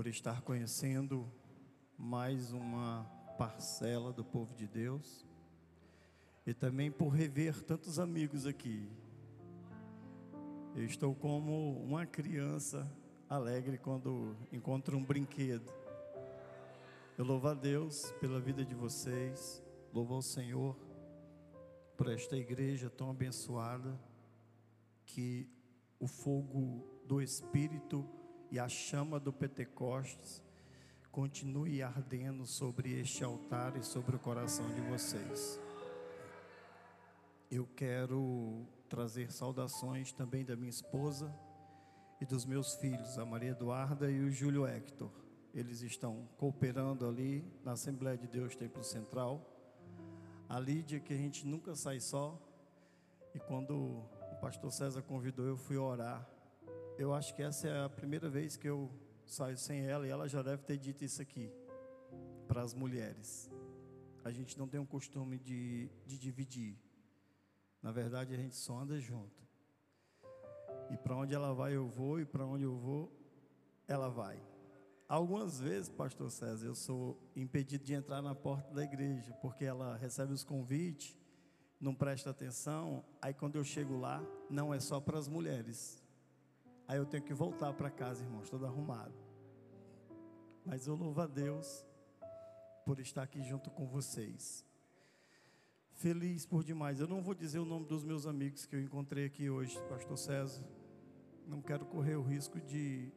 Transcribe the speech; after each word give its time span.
por 0.00 0.06
estar 0.06 0.40
conhecendo 0.40 1.30
mais 1.98 2.54
uma 2.54 3.04
parcela 3.36 4.10
do 4.10 4.24
povo 4.24 4.54
de 4.54 4.66
Deus 4.66 5.26
e 6.46 6.54
também 6.54 6.90
por 6.90 7.10
rever 7.10 7.62
tantos 7.62 7.98
amigos 7.98 8.46
aqui. 8.46 8.88
Eu 10.74 10.86
estou 10.86 11.14
como 11.14 11.78
uma 11.82 12.06
criança 12.06 12.90
alegre 13.28 13.76
quando 13.76 14.34
encontro 14.50 14.96
um 14.96 15.04
brinquedo. 15.04 15.70
Eu 17.18 17.26
louvo 17.26 17.48
a 17.48 17.54
Deus 17.54 18.10
pela 18.22 18.40
vida 18.40 18.64
de 18.64 18.74
vocês, 18.74 19.62
louvo 19.92 20.14
ao 20.14 20.22
Senhor 20.22 20.78
por 21.94 22.08
esta 22.08 22.38
igreja 22.38 22.88
tão 22.88 23.10
abençoada 23.10 24.00
que 25.04 25.46
o 25.98 26.06
fogo 26.06 26.86
do 27.04 27.20
Espírito 27.20 28.08
e 28.50 28.58
a 28.58 28.68
chama 28.68 29.20
do 29.20 29.32
Pentecostes 29.32 30.42
continue 31.12 31.82
ardendo 31.82 32.44
sobre 32.44 32.98
este 33.00 33.22
altar 33.22 33.76
e 33.76 33.82
sobre 33.82 34.16
o 34.16 34.18
coração 34.18 34.66
de 34.74 34.80
vocês. 34.82 35.60
Eu 37.50 37.66
quero 37.76 38.66
trazer 38.88 39.30
saudações 39.30 40.12
também 40.12 40.44
da 40.44 40.56
minha 40.56 40.70
esposa 40.70 41.32
e 42.20 42.26
dos 42.26 42.44
meus 42.44 42.74
filhos, 42.74 43.18
a 43.18 43.24
Maria 43.24 43.50
Eduarda 43.50 44.10
e 44.10 44.20
o 44.20 44.30
Júlio 44.30 44.66
Hector. 44.66 45.10
Eles 45.54 45.82
estão 45.82 46.28
cooperando 46.36 47.06
ali 47.06 47.44
na 47.64 47.72
Assembleia 47.72 48.16
de 48.16 48.26
Deus 48.26 48.54
Templo 48.54 48.84
Central. 48.84 49.44
A 50.48 50.58
Lídia, 50.58 51.00
que 51.00 51.12
a 51.12 51.16
gente 51.16 51.46
nunca 51.46 51.74
sai 51.74 51.98
só. 51.98 52.38
E 53.34 53.38
quando 53.38 53.74
o 53.76 54.38
pastor 54.40 54.72
César 54.72 55.02
convidou, 55.02 55.46
eu 55.46 55.56
fui 55.56 55.76
orar 55.76 56.28
eu 57.00 57.14
acho 57.14 57.34
que 57.34 57.42
essa 57.42 57.66
é 57.66 57.82
a 57.82 57.88
primeira 57.88 58.28
vez 58.28 58.58
que 58.58 58.68
eu 58.68 58.92
saio 59.24 59.56
sem 59.56 59.86
ela 59.86 60.06
e 60.06 60.10
ela 60.10 60.28
já 60.28 60.42
deve 60.42 60.64
ter 60.64 60.76
dito 60.76 61.02
isso 61.02 61.22
aqui 61.22 61.50
para 62.46 62.60
as 62.60 62.74
mulheres. 62.74 63.50
A 64.22 64.30
gente 64.30 64.58
não 64.58 64.68
tem 64.68 64.78
um 64.78 64.84
costume 64.84 65.38
de, 65.38 65.88
de 66.04 66.18
dividir. 66.18 66.78
Na 67.82 67.90
verdade, 67.90 68.34
a 68.34 68.36
gente 68.36 68.54
só 68.54 68.78
anda 68.78 69.00
junto. 69.00 69.42
E 70.90 70.96
para 70.98 71.16
onde 71.16 71.34
ela 71.34 71.54
vai, 71.54 71.74
eu 71.74 71.88
vou, 71.88 72.20
e 72.20 72.26
para 72.26 72.44
onde 72.44 72.64
eu 72.64 72.76
vou, 72.76 73.10
ela 73.88 74.10
vai. 74.10 74.38
Algumas 75.08 75.58
vezes, 75.58 75.88
pastor 75.88 76.30
César, 76.30 76.66
eu 76.66 76.74
sou 76.74 77.18
impedido 77.34 77.82
de 77.82 77.94
entrar 77.94 78.20
na 78.20 78.34
porta 78.34 78.74
da 78.74 78.84
igreja, 78.84 79.32
porque 79.40 79.64
ela 79.64 79.96
recebe 79.96 80.34
os 80.34 80.44
convites, 80.44 81.16
não 81.80 81.94
presta 81.94 82.28
atenção, 82.28 83.02
aí 83.22 83.32
quando 83.32 83.56
eu 83.56 83.64
chego 83.64 83.96
lá, 83.96 84.22
não 84.50 84.74
é 84.74 84.78
só 84.78 85.00
para 85.00 85.18
as 85.18 85.28
mulheres, 85.28 85.99
Aí 86.90 86.96
eu 86.96 87.06
tenho 87.06 87.22
que 87.22 87.32
voltar 87.32 87.72
para 87.72 87.88
casa, 87.88 88.24
irmãos, 88.24 88.50
todo 88.50 88.66
arrumado. 88.66 89.14
Mas 90.66 90.88
eu 90.88 90.96
louvo 90.96 91.20
a 91.20 91.26
Deus 91.28 91.86
por 92.84 92.98
estar 92.98 93.22
aqui 93.22 93.40
junto 93.44 93.70
com 93.70 93.86
vocês. 93.86 94.66
Feliz 95.92 96.44
por 96.44 96.64
demais. 96.64 96.98
Eu 96.98 97.06
não 97.06 97.22
vou 97.22 97.32
dizer 97.32 97.60
o 97.60 97.64
nome 97.64 97.86
dos 97.86 98.02
meus 98.02 98.26
amigos 98.26 98.66
que 98.66 98.74
eu 98.74 98.80
encontrei 98.80 99.24
aqui 99.24 99.48
hoje, 99.48 99.80
Pastor 99.88 100.18
César. 100.18 100.64
Não 101.46 101.62
quero 101.62 101.86
correr 101.86 102.16
o 102.16 102.22
risco 102.22 102.60
de 102.60 103.12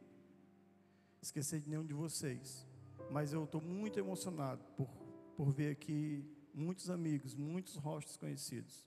esquecer 1.20 1.60
de 1.60 1.68
nenhum 1.68 1.84
de 1.84 1.94
vocês. 1.94 2.64
Mas 3.10 3.32
eu 3.32 3.42
estou 3.42 3.60
muito 3.60 3.98
emocionado 3.98 4.64
por, 4.76 4.86
por 5.36 5.50
ver 5.50 5.72
aqui 5.72 6.24
muitos 6.54 6.90
amigos, 6.90 7.34
muitos 7.34 7.74
rostos 7.74 8.16
conhecidos. 8.16 8.86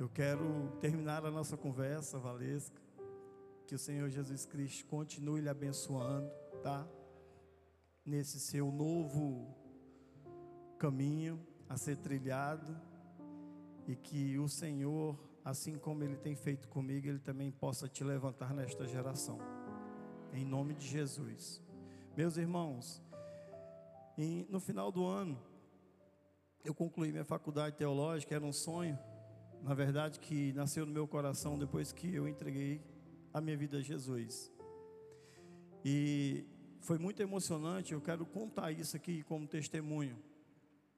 Eu 0.00 0.08
quero 0.08 0.76
terminar 0.80 1.24
a 1.24 1.30
nossa 1.30 1.56
conversa, 1.56 2.18
Valesca, 2.18 2.82
que 3.72 3.76
o 3.76 3.78
Senhor 3.78 4.10
Jesus 4.10 4.44
Cristo 4.44 4.84
continue 4.84 5.40
lhe 5.40 5.48
abençoando, 5.48 6.30
tá? 6.62 6.86
Nesse 8.04 8.38
seu 8.38 8.70
novo 8.70 9.48
caminho 10.78 11.40
a 11.70 11.78
ser 11.78 11.96
trilhado 11.96 12.78
e 13.88 13.96
que 13.96 14.38
o 14.38 14.46
Senhor, 14.46 15.18
assim 15.42 15.78
como 15.78 16.04
ele 16.04 16.18
tem 16.18 16.36
feito 16.36 16.68
comigo, 16.68 17.08
ele 17.08 17.18
também 17.18 17.50
possa 17.50 17.88
te 17.88 18.04
levantar 18.04 18.52
nesta 18.52 18.86
geração. 18.86 19.38
Em 20.34 20.44
nome 20.44 20.74
de 20.74 20.86
Jesus. 20.86 21.62
Meus 22.14 22.36
irmãos, 22.36 23.02
no 24.50 24.60
final 24.60 24.92
do 24.92 25.06
ano, 25.06 25.42
eu 26.62 26.74
concluí 26.74 27.10
minha 27.10 27.24
faculdade 27.24 27.74
teológica, 27.74 28.34
era 28.34 28.44
um 28.44 28.52
sonho, 28.52 28.98
na 29.62 29.72
verdade, 29.72 30.20
que 30.20 30.52
nasceu 30.52 30.84
no 30.84 30.92
meu 30.92 31.08
coração 31.08 31.58
depois 31.58 31.90
que 31.90 32.14
eu 32.14 32.28
entreguei 32.28 32.91
a 33.32 33.40
minha 33.40 33.56
vida 33.56 33.78
a 33.78 33.80
Jesus. 33.80 34.52
E 35.84 36.44
foi 36.80 36.98
muito 36.98 37.22
emocionante, 37.22 37.92
eu 37.92 38.00
quero 38.00 38.26
contar 38.26 38.72
isso 38.72 38.96
aqui 38.96 39.22
como 39.22 39.46
testemunho. 39.46 40.16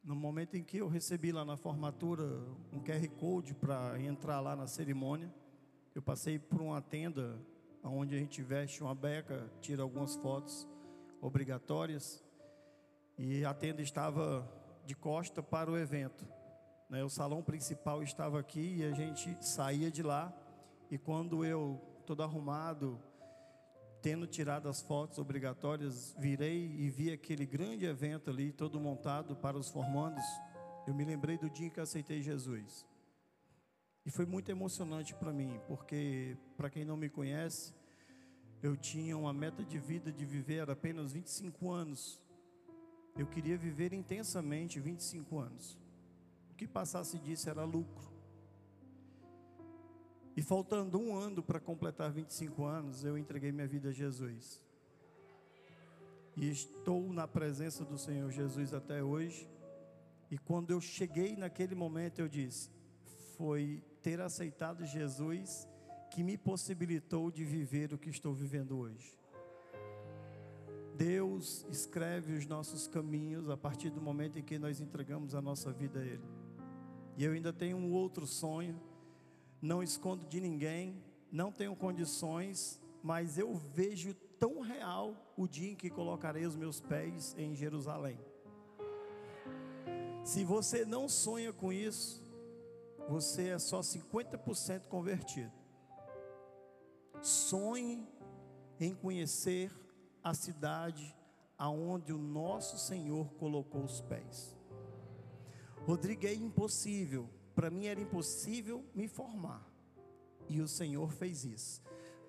No 0.03 0.15
momento 0.15 0.57
em 0.57 0.63
que 0.63 0.79
eu 0.79 0.89
recebi 0.89 1.33
lá 1.33 1.45
na 1.45 1.57
formatura 1.57 2.25
um 2.73 2.81
QR 2.81 3.09
Code 3.19 3.55
para 3.55 3.99
entrar 4.01 4.41
lá 4.41 4.55
na 4.55 4.67
cerimônia, 4.67 5.33
eu 5.95 6.03
passei 6.03 6.39
por 6.39 6.61
uma 6.61 6.83
tenda 6.83 7.39
onde 7.83 8.15
a 8.15 8.19
gente 8.19 8.43
veste 8.43 8.83
uma 8.83 8.95
beca, 8.95 9.51
tira 9.61 9.83
algumas 9.83 10.17
fotos 10.17 10.69
obrigatórias, 11.21 12.23
e 13.17 13.45
a 13.45 13.55
tenda 13.55 13.81
estava 13.81 14.51
de 14.85 14.95
costa 14.95 15.43
para 15.43 15.71
o 15.71 15.79
evento. 15.79 16.27
Né? 16.91 17.05
O 17.05 17.09
salão 17.09 17.43
principal 17.43 18.03
estava 18.03 18.41
aqui 18.41 18.79
e 18.79 18.85
a 18.85 18.93
gente 18.93 19.37
saía 19.41 19.91
de 19.91 20.03
lá, 20.03 20.35
e 20.91 20.99
quando 20.99 21.45
eu 21.45 21.81
todo 22.05 22.23
arrumado, 22.23 23.01
tendo 24.03 24.27
tirado 24.27 24.69
as 24.69 24.83
fotos 24.83 25.19
obrigatórias, 25.19 26.15
virei 26.19 26.77
e 26.79 26.91
vi 26.91 27.11
aquele 27.11 27.47
grande 27.47 27.87
evento 27.87 28.31
ali, 28.31 28.53
todo 28.53 28.79
montado 28.79 29.35
para 29.35 29.57
os 29.57 29.71
formandos. 29.71 30.25
Eu 30.87 30.95
me 30.95 31.05
lembrei 31.05 31.39
do 31.39 31.49
dia 31.49 31.71
que 31.71 31.81
aceitei 31.81 32.21
Jesus. 32.21 32.87
E 34.05 34.11
foi 34.11 34.27
muito 34.27 34.51
emocionante 34.51 35.15
para 35.15 35.33
mim, 35.33 35.59
porque, 35.67 36.37
para 36.57 36.69
quem 36.69 36.85
não 36.85 36.97
me 36.97 37.09
conhece, 37.09 37.73
eu 38.63 38.77
tinha 38.77 39.17
uma 39.17 39.33
meta 39.33 39.65
de 39.65 39.79
vida 39.79 40.13
de 40.13 40.25
viver 40.27 40.69
apenas 40.69 41.13
25 41.13 41.71
anos. 41.71 42.21
Eu 43.17 43.27
queria 43.27 43.57
viver 43.57 43.95
intensamente 43.95 44.79
25 44.79 45.39
anos. 45.39 45.79
O 46.51 46.55
que 46.55 46.67
passasse 46.67 47.19
disso 47.19 47.49
era 47.49 47.65
lucro. 47.65 48.14
E 50.37 50.43
faltando 50.43 50.99
um 50.99 51.17
ano 51.17 51.43
para 51.43 51.61
completar 51.61 52.11
25 52.11 52.65
anos, 52.65 53.05
eu 53.05 53.17
entreguei 53.17 53.53
minha 53.53 53.69
vida 53.69 53.91
a 53.91 53.93
Jesus. 53.93 54.61
E 56.37 56.51
estou 56.51 57.13
na 57.13 57.29
presença 57.29 57.85
do 57.85 57.97
Senhor 57.97 58.31
Jesus 58.31 58.75
até 58.75 59.03
hoje. 59.03 59.49
E 60.31 60.37
quando 60.37 60.73
eu 60.73 60.81
cheguei 60.81 61.37
naquele 61.37 61.77
momento, 61.77 62.19
eu 62.19 62.29
disse: 62.29 62.71
foi 63.37 63.83
ter 64.03 64.21
aceitado 64.21 64.85
Jesus 64.85 65.69
que 66.11 66.23
me 66.23 66.37
possibilitou 66.37 67.31
de 67.31 67.45
viver 67.45 67.93
o 67.93 67.99
que 67.99 68.11
estou 68.11 68.35
vivendo 68.35 68.79
hoje. 68.79 69.17
Deus 70.97 71.67
escreve 71.71 72.35
os 72.35 72.47
nossos 72.47 72.87
caminhos 72.87 73.51
a 73.51 73.57
partir 73.57 73.91
do 73.91 74.01
momento 74.01 74.39
em 74.39 74.43
que 74.43 74.59
nós 74.59 74.81
entregamos 74.81 75.35
a 75.35 75.43
nossa 75.43 75.73
vida 75.73 76.01
a 76.01 76.05
Ele. 76.05 76.23
E 77.17 77.25
eu 77.25 77.33
ainda 77.33 77.53
tenho 77.53 77.77
um 77.77 77.93
outro 77.93 78.27
sonho 78.27 78.81
não 79.65 79.83
escondo 79.83 80.27
de 80.27 80.41
ninguém, 80.41 81.03
não 81.33 81.51
tenho 81.51 81.75
condições, 81.75 82.79
mas 83.03 83.39
eu 83.39 83.55
vejo 83.55 84.13
tão 84.39 84.61
real 84.61 85.17
o 85.39 85.49
dia 85.49 85.73
em 85.73 85.75
que 85.75 85.89
colocarei 85.89 86.45
os 86.45 86.55
meus 86.55 86.81
pés 86.83 87.35
em 87.39 87.57
Jerusalém. 87.57 88.19
Se 90.23 90.45
você 90.45 90.85
não 90.85 91.09
sonha 91.09 91.51
com 91.51 91.73
isso, 91.73 92.23
você 93.09 93.49
é 93.49 93.59
só 93.59 93.81
50% 93.81 94.87
convertido. 94.87 95.53
Sonhe 97.23 98.07
em 98.79 98.95
conhecer 98.95 99.73
a 100.23 100.35
cidade 100.35 101.17
aonde 101.57 102.13
o 102.13 102.19
nosso 102.19 102.77
Senhor 102.79 103.33
colocou 103.39 103.83
os 103.83 104.03
pés. 104.03 104.55
Rodrigo, 105.87 106.27
é 106.27 106.35
impossível. 106.35 107.31
Para 107.55 107.71
mim 107.71 107.87
era 107.87 108.01
impossível 108.01 108.85
me 108.95 109.07
formar. 109.07 109.65
E 110.49 110.61
o 110.61 110.69
Senhor 110.69 111.11
fez 111.13 111.45
isso. 111.45 111.83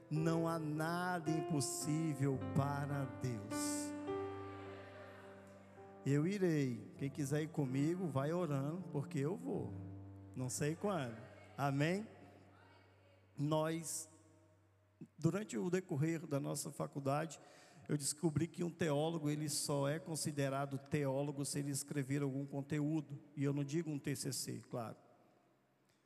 Não 0.10 0.48
há 0.48 0.60
nada 0.60 1.32
impossível 1.32 2.40
para 2.56 3.06
Deus. 3.22 3.96
Eu 6.06 6.28
irei. 6.28 6.94
Quem 6.98 7.10
quiser 7.10 7.42
ir 7.42 7.50
comigo, 7.50 8.08
vai 8.08 8.32
orando, 8.32 8.84
porque 8.92 9.18
eu 9.18 9.36
vou. 9.36 9.74
Não 10.36 10.50
sei 10.50 10.76
quando. 10.76 11.18
Amém? 11.58 12.08
Nós, 13.36 14.08
durante 15.18 15.58
o 15.58 15.70
decorrer 15.70 16.26
da 16.28 16.40
nossa 16.40 16.72
faculdade, 16.72 17.40
eu 17.90 17.98
descobri 17.98 18.48
que 18.48 18.64
um 18.64 18.70
teólogo 18.70 19.30
ele 19.30 19.50
só 19.50 19.88
é 19.88 19.98
considerado 20.00 20.78
teólogo 20.78 21.44
se 21.44 21.60
ele 21.60 21.72
escrever 21.72 22.22
algum 22.22 22.46
conteúdo. 22.46 23.20
E 23.36 23.44
eu 23.44 23.54
não 23.54 23.64
digo 23.64 23.90
um 23.90 24.00
TCC, 24.00 24.62
claro. 24.70 24.98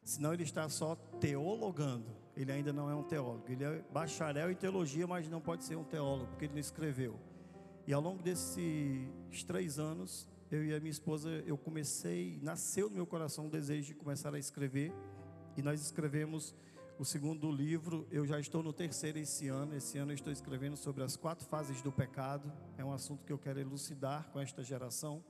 Senão 0.03 0.33
ele 0.33 0.43
está 0.43 0.67
só 0.69 0.95
teologando. 1.19 2.19
Ele 2.35 2.51
ainda 2.51 2.71
não 2.71 2.89
é 2.89 2.95
um 2.95 3.03
teólogo. 3.03 3.43
Ele 3.47 3.63
é 3.63 3.83
bacharel 3.91 4.51
em 4.51 4.55
teologia, 4.55 5.05
mas 5.05 5.27
não 5.27 5.41
pode 5.41 5.63
ser 5.63 5.75
um 5.75 5.83
teólogo, 5.83 6.27
porque 6.27 6.45
ele 6.45 6.53
não 6.53 6.59
escreveu. 6.59 7.19
E 7.85 7.93
ao 7.93 8.01
longo 8.01 8.23
desses 8.23 9.43
três 9.45 9.77
anos, 9.77 10.27
eu 10.49 10.63
e 10.63 10.73
a 10.73 10.79
minha 10.79 10.91
esposa, 10.91 11.29
eu 11.45 11.57
comecei, 11.57 12.39
nasceu 12.41 12.89
no 12.89 12.95
meu 12.95 13.05
coração 13.05 13.47
o 13.47 13.49
desejo 13.49 13.87
de 13.87 13.93
começar 13.93 14.33
a 14.33 14.39
escrever. 14.39 14.93
E 15.57 15.61
nós 15.61 15.81
escrevemos 15.81 16.55
o 16.97 17.05
segundo 17.05 17.51
livro. 17.51 18.07
Eu 18.11 18.25
já 18.25 18.39
estou 18.39 18.63
no 18.63 18.73
terceiro 18.73 19.19
esse 19.19 19.47
ano. 19.47 19.75
Esse 19.75 19.97
ano 19.97 20.11
eu 20.11 20.15
estou 20.15 20.31
escrevendo 20.31 20.77
sobre 20.77 21.03
as 21.03 21.15
quatro 21.15 21.45
fases 21.47 21.81
do 21.81 21.91
pecado. 21.91 22.51
É 22.77 22.85
um 22.85 22.91
assunto 22.91 23.25
que 23.25 23.33
eu 23.33 23.37
quero 23.37 23.59
elucidar 23.59 24.29
com 24.31 24.39
esta 24.39 24.63
geração, 24.63 25.23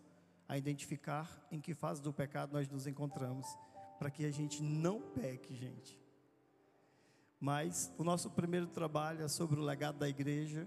a 0.48 0.57
identificar 0.57 1.48
em 1.51 1.60
que 1.60 1.74
fase 1.74 2.01
do 2.01 2.13
pecado 2.13 2.54
nós 2.54 2.68
nos 2.68 2.88
encontramos 2.88 3.48
para 3.99 4.09
que 4.09 4.25
a 4.25 4.31
gente 4.31 4.63
não 4.63 5.01
peque, 5.01 5.53
gente. 5.53 5.99
Mas 7.39 7.93
o 7.97 8.03
nosso 8.03 8.29
primeiro 8.29 8.67
trabalho 8.67 9.23
é 9.23 9.27
sobre 9.27 9.59
o 9.59 9.63
legado 9.63 9.99
da 9.99 10.07
igreja, 10.07 10.65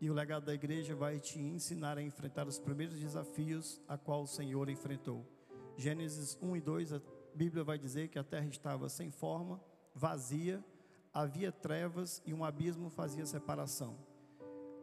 e 0.00 0.10
o 0.10 0.14
legado 0.14 0.44
da 0.44 0.54
igreja 0.54 0.94
vai 0.94 1.20
te 1.20 1.38
ensinar 1.38 1.96
a 1.96 2.02
enfrentar 2.02 2.48
os 2.48 2.58
primeiros 2.58 2.98
desafios 2.98 3.80
a 3.86 3.96
qual 3.96 4.22
o 4.22 4.26
Senhor 4.26 4.68
enfrentou. 4.68 5.24
Gênesis 5.76 6.38
1 6.42 6.56
e 6.56 6.60
2, 6.60 6.92
a 6.94 7.00
Bíblia 7.34 7.64
vai 7.64 7.78
dizer 7.78 8.08
que 8.08 8.18
a 8.18 8.24
terra 8.24 8.46
estava 8.46 8.88
sem 8.88 9.10
forma, 9.10 9.60
vazia, 9.94 10.64
havia 11.12 11.52
trevas 11.52 12.22
e 12.26 12.34
um 12.34 12.44
abismo 12.44 12.90
fazia 12.90 13.24
separação. 13.24 13.96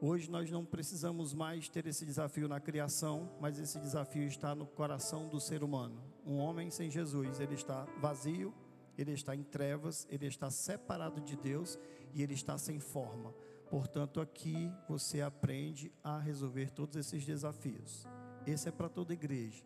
Hoje 0.03 0.31
nós 0.31 0.50
não 0.50 0.65
precisamos 0.65 1.31
mais 1.31 1.69
ter 1.69 1.86
esse 1.86 2.03
desafio 2.03 2.48
na 2.48 2.59
criação, 2.59 3.30
mas 3.39 3.59
esse 3.59 3.80
desafio 3.80 4.24
está 4.24 4.56
no 4.56 4.65
coração 4.65 5.30
do 5.30 5.39
ser 5.39 5.63
humano. 5.63 6.01
Um 6.25 6.38
homem 6.38 6.71
sem 6.71 6.89
Jesus, 6.89 7.39
ele 7.39 7.53
está 7.53 7.86
vazio, 8.00 8.51
ele 8.98 9.12
está 9.12 9.36
em 9.36 9.44
trevas, 9.44 10.07
ele 10.09 10.25
está 10.25 10.50
separado 10.50 11.21
de 11.21 11.38
Deus 11.38 11.77
e 12.15 12.24
ele 12.24 12.33
está 12.33 12.57
sem 12.57 12.80
forma. 12.80 13.31
Portanto, 13.69 14.19
aqui 14.19 14.74
você 14.89 15.21
aprende 15.21 15.92
a 16.03 16.18
resolver 16.18 16.71
todos 16.71 16.95
esses 16.95 17.24
desafios. 17.24 18.07
Esse 18.48 18.69
é 18.69 18.71
para 18.71 18.89
toda 18.89 19.13
igreja. 19.13 19.63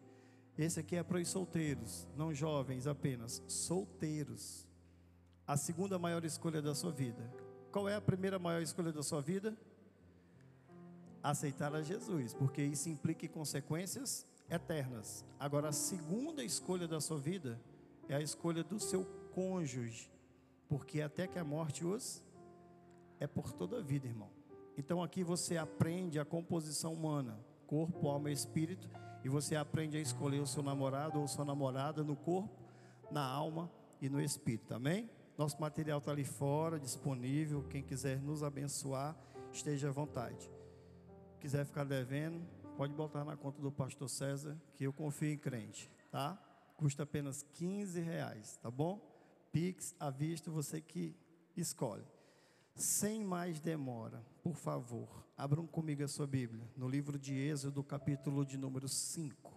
Esse 0.57 0.81
aqui 0.81 0.97
é 0.97 1.03
para 1.03 1.17
os 1.17 1.29
solteiros, 1.29 2.09
não 2.13 2.33
jovens 2.33 2.87
apenas, 2.87 3.41
solteiros. 3.47 4.67
A 5.47 5.55
segunda 5.55 5.97
maior 5.97 6.25
escolha 6.25 6.61
da 6.61 6.75
sua 6.75 6.91
vida. 6.91 7.23
Qual 7.71 7.87
é 7.87 7.95
a 7.95 8.01
primeira 8.01 8.37
maior 8.37 8.61
escolha 8.61 8.91
da 8.91 9.01
sua 9.01 9.21
vida? 9.21 9.57
Aceitar 11.29 11.73
a 11.73 11.81
Jesus, 11.81 12.33
porque 12.33 12.61
isso 12.61 12.87
implica 12.87 13.27
consequências 13.27 14.27
eternas. 14.47 15.25
Agora, 15.39 15.69
a 15.69 15.73
segunda 15.73 16.43
escolha 16.43 16.87
da 16.87 17.01
sua 17.01 17.17
vida 17.17 17.59
é 18.07 18.15
a 18.15 18.21
escolha 18.21 18.63
do 18.63 18.79
seu 18.79 19.03
cônjuge, 19.33 20.11
porque 20.69 21.01
até 21.01 21.25
que 21.25 21.39
a 21.39 21.43
morte 21.43 21.83
os 21.83 22.23
é 23.19 23.25
por 23.25 23.51
toda 23.51 23.79
a 23.79 23.81
vida, 23.81 24.07
irmão. 24.07 24.29
Então 24.77 25.01
aqui 25.01 25.23
você 25.23 25.57
aprende 25.57 26.19
a 26.19 26.25
composição 26.25 26.93
humana, 26.93 27.39
corpo, 27.65 28.07
alma 28.07 28.29
e 28.29 28.33
espírito, 28.33 28.87
e 29.23 29.29
você 29.29 29.55
aprende 29.55 29.97
a 29.97 30.01
escolher 30.01 30.39
o 30.39 30.45
seu 30.45 30.61
namorado 30.61 31.19
ou 31.19 31.27
sua 31.27 31.43
namorada 31.43 32.03
no 32.03 32.15
corpo, 32.15 32.55
na 33.09 33.25
alma 33.25 33.71
e 33.99 34.09
no 34.09 34.21
espírito, 34.21 34.75
amém? 34.75 35.09
Nosso 35.35 35.59
material 35.59 35.97
está 35.97 36.11
ali 36.11 36.23
fora, 36.23 36.79
disponível. 36.79 37.63
Quem 37.63 37.81
quiser 37.81 38.21
nos 38.21 38.43
abençoar, 38.43 39.15
esteja 39.51 39.89
à 39.89 39.91
vontade 39.91 40.54
quiser 41.39 41.65
ficar 41.65 41.83
devendo, 41.83 42.45
pode 42.77 42.93
botar 42.93 43.23
na 43.23 43.35
conta 43.35 43.61
do 43.61 43.71
pastor 43.71 44.09
César, 44.09 44.57
que 44.75 44.83
eu 44.83 44.93
confio 44.93 45.31
em 45.31 45.37
crente, 45.37 45.89
tá? 46.11 46.37
Custa 46.77 47.03
apenas 47.03 47.43
15 47.53 48.01
reais, 48.01 48.57
tá 48.57 48.69
bom? 48.69 48.99
Pix 49.51 49.95
à 49.99 50.09
vista, 50.09 50.51
você 50.51 50.81
que 50.81 51.15
escolhe. 51.55 52.03
Sem 52.75 53.23
mais 53.23 53.59
demora, 53.59 54.21
por 54.43 54.55
favor, 54.55 55.25
abram 55.37 55.65
comigo 55.65 56.03
a 56.03 56.07
sua 56.07 56.27
Bíblia, 56.27 56.69
no 56.75 56.89
livro 56.89 57.17
de 57.17 57.33
Êxodo, 57.33 57.81
capítulo 57.83 58.45
de 58.45 58.57
número 58.57 58.89
5. 58.89 59.54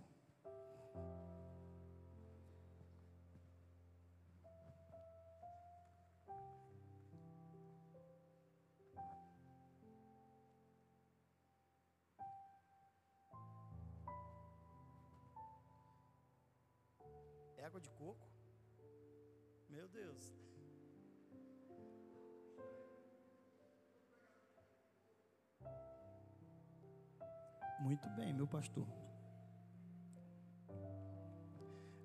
Muito 27.89 28.07
bem, 28.11 28.35
meu 28.35 28.47
pastor. 28.47 28.87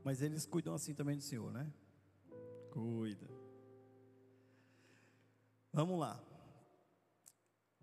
Mas 0.01 0.21
eles 0.21 0.45
cuidam 0.45 0.73
assim 0.73 0.93
também 0.93 1.17
do 1.17 1.21
Senhor, 1.21 1.51
né? 1.51 1.69
Cuida. 2.71 3.29
Vamos 5.73 5.99
lá. 5.99 6.23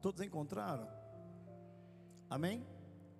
Todos 0.00 0.22
encontraram? 0.22 0.88
Amém? 2.30 2.66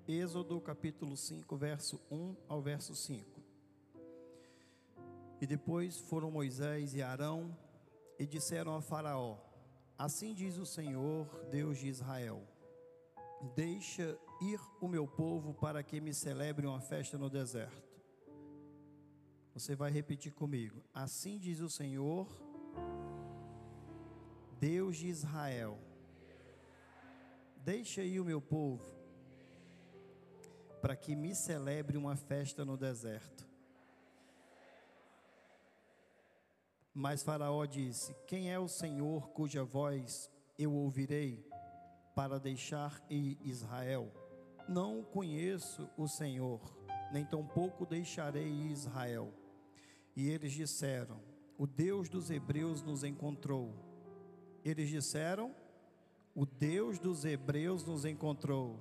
Êxodo 0.09 0.59
capítulo 0.62 1.15
5, 1.15 1.56
verso 1.59 2.00
1 2.11 2.37
ao 2.49 2.62
verso 2.62 2.97
5. 2.97 3.38
E 5.43 5.47
depois 5.47 6.00
foram 6.00 6.31
Moisés 6.31 6.94
e 6.94 7.03
Arão 7.03 7.55
e 8.19 8.26
disseram 8.26 8.75
a 8.75 8.81
Faraó: 8.81 9.37
Assim 9.99 10.33
diz 10.33 10.56
o 10.56 10.65
Senhor, 10.65 11.26
Deus 11.50 11.76
de 11.76 11.88
Israel: 11.88 12.49
Deixa 13.55 14.19
ir 14.41 14.61
o 14.81 14.87
meu 14.87 15.07
povo 15.07 15.55
para 15.55 15.83
que 15.83 16.01
me 16.01 16.13
celebre 16.13 16.67
uma 16.67 16.81
festa 16.81 17.17
no 17.17 17.31
deserto. 17.31 17.91
Você 19.55 19.75
vai 19.75 19.91
repetir 19.91 20.33
comigo. 20.33 20.83
Assim 20.93 21.39
diz 21.39 21.61
o 21.61 21.69
Senhor, 21.69 22.29
Deus 24.59 24.99
de 24.99 25.09
Israel: 25.09 25.79
Deixa 27.57 28.03
ir 28.03 28.21
o 28.21 28.25
meu 28.25 28.43
povo 28.43 28.85
para 30.83 30.95
que 30.95 31.17
me 31.17 31.35
celebre 31.35 31.97
uma 31.97 32.17
festa 32.17 32.65
no 32.65 32.77
deserto. 32.77 33.49
Mas 36.93 37.23
Faraó 37.23 37.65
disse: 37.65 38.15
Quem 38.27 38.53
é 38.53 38.59
o 38.59 38.69
Senhor 38.69 39.31
cuja 39.31 39.65
voz 39.65 40.31
eu 40.59 40.73
ouvirei 40.73 41.50
para 42.15 42.39
deixar 42.39 43.05
ir 43.09 43.39
Israel? 43.45 44.12
Não 44.69 45.02
conheço 45.02 45.88
o 45.97 46.07
Senhor, 46.07 46.61
nem 47.12 47.25
tampouco 47.25 47.85
deixarei 47.87 48.49
Israel. 48.49 49.33
E 50.14 50.29
eles 50.29 50.52
disseram: 50.52 51.21
O 51.59 51.67
Deus 51.67 52.09
dos 52.09 52.31
Hebreus 52.31 52.83
nos 52.83 53.05
encontrou. 53.05 53.75
Eles 54.64 54.88
disseram: 54.88 55.55
O 56.35 56.45
Deus 56.47 56.99
dos 56.99 57.25
Hebreus 57.25 57.85
nos 57.85 58.05
encontrou. 58.05 58.79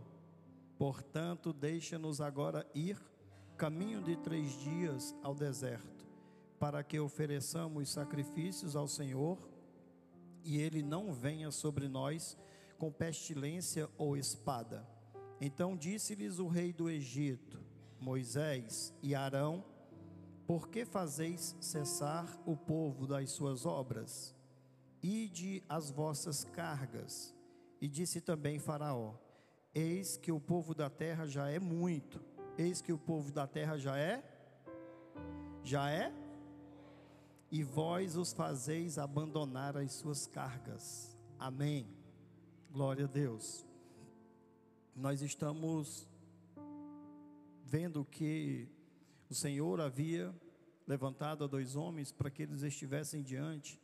Portanto, 0.77 1.51
deixa-nos 1.51 2.21
agora 2.21 2.65
ir 2.73 2.97
caminho 3.57 4.01
de 4.01 4.15
três 4.15 4.51
dias 4.59 5.13
ao 5.21 5.35
deserto 5.35 5.99
para 6.59 6.83
que 6.83 6.99
ofereçamos 6.99 7.89
sacrifícios 7.89 8.75
ao 8.75 8.87
Senhor 8.87 9.37
e 10.43 10.57
ele 10.57 10.83
não 10.83 11.13
venha 11.13 11.51
sobre 11.51 11.87
nós 11.87 12.37
com 12.79 12.91
pestilência 12.91 13.87
ou 13.97 14.17
espada. 14.17 14.87
Então 15.39 15.77
disse-lhes 15.77 16.39
o 16.39 16.47
rei 16.47 16.73
do 16.73 16.89
Egito, 16.89 17.59
Moisés 17.99 18.91
e 19.03 19.13
Arão: 19.13 19.63
Por 20.47 20.69
que 20.69 20.85
fazeis 20.85 21.55
cessar 21.59 22.41
o 22.45 22.57
povo 22.57 23.05
das 23.05 23.29
suas 23.31 23.65
obras? 23.65 24.35
Ide 25.03 25.63
as 25.69 25.91
vossas 25.91 26.43
cargas. 26.43 27.35
E 27.79 27.87
disse 27.87 28.19
também 28.19 28.57
Faraó: 28.57 29.13
Eis 29.75 30.17
que 30.17 30.31
o 30.31 30.39
povo 30.39 30.73
da 30.73 30.89
terra 30.89 31.27
já 31.27 31.49
é 31.49 31.59
muito. 31.59 32.19
Eis 32.57 32.81
que 32.81 32.91
o 32.91 32.97
povo 32.97 33.31
da 33.31 33.45
terra 33.45 33.77
já 33.77 33.97
é 33.97 34.23
já 35.63 35.91
é 35.91 36.11
e 37.51 37.63
vós 37.63 38.15
os 38.15 38.31
fazeis 38.31 38.97
abandonar 38.97 39.75
as 39.75 39.93
suas 39.93 40.25
cargas. 40.25 41.17
Amém. 41.37 41.98
Glória 42.71 43.05
a 43.05 43.07
Deus. 43.07 43.65
Nós 44.95 45.23
estamos 45.23 46.07
vendo 47.65 48.05
que 48.05 48.69
o 49.27 49.33
Senhor 49.33 49.81
havia 49.81 50.31
levantado 50.85 51.43
a 51.43 51.47
dois 51.47 51.75
homens 51.75 52.11
para 52.11 52.29
que 52.29 52.43
eles 52.43 52.61
estivessem 52.61 53.23
diante 53.23 53.81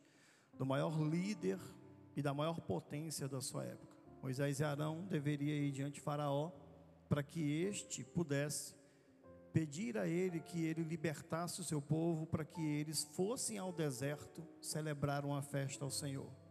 do 0.56 0.64
maior 0.64 0.96
líder 1.02 1.58
e 2.14 2.22
da 2.22 2.32
maior 2.32 2.60
potência 2.60 3.26
da 3.26 3.40
sua 3.40 3.64
época. 3.64 3.96
Moisés 4.22 4.60
e 4.60 4.64
Arão 4.64 5.04
deveriam 5.06 5.56
ir 5.56 5.72
diante 5.72 5.94
de 5.94 6.00
Faraó 6.00 6.52
para 7.08 7.24
que 7.24 7.62
este 7.62 8.04
pudesse 8.04 8.72
pedir 9.52 9.98
a 9.98 10.06
ele 10.06 10.38
que 10.38 10.64
ele 10.64 10.84
libertasse 10.84 11.60
o 11.60 11.64
seu 11.64 11.82
povo 11.82 12.24
para 12.24 12.44
que 12.44 12.62
eles 12.62 13.02
fossem 13.02 13.58
ao 13.58 13.72
deserto 13.72 14.46
celebrar 14.60 15.24
uma 15.24 15.42
festa 15.42 15.84
ao 15.84 15.90
Senhor. 15.90 16.45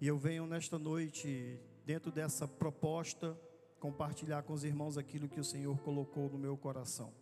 E 0.00 0.06
eu 0.06 0.16
venho 0.16 0.46
nesta 0.46 0.78
noite, 0.78 1.60
dentro 1.84 2.10
dessa 2.10 2.48
proposta, 2.48 3.38
compartilhar 3.78 4.42
com 4.42 4.54
os 4.54 4.64
irmãos 4.64 4.96
aquilo 4.96 5.28
que 5.28 5.38
o 5.38 5.44
Senhor 5.44 5.78
colocou 5.80 6.30
no 6.30 6.38
meu 6.38 6.56
coração. 6.56 7.12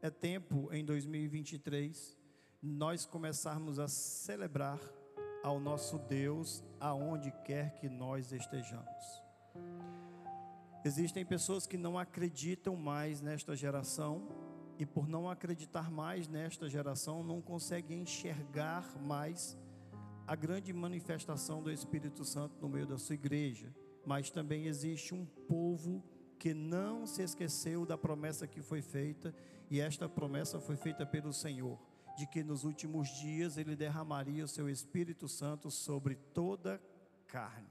É 0.00 0.10
tempo 0.10 0.68
em 0.72 0.84
2023 0.84 2.18
nós 2.60 3.06
começarmos 3.06 3.78
a 3.78 3.86
celebrar 3.86 4.80
ao 5.44 5.60
nosso 5.60 5.96
Deus 5.96 6.64
aonde 6.80 7.30
quer 7.44 7.74
que 7.74 7.88
nós 7.88 8.32
estejamos. 8.32 9.22
Existem 10.84 11.24
pessoas 11.24 11.68
que 11.68 11.76
não 11.76 11.96
acreditam 11.96 12.74
mais 12.74 13.20
nesta 13.20 13.54
geração 13.54 14.26
e 14.76 14.84
por 14.84 15.06
não 15.06 15.30
acreditar 15.30 15.88
mais 15.88 16.26
nesta 16.26 16.68
geração 16.68 17.22
não 17.22 17.40
conseguem 17.40 18.02
enxergar 18.02 18.98
mais 19.00 19.56
a 20.26 20.36
grande 20.36 20.72
manifestação 20.72 21.62
do 21.62 21.70
Espírito 21.70 22.24
Santo 22.24 22.56
no 22.60 22.68
meio 22.68 22.86
da 22.86 22.98
sua 22.98 23.14
igreja. 23.14 23.74
Mas 24.04 24.30
também 24.30 24.66
existe 24.66 25.14
um 25.14 25.24
povo 25.24 26.02
que 26.38 26.52
não 26.52 27.06
se 27.06 27.22
esqueceu 27.22 27.86
da 27.86 27.96
promessa 27.96 28.46
que 28.46 28.60
foi 28.60 28.82
feita 28.82 29.34
e 29.70 29.80
esta 29.80 30.08
promessa 30.08 30.60
foi 30.60 30.76
feita 30.76 31.06
pelo 31.06 31.32
Senhor 31.32 31.78
de 32.16 32.26
que 32.26 32.42
nos 32.42 32.64
últimos 32.64 33.08
dias 33.08 33.56
ele 33.56 33.74
derramaria 33.74 34.44
o 34.44 34.48
seu 34.48 34.68
Espírito 34.68 35.28
Santo 35.28 35.70
sobre 35.70 36.14
toda 36.14 36.80
carne. 37.26 37.70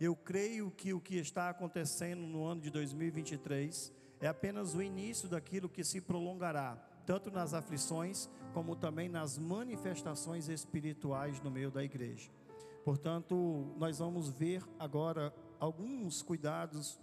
Eu 0.00 0.14
creio 0.14 0.70
que 0.70 0.92
o 0.92 1.00
que 1.00 1.16
está 1.16 1.48
acontecendo 1.48 2.20
no 2.22 2.44
ano 2.44 2.60
de 2.60 2.70
2023 2.70 3.92
é 4.20 4.28
apenas 4.28 4.74
o 4.74 4.82
início 4.82 5.28
daquilo 5.28 5.68
que 5.68 5.84
se 5.84 6.00
prolongará, 6.00 6.76
tanto 7.06 7.30
nas 7.30 7.54
aflições 7.54 8.28
como 8.52 8.76
também 8.76 9.08
nas 9.08 9.38
manifestações 9.38 10.48
espirituais 10.48 11.40
no 11.40 11.50
meio 11.50 11.70
da 11.70 11.82
igreja. 11.82 12.30
Portanto, 12.84 13.74
nós 13.78 13.98
vamos 13.98 14.28
ver 14.28 14.62
agora 14.78 15.32
alguns 15.58 16.22
cuidados 16.22 16.98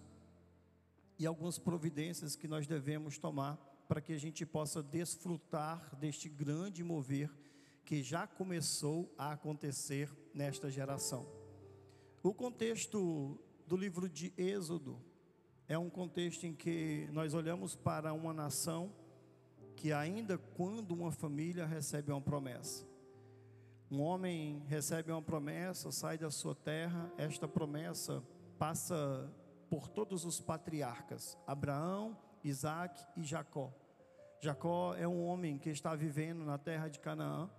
e 1.17 1.25
algumas 1.25 1.57
providências 1.57 2.35
que 2.35 2.47
nós 2.47 2.67
devemos 2.67 3.17
tomar 3.17 3.57
para 3.87 4.01
que 4.01 4.13
a 4.13 4.17
gente 4.17 4.45
possa 4.45 4.83
desfrutar 4.83 5.95
deste 5.95 6.29
grande 6.29 6.83
mover 6.83 7.31
que 7.83 8.03
já 8.03 8.27
começou 8.27 9.11
a 9.17 9.31
acontecer 9.31 10.09
nesta 10.33 10.69
geração. 10.69 11.25
O 12.21 12.33
contexto 12.33 13.39
do 13.65 13.75
livro 13.75 14.07
de 14.07 14.33
Êxodo 14.37 15.01
é 15.67 15.77
um 15.77 15.89
contexto 15.89 16.45
em 16.45 16.53
que 16.53 17.09
nós 17.11 17.33
olhamos 17.33 17.75
para 17.75 18.13
uma 18.13 18.33
nação 18.33 18.93
que, 19.79 19.93
ainda 19.93 20.37
quando 20.37 20.91
uma 20.91 21.09
família 21.09 21.65
recebe 21.65 22.11
uma 22.11 22.19
promessa, 22.19 22.85
um 23.89 24.01
homem 24.01 24.61
recebe 24.67 25.09
uma 25.09 25.21
promessa, 25.21 25.89
sai 25.89 26.17
da 26.17 26.29
sua 26.29 26.53
terra, 26.53 27.09
esta 27.17 27.47
promessa 27.47 28.21
passa 28.57 29.33
por 29.69 29.87
todos 29.87 30.25
os 30.25 30.41
patriarcas: 30.41 31.37
Abraão, 31.47 32.17
Isaac 32.43 33.01
e 33.15 33.23
Jacó. 33.23 33.73
Jacó 34.41 34.95
é 34.95 35.07
um 35.07 35.23
homem 35.23 35.57
que 35.57 35.69
está 35.69 35.95
vivendo 35.95 36.43
na 36.43 36.57
terra 36.57 36.89
de 36.89 36.99
Canaã 36.99 37.49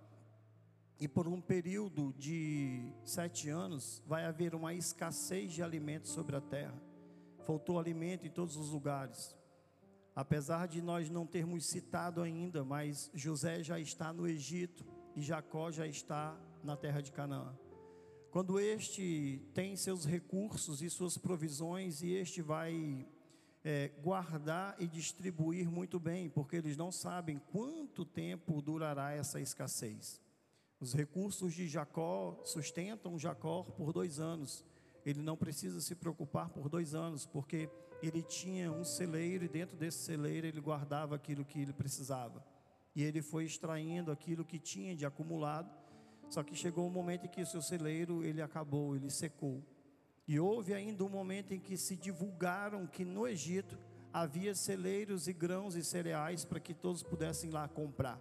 e 0.99 1.07
por 1.07 1.27
um 1.27 1.41
período 1.41 2.13
de 2.19 2.93
sete 3.03 3.49
anos 3.49 4.03
vai 4.05 4.25
haver 4.25 4.53
uma 4.53 4.75
escassez 4.75 5.51
de 5.51 5.63
alimentos 5.63 6.11
sobre 6.11 6.35
a 6.35 6.41
terra. 6.41 6.79
Faltou 7.47 7.79
alimento 7.79 8.27
em 8.27 8.29
todos 8.29 8.55
os 8.57 8.69
lugares. 8.69 9.40
Apesar 10.21 10.67
de 10.67 10.83
nós 10.83 11.09
não 11.09 11.25
termos 11.25 11.65
citado 11.65 12.21
ainda, 12.21 12.63
mas 12.63 13.09
José 13.11 13.63
já 13.63 13.79
está 13.79 14.13
no 14.13 14.27
Egito 14.27 14.85
e 15.15 15.21
Jacó 15.23 15.71
já 15.71 15.87
está 15.87 16.39
na 16.63 16.77
terra 16.77 17.01
de 17.01 17.11
Canaã. 17.11 17.57
Quando 18.29 18.59
este 18.59 19.41
tem 19.51 19.75
seus 19.75 20.05
recursos 20.05 20.83
e 20.83 20.91
suas 20.91 21.17
provisões 21.17 22.03
e 22.03 22.11
este 22.11 22.39
vai 22.39 23.03
é, 23.63 23.87
guardar 24.03 24.75
e 24.79 24.85
distribuir 24.85 25.67
muito 25.67 25.99
bem, 25.99 26.29
porque 26.29 26.57
eles 26.57 26.77
não 26.77 26.91
sabem 26.91 27.39
quanto 27.51 28.05
tempo 28.05 28.61
durará 28.61 29.13
essa 29.13 29.41
escassez. 29.41 30.21
Os 30.79 30.93
recursos 30.93 31.51
de 31.55 31.67
Jacó 31.67 32.39
sustentam 32.45 33.17
Jacó 33.17 33.63
por 33.63 33.91
dois 33.91 34.19
anos. 34.19 34.63
Ele 35.05 35.21
não 35.21 35.35
precisa 35.35 35.81
se 35.81 35.95
preocupar 35.95 36.49
por 36.49 36.69
dois 36.69 36.93
anos, 36.93 37.25
porque 37.25 37.69
ele 38.01 38.21
tinha 38.21 38.71
um 38.71 38.83
celeiro 38.83 39.45
e 39.45 39.47
dentro 39.47 39.77
desse 39.77 39.99
celeiro 39.99 40.47
ele 40.47 40.59
guardava 40.59 41.15
aquilo 41.15 41.45
que 41.45 41.59
ele 41.59 41.73
precisava. 41.73 42.43
E 42.95 43.03
ele 43.03 43.21
foi 43.21 43.45
extraindo 43.45 44.11
aquilo 44.11 44.45
que 44.45 44.59
tinha 44.59 44.95
de 44.95 45.05
acumulado. 45.05 45.71
Só 46.29 46.43
que 46.43 46.55
chegou 46.55 46.87
um 46.87 46.91
momento 46.91 47.25
em 47.25 47.29
que 47.29 47.41
o 47.41 47.45
seu 47.45 47.61
celeiro 47.61 48.23
ele 48.23 48.41
acabou, 48.41 48.95
ele 48.95 49.09
secou. 49.09 49.63
E 50.27 50.39
houve 50.39 50.73
ainda 50.73 51.03
um 51.03 51.09
momento 51.09 51.53
em 51.53 51.59
que 51.59 51.75
se 51.75 51.95
divulgaram 51.95 52.87
que 52.87 53.03
no 53.03 53.27
Egito 53.27 53.77
havia 54.13 54.53
celeiros 54.53 55.27
e 55.27 55.33
grãos 55.33 55.75
e 55.75 55.83
cereais 55.83 56.45
para 56.45 56.59
que 56.59 56.73
todos 56.73 57.03
pudessem 57.03 57.49
lá 57.49 57.67
comprar. 57.67 58.19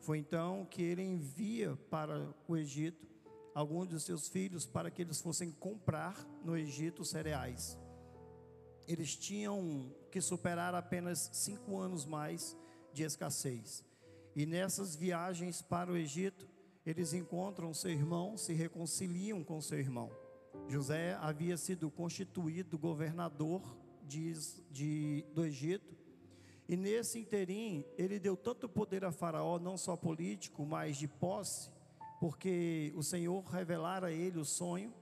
Foi 0.00 0.18
então 0.18 0.64
que 0.64 0.82
ele 0.82 1.02
envia 1.02 1.76
para 1.90 2.32
o 2.48 2.56
Egito 2.56 3.09
alguns 3.54 3.88
dos 3.88 4.04
seus 4.04 4.28
filhos 4.28 4.66
para 4.66 4.90
que 4.90 5.02
eles 5.02 5.20
fossem 5.20 5.50
comprar 5.50 6.26
no 6.44 6.56
Egito 6.56 7.04
cereais. 7.04 7.78
Eles 8.86 9.14
tinham 9.16 9.94
que 10.10 10.20
superar 10.20 10.74
apenas 10.74 11.30
cinco 11.32 11.78
anos 11.78 12.04
mais 12.04 12.56
de 12.92 13.02
escassez. 13.02 13.84
E 14.34 14.46
nessas 14.46 14.96
viagens 14.96 15.62
para 15.62 15.92
o 15.92 15.96
Egito, 15.96 16.48
eles 16.84 17.12
encontram 17.12 17.74
seu 17.74 17.90
irmão, 17.90 18.36
se 18.36 18.52
reconciliam 18.52 19.44
com 19.44 19.60
seu 19.60 19.78
irmão. 19.78 20.10
José 20.68 21.16
havia 21.20 21.56
sido 21.56 21.90
constituído 21.90 22.78
governador 22.78 23.62
de, 24.02 24.32
de, 24.70 25.24
do 25.34 25.44
Egito, 25.44 25.96
e 26.68 26.76
nesse 26.76 27.18
interim 27.18 27.84
ele 27.98 28.18
deu 28.18 28.36
tanto 28.36 28.68
poder 28.68 29.04
a 29.04 29.10
Faraó, 29.10 29.58
não 29.58 29.76
só 29.76 29.96
político, 29.96 30.64
mas 30.64 30.96
de 30.96 31.08
posse, 31.08 31.70
porque 32.20 32.92
o 32.94 33.02
Senhor 33.02 33.42
revelara 33.46 34.08
a 34.08 34.12
ele 34.12 34.38
o 34.38 34.44
sonho, 34.44 34.92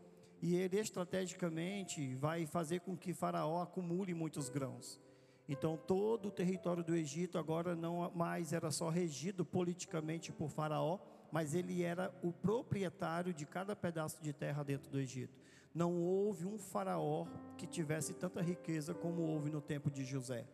e 0.40 0.54
ele 0.54 0.78
estrategicamente 0.78 2.14
vai 2.14 2.46
fazer 2.46 2.80
com 2.80 2.96
que 2.96 3.12
Faraó 3.12 3.60
acumule 3.60 4.14
muitos 4.14 4.48
grãos. 4.48 5.00
Então 5.48 5.76
todo 5.76 6.28
o 6.28 6.30
território 6.30 6.84
do 6.84 6.94
Egito 6.94 7.36
agora 7.36 7.74
não 7.74 8.08
mais 8.14 8.52
era 8.52 8.70
só 8.70 8.88
regido 8.88 9.44
politicamente 9.44 10.30
por 10.30 10.48
Faraó, 10.48 11.00
mas 11.32 11.56
ele 11.56 11.82
era 11.82 12.14
o 12.22 12.32
proprietário 12.32 13.34
de 13.34 13.44
cada 13.44 13.74
pedaço 13.74 14.22
de 14.22 14.32
terra 14.32 14.62
dentro 14.62 14.88
do 14.88 15.00
Egito. 15.00 15.36
Não 15.74 16.00
houve 16.00 16.46
um 16.46 16.56
faraó 16.56 17.26
que 17.56 17.66
tivesse 17.66 18.14
tanta 18.14 18.40
riqueza 18.40 18.94
como 18.94 19.22
houve 19.22 19.50
no 19.50 19.60
tempo 19.60 19.90
de 19.90 20.04
José. 20.04 20.46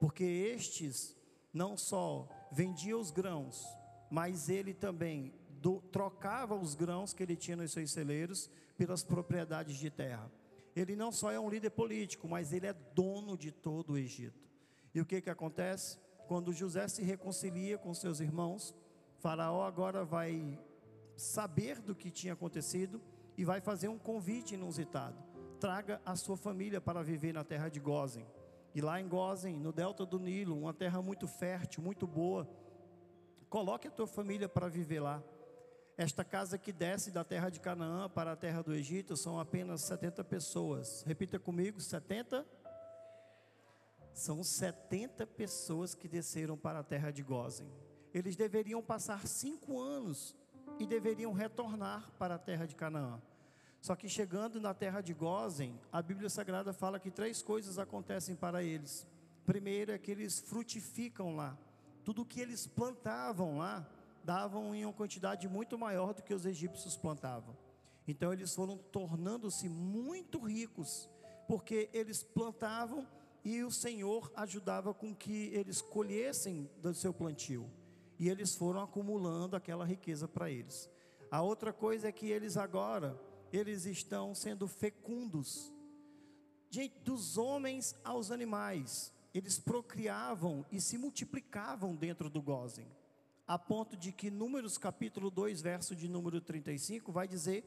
Porque 0.00 0.24
estes 0.24 1.16
não 1.52 1.76
só 1.76 2.28
vendiam 2.52 3.00
os 3.00 3.10
grãos, 3.10 3.64
mas 4.10 4.48
ele 4.48 4.74
também 4.74 5.32
do, 5.60 5.80
trocava 5.92 6.54
os 6.54 6.74
grãos 6.74 7.12
que 7.12 7.22
ele 7.22 7.36
tinha 7.36 7.56
nos 7.56 7.72
seus 7.72 7.90
celeiros 7.90 8.50
pelas 8.76 9.02
propriedades 9.02 9.76
de 9.76 9.90
terra. 9.90 10.30
Ele 10.74 10.96
não 10.96 11.12
só 11.12 11.30
é 11.30 11.38
um 11.38 11.50
líder 11.50 11.70
político, 11.70 12.28
mas 12.28 12.52
ele 12.52 12.66
é 12.66 12.72
dono 12.72 13.36
de 13.36 13.52
todo 13.52 13.92
o 13.92 13.98
Egito. 13.98 14.48
E 14.94 15.00
o 15.00 15.06
que 15.06 15.20
que 15.20 15.30
acontece? 15.30 15.98
Quando 16.26 16.52
José 16.52 16.88
se 16.88 17.02
reconcilia 17.02 17.76
com 17.76 17.92
seus 17.92 18.20
irmãos, 18.20 18.74
Faraó 19.18 19.64
agora 19.64 20.04
vai 20.04 20.58
saber 21.16 21.80
do 21.80 21.94
que 21.94 22.10
tinha 22.10 22.32
acontecido 22.32 23.00
e 23.36 23.44
vai 23.44 23.60
fazer 23.60 23.88
um 23.88 23.98
convite 23.98 24.54
inusitado. 24.54 25.16
Traga 25.58 26.00
a 26.06 26.16
sua 26.16 26.36
família 26.36 26.80
para 26.80 27.02
viver 27.02 27.34
na 27.34 27.44
terra 27.44 27.68
de 27.68 27.78
Gozen. 27.78 28.26
E 28.74 28.80
lá 28.80 29.00
em 29.00 29.08
Gozen, 29.08 29.58
no 29.58 29.72
delta 29.72 30.06
do 30.06 30.18
Nilo, 30.18 30.56
uma 30.56 30.72
terra 30.72 31.02
muito 31.02 31.26
fértil, 31.26 31.82
muito 31.82 32.06
boa, 32.06 32.48
coloque 33.48 33.88
a 33.88 33.90
tua 33.90 34.06
família 34.06 34.48
para 34.48 34.68
viver 34.68 35.00
lá. 35.00 35.22
Esta 36.00 36.24
casa 36.24 36.56
que 36.56 36.72
desce 36.72 37.10
da 37.10 37.22
terra 37.22 37.50
de 37.50 37.60
Canaã 37.60 38.08
para 38.08 38.32
a 38.32 38.36
terra 38.36 38.62
do 38.62 38.74
Egito 38.74 39.16
são 39.16 39.38
apenas 39.38 39.82
70 39.82 40.24
pessoas. 40.24 41.02
Repita 41.06 41.38
comigo: 41.38 41.80
70? 41.80 42.46
São 44.14 44.42
70 44.42 45.26
pessoas 45.26 45.94
que 45.94 46.08
desceram 46.08 46.56
para 46.56 46.78
a 46.80 46.82
terra 46.82 47.10
de 47.10 47.22
Gozen 47.22 47.70
eles 48.12 48.36
deveriam 48.36 48.82
passar 48.82 49.26
cinco 49.26 49.80
anos 49.80 50.34
e 50.78 50.86
deveriam 50.86 51.32
retornar 51.32 52.10
para 52.18 52.34
a 52.34 52.38
terra 52.38 52.66
de 52.66 52.74
Canaã. 52.74 53.20
Só 53.80 53.96
que 53.96 54.08
chegando 54.08 54.60
na 54.60 54.74
terra 54.74 55.00
de 55.00 55.14
Gozen, 55.14 55.78
a 55.90 56.02
Bíblia 56.02 56.28
Sagrada 56.28 56.72
fala 56.72 57.00
que 57.00 57.10
três 57.10 57.40
coisas 57.40 57.78
acontecem 57.78 58.34
para 58.34 58.62
eles. 58.62 59.06
Primeiro 59.46 59.92
é 59.92 59.98
que 59.98 60.10
eles 60.10 60.40
frutificam 60.40 61.34
lá. 61.34 61.56
Tudo 62.04 62.26
que 62.26 62.40
eles 62.40 62.66
plantavam 62.66 63.58
lá, 63.58 63.86
davam 64.24 64.74
em 64.74 64.84
uma 64.84 64.92
quantidade 64.92 65.48
muito 65.48 65.78
maior 65.78 66.14
do 66.14 66.22
que 66.22 66.34
os 66.34 66.44
egípcios 66.44 66.96
plantavam. 66.96 67.56
Então 68.06 68.32
eles 68.32 68.54
foram 68.54 68.76
tornando-se 68.76 69.68
muito 69.68 70.38
ricos, 70.40 71.08
porque 71.46 71.88
eles 71.92 72.22
plantavam 72.22 73.06
e 73.44 73.62
o 73.62 73.70
Senhor 73.70 74.30
ajudava 74.34 74.92
com 74.92 75.14
que 75.14 75.48
eles 75.54 75.80
colhessem 75.80 76.68
do 76.82 76.92
seu 76.92 77.12
plantio. 77.12 77.70
E 78.18 78.28
eles 78.28 78.54
foram 78.54 78.82
acumulando 78.82 79.56
aquela 79.56 79.84
riqueza 79.84 80.28
para 80.28 80.50
eles. 80.50 80.90
A 81.30 81.40
outra 81.42 81.72
coisa 81.72 82.08
é 82.08 82.12
que 82.12 82.26
eles 82.26 82.56
agora, 82.56 83.18
eles 83.52 83.86
estão 83.86 84.34
sendo 84.34 84.66
fecundos. 84.68 85.72
Gente, 86.68 86.98
dos 87.00 87.38
homens 87.38 87.94
aos 88.04 88.30
animais, 88.30 89.12
eles 89.32 89.58
procriavam 89.58 90.66
e 90.70 90.80
se 90.80 90.98
multiplicavam 90.98 91.94
dentro 91.94 92.28
do 92.28 92.42
Gozen. 92.42 92.86
A 93.50 93.58
ponto 93.58 93.96
de 93.96 94.12
que 94.12 94.30
Números 94.30 94.78
capítulo 94.78 95.28
2, 95.28 95.60
verso 95.60 95.96
de 95.96 96.06
número 96.06 96.40
35, 96.40 97.10
vai 97.10 97.26
dizer 97.26 97.64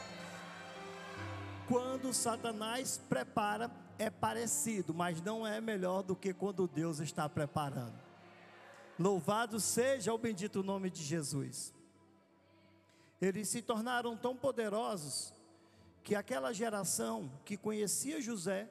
Quando 1.67 2.13
Satanás 2.13 3.01
prepara, 3.09 3.71
é 4.03 4.11
parecido, 4.11 4.93
mas 4.93 5.23
não 5.23 5.47
é 5.47 5.61
melhor 5.61 6.03
do 6.03 6.17
que 6.17 6.35
quando 6.35 6.67
Deus 6.67 6.99
está 6.99 7.29
preparando. 7.29 7.95
Louvado 8.99 9.61
seja 9.61 10.13
o 10.13 10.19
bendito 10.19 10.63
nome 10.63 10.91
de 10.91 11.03
Jesus. 11.03 11.73
Eles 13.21 13.49
se 13.49 13.63
tornaram 13.63 14.17
tão 14.17 14.37
poderosos 14.37 15.33
que 16.03 16.17
aquela 16.17 16.53
geração 16.53 17.31
que 17.45 17.57
conhecia 17.57 18.21
José 18.21 18.69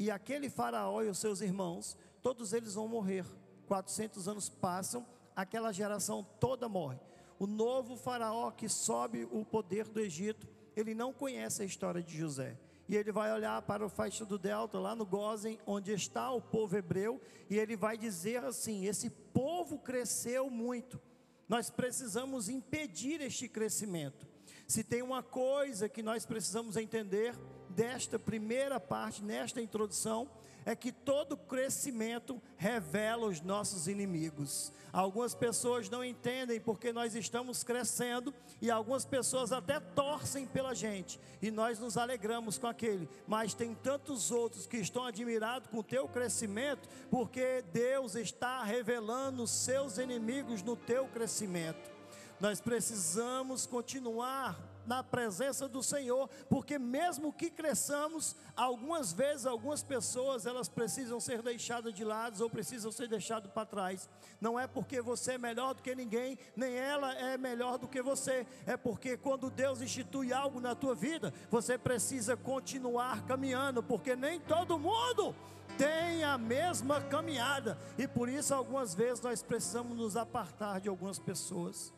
e 0.00 0.10
aquele 0.10 0.50
faraó 0.50 1.00
e 1.02 1.08
os 1.08 1.18
seus 1.18 1.40
irmãos, 1.40 1.96
todos 2.20 2.52
eles 2.52 2.74
vão 2.74 2.88
morrer. 2.88 3.24
400 3.68 4.26
anos 4.26 4.48
passam, 4.48 5.06
aquela 5.36 5.70
geração 5.70 6.26
toda 6.40 6.68
morre. 6.68 6.98
O 7.38 7.46
novo 7.46 7.96
faraó 7.96 8.50
que 8.50 8.68
sobe 8.68 9.28
o 9.30 9.44
poder 9.44 9.86
do 9.86 10.00
Egito, 10.00 10.48
ele 10.74 10.92
não 10.92 11.12
conhece 11.12 11.62
a 11.62 11.64
história 11.64 12.02
de 12.02 12.18
José. 12.18 12.56
E 12.92 12.94
ele 12.94 13.10
vai 13.10 13.32
olhar 13.32 13.62
para 13.62 13.86
o 13.86 13.88
faixa 13.88 14.22
do 14.22 14.38
delta, 14.38 14.78
lá 14.78 14.94
no 14.94 15.06
Gozen, 15.06 15.58
onde 15.66 15.94
está 15.94 16.30
o 16.30 16.42
povo 16.42 16.76
hebreu, 16.76 17.18
e 17.48 17.58
ele 17.58 17.74
vai 17.74 17.96
dizer 17.96 18.44
assim: 18.44 18.84
esse 18.84 19.08
povo 19.08 19.78
cresceu 19.78 20.50
muito. 20.50 21.00
Nós 21.48 21.70
precisamos 21.70 22.50
impedir 22.50 23.22
este 23.22 23.48
crescimento. 23.48 24.26
Se 24.68 24.84
tem 24.84 25.00
uma 25.00 25.22
coisa 25.22 25.88
que 25.88 26.02
nós 26.02 26.26
precisamos 26.26 26.76
entender 26.76 27.34
desta 27.70 28.18
primeira 28.18 28.78
parte, 28.78 29.24
nesta 29.24 29.62
introdução, 29.62 30.28
é 30.64 30.74
que 30.74 30.92
todo 30.92 31.36
crescimento 31.36 32.40
revela 32.56 33.26
os 33.26 33.40
nossos 33.40 33.88
inimigos. 33.88 34.72
Algumas 34.92 35.34
pessoas 35.34 35.88
não 35.88 36.04
entendem 36.04 36.60
porque 36.60 36.92
nós 36.92 37.14
estamos 37.14 37.64
crescendo 37.64 38.32
e 38.60 38.70
algumas 38.70 39.04
pessoas 39.04 39.50
até 39.50 39.80
torcem 39.80 40.46
pela 40.46 40.74
gente 40.74 41.18
e 41.40 41.50
nós 41.50 41.78
nos 41.78 41.96
alegramos 41.96 42.58
com 42.58 42.66
aquele, 42.66 43.08
mas 43.26 43.54
tem 43.54 43.74
tantos 43.74 44.30
outros 44.30 44.66
que 44.66 44.76
estão 44.76 45.04
admirados 45.04 45.68
com 45.68 45.78
o 45.78 45.82
teu 45.82 46.06
crescimento 46.06 46.88
porque 47.10 47.64
Deus 47.72 48.14
está 48.14 48.62
revelando 48.62 49.42
os 49.42 49.50
seus 49.50 49.98
inimigos 49.98 50.62
no 50.62 50.76
teu 50.76 51.06
crescimento. 51.08 51.90
Nós 52.38 52.60
precisamos 52.60 53.66
continuar 53.66 54.71
na 54.86 55.02
presença 55.02 55.68
do 55.68 55.82
Senhor, 55.82 56.28
porque 56.48 56.78
mesmo 56.78 57.32
que 57.32 57.50
cresçamos, 57.50 58.36
algumas 58.56 59.12
vezes 59.12 59.46
algumas 59.46 59.82
pessoas 59.82 60.46
elas 60.46 60.68
precisam 60.68 61.20
ser 61.20 61.42
deixadas 61.42 61.94
de 61.94 62.04
lado 62.04 62.40
ou 62.42 62.50
precisam 62.50 62.90
ser 62.90 63.08
deixadas 63.08 63.50
para 63.50 63.66
trás. 63.66 64.08
Não 64.40 64.58
é 64.58 64.66
porque 64.66 65.00
você 65.00 65.32
é 65.32 65.38
melhor 65.38 65.74
do 65.74 65.82
que 65.82 65.94
ninguém, 65.94 66.38
nem 66.56 66.74
ela 66.74 67.14
é 67.14 67.36
melhor 67.36 67.78
do 67.78 67.88
que 67.88 68.02
você, 68.02 68.46
é 68.66 68.76
porque 68.76 69.16
quando 69.16 69.50
Deus 69.50 69.80
institui 69.80 70.32
algo 70.32 70.60
na 70.60 70.74
tua 70.74 70.94
vida, 70.94 71.32
você 71.50 71.78
precisa 71.78 72.36
continuar 72.36 73.24
caminhando, 73.26 73.82
porque 73.82 74.16
nem 74.16 74.40
todo 74.40 74.78
mundo 74.78 75.34
tem 75.78 76.22
a 76.22 76.36
mesma 76.36 77.00
caminhada, 77.00 77.78
e 77.96 78.06
por 78.06 78.28
isso 78.28 78.54
algumas 78.54 78.94
vezes 78.94 79.22
nós 79.22 79.42
precisamos 79.42 79.96
nos 79.96 80.16
apartar 80.16 80.80
de 80.80 80.88
algumas 80.88 81.18
pessoas. 81.18 81.92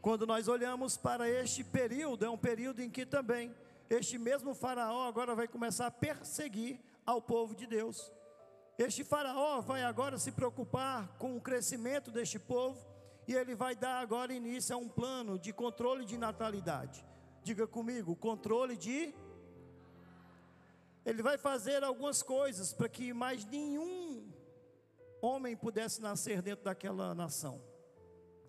Quando 0.00 0.26
nós 0.26 0.48
olhamos 0.48 0.96
para 0.96 1.28
este 1.28 1.62
período, 1.62 2.24
é 2.24 2.30
um 2.30 2.38
período 2.38 2.80
em 2.80 2.88
que 2.88 3.04
também 3.04 3.54
este 3.90 4.16
mesmo 4.16 4.54
Faraó 4.54 5.06
agora 5.06 5.34
vai 5.34 5.46
começar 5.46 5.86
a 5.86 5.90
perseguir 5.90 6.80
ao 7.04 7.20
povo 7.20 7.54
de 7.54 7.66
Deus. 7.66 8.10
Este 8.78 9.04
Faraó 9.04 9.60
vai 9.60 9.82
agora 9.82 10.16
se 10.16 10.32
preocupar 10.32 11.08
com 11.18 11.36
o 11.36 11.40
crescimento 11.40 12.10
deste 12.10 12.38
povo 12.38 12.78
e 13.28 13.34
ele 13.34 13.54
vai 13.54 13.76
dar 13.76 14.00
agora 14.00 14.32
início 14.32 14.74
a 14.74 14.78
um 14.78 14.88
plano 14.88 15.38
de 15.38 15.52
controle 15.52 16.06
de 16.06 16.16
natalidade. 16.16 17.04
Diga 17.42 17.66
comigo, 17.66 18.16
controle 18.16 18.76
de. 18.76 19.14
Ele 21.04 21.22
vai 21.22 21.36
fazer 21.36 21.84
algumas 21.84 22.22
coisas 22.22 22.72
para 22.72 22.88
que 22.88 23.12
mais 23.12 23.44
nenhum 23.44 24.32
homem 25.20 25.54
pudesse 25.54 26.00
nascer 26.00 26.40
dentro 26.40 26.64
daquela 26.64 27.14
nação. 27.14 27.69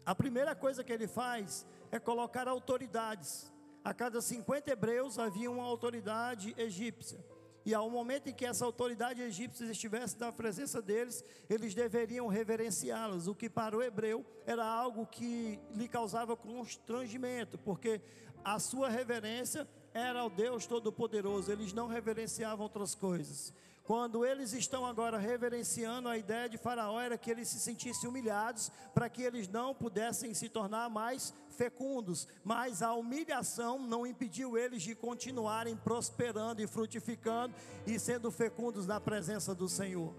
A 0.06 0.16
primeira 0.16 0.56
coisa 0.56 0.84
que 0.84 0.92
ele 0.92 1.08
faz 1.08 1.66
é 1.92 2.00
colocar 2.00 2.48
autoridades. 2.48 3.52
A 3.84 3.94
cada 3.94 4.22
50 4.22 4.72
hebreus 4.72 5.20
havia 5.20 5.50
uma 5.50 5.64
autoridade 5.64 6.54
egípcia. 6.58 7.24
E 7.64 7.74
ao 7.76 7.90
momento 7.90 8.28
em 8.28 8.34
que 8.34 8.46
essa 8.46 8.66
autoridade 8.66 9.22
egípcia 9.22 9.66
estivesse 9.66 10.20
na 10.20 10.32
presença 10.32 10.82
deles, 10.82 11.24
eles 11.48 11.76
deveriam 11.76 12.28
reverenciá-las, 12.28 13.28
o 13.28 13.36
que 13.36 13.50
para 13.50 13.78
o 13.78 13.84
hebreu 13.84 14.26
era 14.48 14.66
algo 14.66 15.06
que 15.06 15.60
lhe 15.76 15.88
causava 15.88 16.36
constrangimento, 16.36 17.60
porque 17.60 18.02
a 18.44 18.58
sua 18.58 18.90
reverência 18.90 19.68
era 19.94 20.22
ao 20.22 20.30
Deus 20.30 20.66
Todo-Poderoso, 20.66 21.52
eles 21.52 21.72
não 21.72 21.88
reverenciavam 21.88 22.64
outras 22.64 22.96
coisas. 22.96 23.54
Quando 23.84 24.24
eles 24.26 24.54
estão 24.54 24.86
agora 24.86 25.18
reverenciando 25.18 26.08
a 26.08 26.18
ideia 26.18 26.48
de 26.48 26.58
Faraó, 26.58 27.00
era 27.00 27.18
que 27.18 27.32
eles 27.32 27.48
se 27.48 27.60
sentissem 27.60 28.08
humilhados, 28.08 28.72
para 28.94 29.10
que 29.10 29.24
eles 29.24 29.48
não 29.48 29.74
pudessem 29.74 30.34
se 30.34 30.48
tornar 30.48 30.90
mais 30.90 31.34
fecundos. 31.50 32.28
Mas 32.44 32.82
a 32.82 32.94
humilhação 32.94 33.80
não 33.80 34.06
impediu 34.06 34.58
eles 34.58 34.84
de 34.84 34.96
continuarem 34.96 35.76
prosperando 35.76 36.62
e 36.62 36.68
frutificando 36.68 37.56
e 37.86 38.00
sendo 38.00 38.32
fecundos 38.32 38.86
na 38.86 39.00
presença 39.00 39.56
do 39.56 39.68
Senhor. 39.68 40.14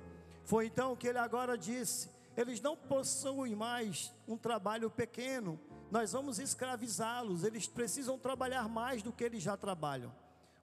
Foi 0.45 0.67
então 0.67 0.97
que 0.97 1.07
ele 1.07 1.19
agora 1.19 1.57
disse: 1.57 2.11
eles 2.37 2.61
não 2.61 2.77
possuem 2.77 3.55
mais 3.55 4.13
um 4.27 4.37
trabalho 4.37 4.91
pequeno, 4.91 5.61
nós 5.91 6.13
vamos 6.13 6.39
escravizá-los, 6.39 7.45
eles 7.45 7.69
precisam 7.69 8.19
trabalhar 8.19 8.69
mais 8.69 9.03
do 9.03 9.13
que 9.13 9.23
eles 9.23 9.43
já 9.43 9.57
trabalham. 9.57 10.13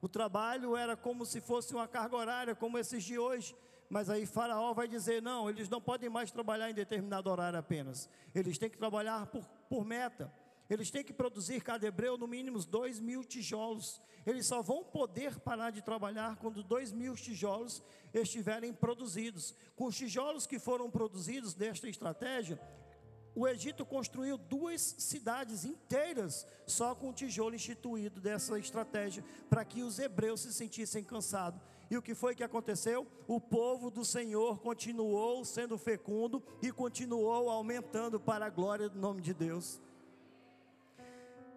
O 0.01 0.07
trabalho 0.07 0.75
era 0.75 0.95
como 0.95 1.25
se 1.25 1.41
fosse 1.41 1.73
uma 1.73 1.87
carga 1.87 2.15
horária, 2.15 2.55
como 2.55 2.77
esses 2.77 3.03
de 3.03 3.19
hoje. 3.19 3.55
Mas 3.89 4.09
aí 4.09 4.25
Faraó 4.25 4.73
vai 4.73 4.87
dizer: 4.87 5.21
não, 5.21 5.49
eles 5.49 5.67
não 5.67 5.81
podem 5.81 6.09
mais 6.09 6.31
trabalhar 6.31 6.69
em 6.69 6.73
determinado 6.73 7.29
horário 7.29 7.59
apenas. 7.59 8.09
Eles 8.33 8.57
têm 8.57 8.69
que 8.69 8.77
trabalhar 8.77 9.25
por, 9.27 9.43
por 9.67 9.83
meta. 9.83 10.31
Eles 10.69 10.91
têm 10.91 11.03
que 11.03 11.11
produzir 11.11 11.61
cada 11.61 11.87
hebreu 11.87 12.15
no 12.15 12.27
mínimo 12.27 12.63
dois 12.63 12.99
mil 12.99 13.23
tijolos. 13.23 13.99
Eles 14.25 14.45
só 14.45 14.61
vão 14.61 14.83
poder 14.83 15.39
parar 15.39 15.71
de 15.71 15.81
trabalhar 15.81 16.35
quando 16.35 16.63
dois 16.63 16.91
mil 16.91 17.15
tijolos 17.15 17.81
estiverem 18.13 18.71
produzidos. 18.71 19.55
Com 19.75 19.85
os 19.85 19.97
tijolos 19.97 20.45
que 20.45 20.59
foram 20.59 20.91
produzidos 20.91 21.55
desta 21.55 21.89
estratégia, 21.89 22.61
o 23.35 23.47
Egito 23.47 23.85
construiu 23.85 24.37
duas 24.37 24.81
cidades 24.81 25.65
inteiras 25.65 26.45
só 26.65 26.93
com 26.95 27.09
o 27.09 27.13
tijolo 27.13 27.55
instituído 27.55 28.19
dessa 28.19 28.57
estratégia, 28.59 29.23
para 29.49 29.63
que 29.63 29.81
os 29.81 29.99
hebreus 29.99 30.41
se 30.41 30.53
sentissem 30.53 31.03
cansados. 31.03 31.61
E 31.89 31.97
o 31.97 32.01
que 32.01 32.13
foi 32.13 32.35
que 32.35 32.43
aconteceu? 32.43 33.07
O 33.27 33.39
povo 33.39 33.89
do 33.89 34.05
Senhor 34.05 34.59
continuou 34.59 35.43
sendo 35.43 35.77
fecundo 35.77 36.43
e 36.61 36.71
continuou 36.71 37.49
aumentando 37.49 38.19
para 38.19 38.45
a 38.45 38.49
glória 38.49 38.87
do 38.87 38.99
nome 38.99 39.21
de 39.21 39.33
Deus. 39.33 39.81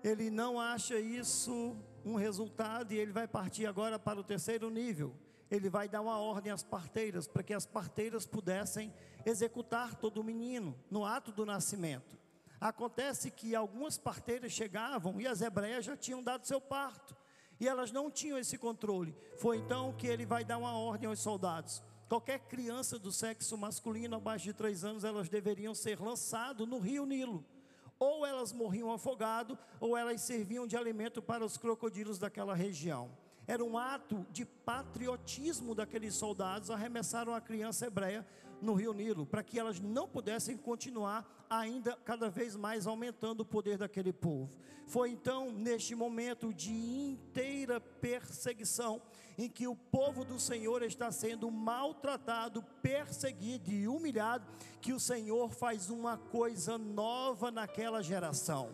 Ele 0.03 0.31
não 0.31 0.59
acha 0.59 0.99
isso 0.99 1.77
um 2.05 2.15
resultado 2.15 2.93
e 2.93 2.99
ele 2.99 3.13
vai 3.13 3.29
partir 3.29 3.67
agora 3.67 3.99
para 3.99 4.19
o 4.19 4.25
terceiro 4.25 4.71
nível. 4.71 5.15
Ele 5.53 5.69
vai 5.69 5.87
dar 5.87 6.01
uma 6.01 6.19
ordem 6.19 6.51
às 6.51 6.63
parteiras 6.63 7.29
para 7.29 7.43
que 7.43 7.53
as 7.53 7.67
parteiras 7.67 8.25
pudessem 8.25 8.91
executar 9.27 9.95
todo 9.95 10.23
o 10.23 10.25
menino 10.25 10.75
no 10.91 11.05
ato 11.05 11.31
do 11.31 11.45
nascimento. 11.45 12.19
Acontece 12.59 13.31
que 13.31 13.55
algumas 13.55 13.99
parteiras 13.99 14.51
chegavam 14.51 15.21
e 15.21 15.27
as 15.27 15.43
hebreias 15.43 15.85
já 15.85 15.95
tinham 15.95 16.23
dado 16.23 16.47
seu 16.47 16.59
parto 16.59 17.15
e 17.61 17.69
elas 17.69 17.93
não 17.93 18.11
tinham 18.11 18.39
esse 18.39 18.57
controle. 18.57 19.15
Foi 19.37 19.59
então 19.59 19.93
que 19.93 20.07
ele 20.07 20.25
vai 20.25 20.43
dar 20.43 20.57
uma 20.57 20.73
ordem 20.73 21.07
aos 21.07 21.21
soldados. 21.21 21.83
Qualquer 22.09 22.41
criança 22.41 22.99
do 22.99 23.13
sexo 23.13 23.57
masculino 23.59 24.17
abaixo 24.17 24.47
de 24.47 24.55
três 24.55 24.85
anos, 24.85 25.05
elas 25.05 25.29
deveriam 25.29 25.75
ser 25.75 26.01
lançadas 26.01 26.67
no 26.67 26.79
rio 26.79 27.05
Nilo. 27.05 27.45
Ou 27.99 28.25
elas 28.25 28.55
morriam 28.55 28.91
afogado, 28.91 29.59
ou 29.79 29.99
elas 29.99 30.23
serviam 30.23 30.67
de 30.67 30.79
alimento 30.79 31.21
para 31.21 31.45
os 31.45 31.59
crocodilos 31.59 32.19
daquela 32.19 32.55
região. 32.55 33.11
Era 33.53 33.63
um 33.63 33.77
ato 33.77 34.27
de 34.31 34.47
patriotismo 34.47 35.75
daqueles 35.75 36.15
soldados, 36.15 36.71
arremessaram 36.71 37.35
a 37.35 37.41
criança 37.41 37.87
hebreia 37.87 38.27
no 38.63 38.73
rio 38.73 38.95
Nilo, 38.95 39.27
para 39.27 39.43
que 39.43 39.59
elas 39.59 39.79
não 39.79 40.09
pudessem 40.09 40.57
continuar 40.57 41.47
ainda 41.51 41.95
cada 42.03 42.31
vez 42.31 42.57
mais 42.57 42.87
aumentando 42.87 43.41
o 43.41 43.45
poder 43.45 43.77
daquele 43.77 44.11
povo. 44.11 44.51
Foi 44.87 45.11
então, 45.11 45.53
neste 45.53 45.95
momento 45.95 46.55
de 46.55 46.73
inteira 46.73 47.79
perseguição, 47.79 49.03
em 49.37 49.51
que 49.51 49.69
o 49.69 49.77
povo 49.77 50.25
do 50.25 50.41
Senhor 50.41 50.83
está 50.83 51.13
sendo 51.13 51.51
maltratado, 51.51 52.63
perseguido 52.81 53.71
e 53.71 53.87
humilhado, 53.87 54.47
que 54.81 54.95
o 54.95 54.99
Senhor 54.99 55.51
faz 55.51 55.91
uma 55.91 56.17
coisa 56.17 56.79
nova 56.79 57.51
naquela 57.51 58.03
geração. 58.03 58.71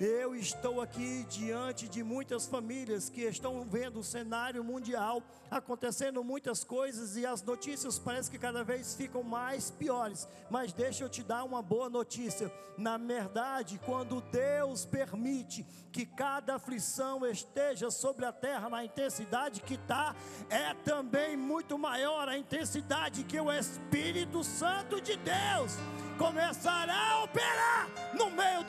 Eu 0.00 0.34
estou 0.34 0.80
aqui 0.80 1.24
diante 1.28 1.88
de 1.88 2.02
muitas 2.02 2.46
famílias 2.46 3.08
que 3.08 3.22
estão 3.22 3.64
vendo 3.64 4.00
o 4.00 4.04
cenário 4.04 4.64
mundial 4.64 5.22
acontecendo 5.50 6.24
muitas 6.24 6.64
coisas 6.64 7.16
e 7.16 7.24
as 7.24 7.42
notícias 7.42 7.98
parece 7.98 8.30
que 8.30 8.38
cada 8.38 8.64
vez 8.64 8.94
ficam 8.94 9.22
mais 9.22 9.70
piores. 9.70 10.26
Mas 10.50 10.72
deixa 10.72 11.04
eu 11.04 11.08
te 11.08 11.22
dar 11.22 11.44
uma 11.44 11.62
boa 11.62 11.88
notícia. 11.88 12.50
Na 12.76 12.96
verdade, 12.96 13.78
quando 13.84 14.20
Deus 14.32 14.84
permite 14.84 15.64
que 15.92 16.06
cada 16.06 16.56
aflição 16.56 17.24
esteja 17.26 17.90
sobre 17.90 18.24
a 18.24 18.32
terra 18.32 18.70
na 18.70 18.84
intensidade 18.84 19.60
que 19.60 19.74
está, 19.74 20.16
é 20.48 20.72
também 20.74 21.36
muito 21.36 21.78
maior 21.78 22.28
a 22.28 22.38
intensidade 22.38 23.24
que 23.24 23.38
o 23.38 23.52
Espírito 23.52 24.42
Santo 24.42 25.00
de 25.00 25.16
Deus 25.16 25.76
começará 26.18 27.12
a 27.12 27.24
operar 27.24 27.88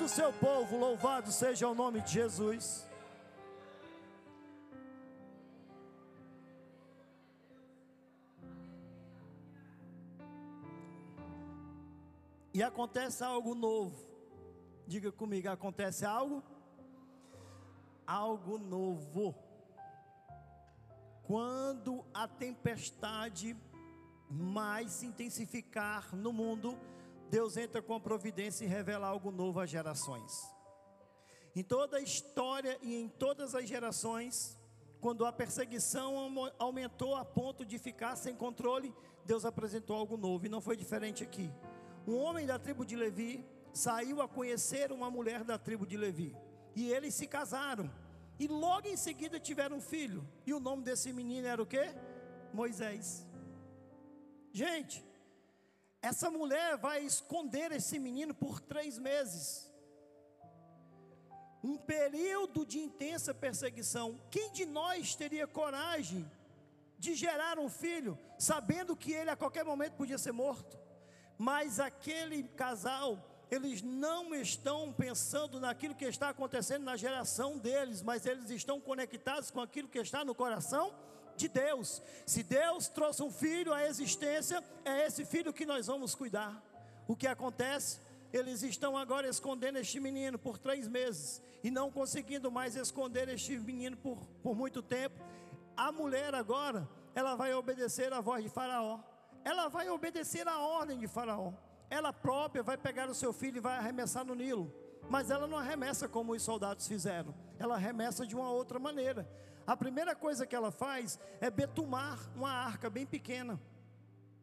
do 0.03 0.09
seu 0.09 0.33
povo. 0.33 0.77
Louvado 0.77 1.31
seja 1.31 1.65
o 1.65 1.73
nome 1.73 2.01
de 2.01 2.11
Jesus. 2.11 2.85
E 12.53 12.61
acontece 12.61 13.23
algo 13.23 13.55
novo. 13.55 13.97
Diga 14.85 15.09
comigo, 15.09 15.47
acontece 15.47 16.05
algo? 16.05 16.43
Algo 18.05 18.57
novo. 18.57 19.33
Quando 21.23 22.03
a 22.13 22.27
tempestade 22.27 23.55
mais 24.29 24.91
se 24.91 25.05
intensificar 25.05 26.13
no 26.13 26.33
mundo, 26.33 26.77
Deus 27.33 27.57
entra 27.57 27.81
com 27.81 27.95
a 27.95 27.99
providência 27.99 28.63
e 28.63 28.67
revela 28.67 29.07
algo 29.07 29.31
novo 29.31 29.59
às 29.59 29.67
gerações. 29.67 30.31
Em 31.55 31.63
toda 31.63 31.97
a 31.97 31.99
história 31.99 32.77
e 32.79 32.93
em 32.93 33.09
todas 33.09 33.55
as 33.55 33.67
gerações, 33.67 34.55
quando 35.01 35.25
a 35.25 35.31
perseguição 35.33 36.13
aumentou 36.59 37.15
a 37.15 37.25
ponto 37.25 37.65
de 37.65 37.79
ficar 37.79 38.15
sem 38.17 38.35
controle, 38.35 38.93
Deus 39.25 39.45
apresentou 39.45 39.95
algo 39.95 40.15
novo 40.15 40.45
e 40.45 40.49
não 40.49 40.61
foi 40.61 40.77
diferente 40.77 41.23
aqui. 41.23 41.51
Um 42.05 42.17
homem 42.17 42.45
da 42.45 42.59
tribo 42.59 42.85
de 42.85 42.95
Levi 42.95 43.43
saiu 43.73 44.21
a 44.21 44.27
conhecer 44.27 44.91
uma 44.91 45.09
mulher 45.09 45.43
da 45.43 45.57
tribo 45.57 45.87
de 45.87 45.97
Levi 45.97 46.37
e 46.75 46.91
eles 46.91 47.15
se 47.15 47.25
casaram. 47.25 47.91
E 48.39 48.45
logo 48.45 48.87
em 48.87 48.95
seguida 48.95 49.39
tiveram 49.39 49.77
um 49.77 49.81
filho. 49.81 50.23
E 50.45 50.53
o 50.53 50.59
nome 50.59 50.83
desse 50.83 51.11
menino 51.11 51.47
era 51.47 51.63
o 51.63 51.65
quê? 51.65 51.95
Moisés. 52.53 53.25
Gente, 54.51 55.03
essa 56.03 56.29
mulher 56.29 56.75
vai 56.75 57.01
esconder 57.05 57.71
esse 57.71 57.97
menino 57.97 58.33
por 58.33 58.59
três 58.59 58.99
meses. 58.99 59.71
Um 61.63 61.77
período 61.77 62.65
de 62.65 62.77
intensa 62.77 63.33
perseguição. 63.33 64.19
Quem 64.29 64.51
de 64.51 64.65
nós 64.65 65.15
teria 65.15 65.47
coragem 65.47 66.29
de 66.99 67.15
gerar 67.15 67.57
um 67.57 67.69
filho, 67.69 68.19
sabendo 68.37 68.97
que 68.97 69.13
ele 69.13 69.29
a 69.29 69.35
qualquer 69.37 69.63
momento 69.63 69.93
podia 69.93 70.17
ser 70.17 70.33
morto? 70.33 70.77
Mas 71.37 71.79
aquele 71.79 72.43
casal, 72.49 73.45
eles 73.49 73.81
não 73.81 74.35
estão 74.35 74.91
pensando 74.91 75.57
naquilo 75.57 75.95
que 75.95 76.03
está 76.03 76.27
acontecendo 76.27 76.83
na 76.83 76.97
geração 76.97 77.57
deles, 77.57 78.01
mas 78.01 78.25
eles 78.25 78.49
estão 78.49 78.81
conectados 78.81 79.49
com 79.49 79.61
aquilo 79.61 79.87
que 79.87 79.99
está 79.99 80.25
no 80.25 80.35
coração 80.35 80.93
de 81.35 81.47
Deus. 81.47 82.01
Se 82.25 82.43
Deus 82.43 82.87
trouxe 82.87 83.23
um 83.23 83.31
filho 83.31 83.73
à 83.73 83.85
existência, 83.85 84.63
é 84.85 85.05
esse 85.05 85.25
filho 85.25 85.53
que 85.53 85.65
nós 85.65 85.87
vamos 85.87 86.15
cuidar. 86.15 86.61
O 87.07 87.15
que 87.15 87.27
acontece? 87.27 87.99
Eles 88.31 88.63
estão 88.63 88.97
agora 88.97 89.27
escondendo 89.27 89.77
este 89.77 89.99
menino 89.99 90.39
por 90.39 90.57
três 90.57 90.87
meses 90.87 91.41
e 91.63 91.69
não 91.69 91.91
conseguindo 91.91 92.51
mais 92.51 92.75
esconder 92.75 93.29
este 93.29 93.57
menino 93.57 93.95
por, 93.95 94.17
por 94.41 94.55
muito 94.55 94.81
tempo. 94.81 95.21
A 95.77 95.91
mulher 95.91 96.33
agora, 96.33 96.87
ela 97.13 97.35
vai 97.35 97.53
obedecer 97.53 98.11
à 98.11 98.21
voz 98.21 98.43
de 98.43 98.49
Faraó, 98.49 98.99
ela 99.43 99.67
vai 99.67 99.89
obedecer 99.89 100.47
à 100.47 100.59
ordem 100.59 100.97
de 100.97 101.07
Faraó. 101.07 101.53
Ela 101.89 102.11
própria 102.11 102.63
vai 102.63 102.75
pegar 102.75 103.07
o 103.07 103.13
seu 103.13 103.31
filho 103.31 103.57
e 103.57 103.59
vai 103.61 103.77
arremessar 103.77 104.25
no 104.25 104.33
Nilo. 104.33 104.73
Mas 105.09 105.29
ela 105.29 105.45
não 105.45 105.57
arremessa 105.57 106.07
como 106.07 106.31
os 106.31 106.41
soldados 106.41 106.87
fizeram, 106.87 107.35
ela 107.59 107.75
arremessa 107.75 108.25
de 108.25 108.35
uma 108.35 108.49
outra 108.49 108.79
maneira. 108.79 109.29
A 109.65 109.77
primeira 109.77 110.13
coisa 110.15 110.45
que 110.45 110.55
ela 110.55 110.71
faz 110.71 111.19
é 111.39 111.49
betumar 111.49 112.19
uma 112.35 112.51
arca 112.51 112.89
bem 112.89 113.05
pequena. 113.05 113.59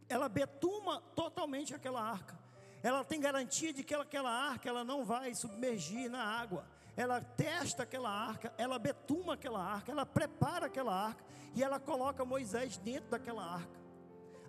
Ela 0.09 0.28
betuma 0.28 1.00
totalmente 1.14 1.74
aquela 1.74 2.02
arca. 2.02 2.38
Ela 2.83 3.04
tem 3.04 3.20
garantia 3.20 3.72
de 3.72 3.85
que 3.85 3.94
aquela 3.94 4.30
arca 4.30 4.68
ela 4.68 4.83
não 4.83 5.04
vai 5.04 5.35
submergir 5.35 6.11
na 6.11 6.24
água. 6.24 6.64
Ela 6.96 7.20
testa 7.20 7.83
aquela 7.83 8.11
arca, 8.11 8.52
ela 8.56 8.78
betuma 8.78 9.35
aquela 9.35 9.62
arca, 9.62 9.92
ela 9.92 10.04
prepara 10.04 10.66
aquela 10.66 10.92
arca 10.92 11.24
e 11.54 11.62
ela 11.62 11.78
coloca 11.78 12.24
Moisés 12.24 12.76
dentro 12.78 13.11
daquela 13.11 13.44
arca. 13.44 13.80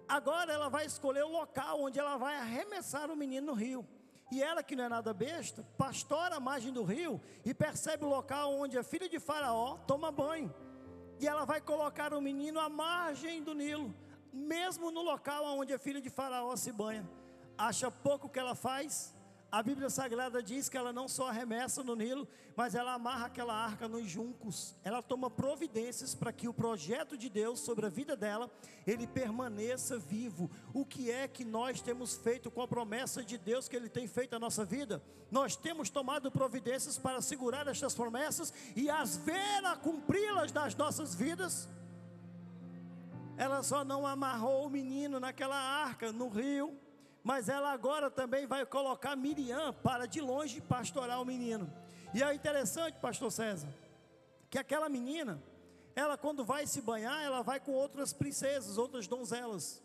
Agora 0.07 0.51
ela 0.51 0.69
vai 0.69 0.85
escolher 0.85 1.23
o 1.23 1.29
local 1.29 1.81
onde 1.81 1.99
ela 1.99 2.17
vai 2.17 2.35
arremessar 2.35 3.11
o 3.11 3.15
menino 3.15 3.47
no 3.47 3.53
rio. 3.53 3.87
E 4.31 4.41
ela, 4.41 4.63
que 4.63 4.77
não 4.77 4.85
é 4.85 4.89
nada 4.89 5.13
besta, 5.13 5.61
pastora 5.77 6.37
a 6.37 6.39
margem 6.39 6.71
do 6.71 6.83
rio 6.83 7.21
e 7.43 7.53
percebe 7.53 8.05
o 8.05 8.07
local 8.07 8.53
onde 8.53 8.77
a 8.77 8.83
filha 8.83 9.09
de 9.09 9.19
Faraó 9.19 9.77
toma 9.85 10.09
banho. 10.09 10.53
E 11.19 11.27
ela 11.27 11.43
vai 11.43 11.59
colocar 11.59 12.13
o 12.13 12.21
menino 12.21 12.57
à 12.57 12.69
margem 12.69 13.43
do 13.43 13.53
Nilo, 13.53 13.93
mesmo 14.31 14.89
no 14.89 15.01
local 15.01 15.43
onde 15.57 15.73
a 15.73 15.77
filha 15.77 15.99
de 15.99 16.09
Faraó 16.09 16.55
se 16.55 16.71
banha. 16.71 17.07
Acha 17.57 17.91
pouco 17.91 18.29
que 18.29 18.39
ela 18.39 18.55
faz? 18.55 19.13
A 19.51 19.61
Bíblia 19.61 19.89
Sagrada 19.89 20.41
diz 20.41 20.69
que 20.69 20.77
ela 20.77 20.93
não 20.93 21.09
só 21.09 21.27
arremessa 21.27 21.83
no 21.83 21.93
Nilo, 21.93 22.25
mas 22.55 22.73
ela 22.73 22.93
amarra 22.93 23.25
aquela 23.25 23.53
arca 23.53 23.85
nos 23.85 24.09
juncos. 24.09 24.77
Ela 24.81 25.01
toma 25.01 25.29
providências 25.29 26.15
para 26.15 26.31
que 26.31 26.47
o 26.47 26.53
projeto 26.53 27.17
de 27.17 27.27
Deus 27.27 27.59
sobre 27.59 27.85
a 27.85 27.89
vida 27.89 28.15
dela, 28.15 28.49
ele 28.87 29.05
permaneça 29.05 29.99
vivo. 29.99 30.49
O 30.73 30.85
que 30.85 31.11
é 31.11 31.27
que 31.27 31.43
nós 31.43 31.81
temos 31.81 32.15
feito 32.15 32.49
com 32.49 32.61
a 32.61 32.67
promessa 32.67 33.25
de 33.25 33.37
Deus 33.37 33.67
que 33.67 33.75
ele 33.75 33.89
tem 33.89 34.07
feito 34.07 34.31
na 34.31 34.39
nossa 34.39 34.63
vida? 34.63 35.03
Nós 35.29 35.53
temos 35.53 35.89
tomado 35.89 36.31
providências 36.31 36.97
para 36.97 37.21
segurar 37.21 37.67
estas 37.67 37.93
promessas 37.93 38.53
e 38.73 38.89
as 38.89 39.17
ver 39.17 39.65
a 39.65 39.75
cumpri-las 39.75 40.53
nas 40.53 40.75
nossas 40.75 41.13
vidas. 41.13 41.67
Ela 43.35 43.61
só 43.63 43.83
não 43.83 44.07
amarrou 44.07 44.67
o 44.67 44.69
menino 44.69 45.19
naquela 45.19 45.57
arca 45.57 46.09
no 46.13 46.29
rio 46.29 46.79
mas 47.23 47.49
ela 47.49 47.71
agora 47.71 48.09
também 48.09 48.47
vai 48.47 48.65
colocar 48.65 49.15
Miriam 49.15 49.73
para 49.73 50.07
de 50.07 50.19
longe 50.19 50.59
pastorar 50.61 51.21
o 51.21 51.25
menino. 51.25 51.71
E 52.13 52.23
é 52.23 52.33
interessante, 52.33 52.99
pastor 52.99 53.31
César, 53.31 53.69
que 54.49 54.57
aquela 54.57 54.89
menina, 54.89 55.41
ela 55.95 56.17
quando 56.17 56.43
vai 56.43 56.65
se 56.65 56.81
banhar, 56.81 57.23
ela 57.23 57.41
vai 57.41 57.59
com 57.59 57.71
outras 57.71 58.11
princesas, 58.11 58.77
outras 58.77 59.07
donzelas. 59.07 59.81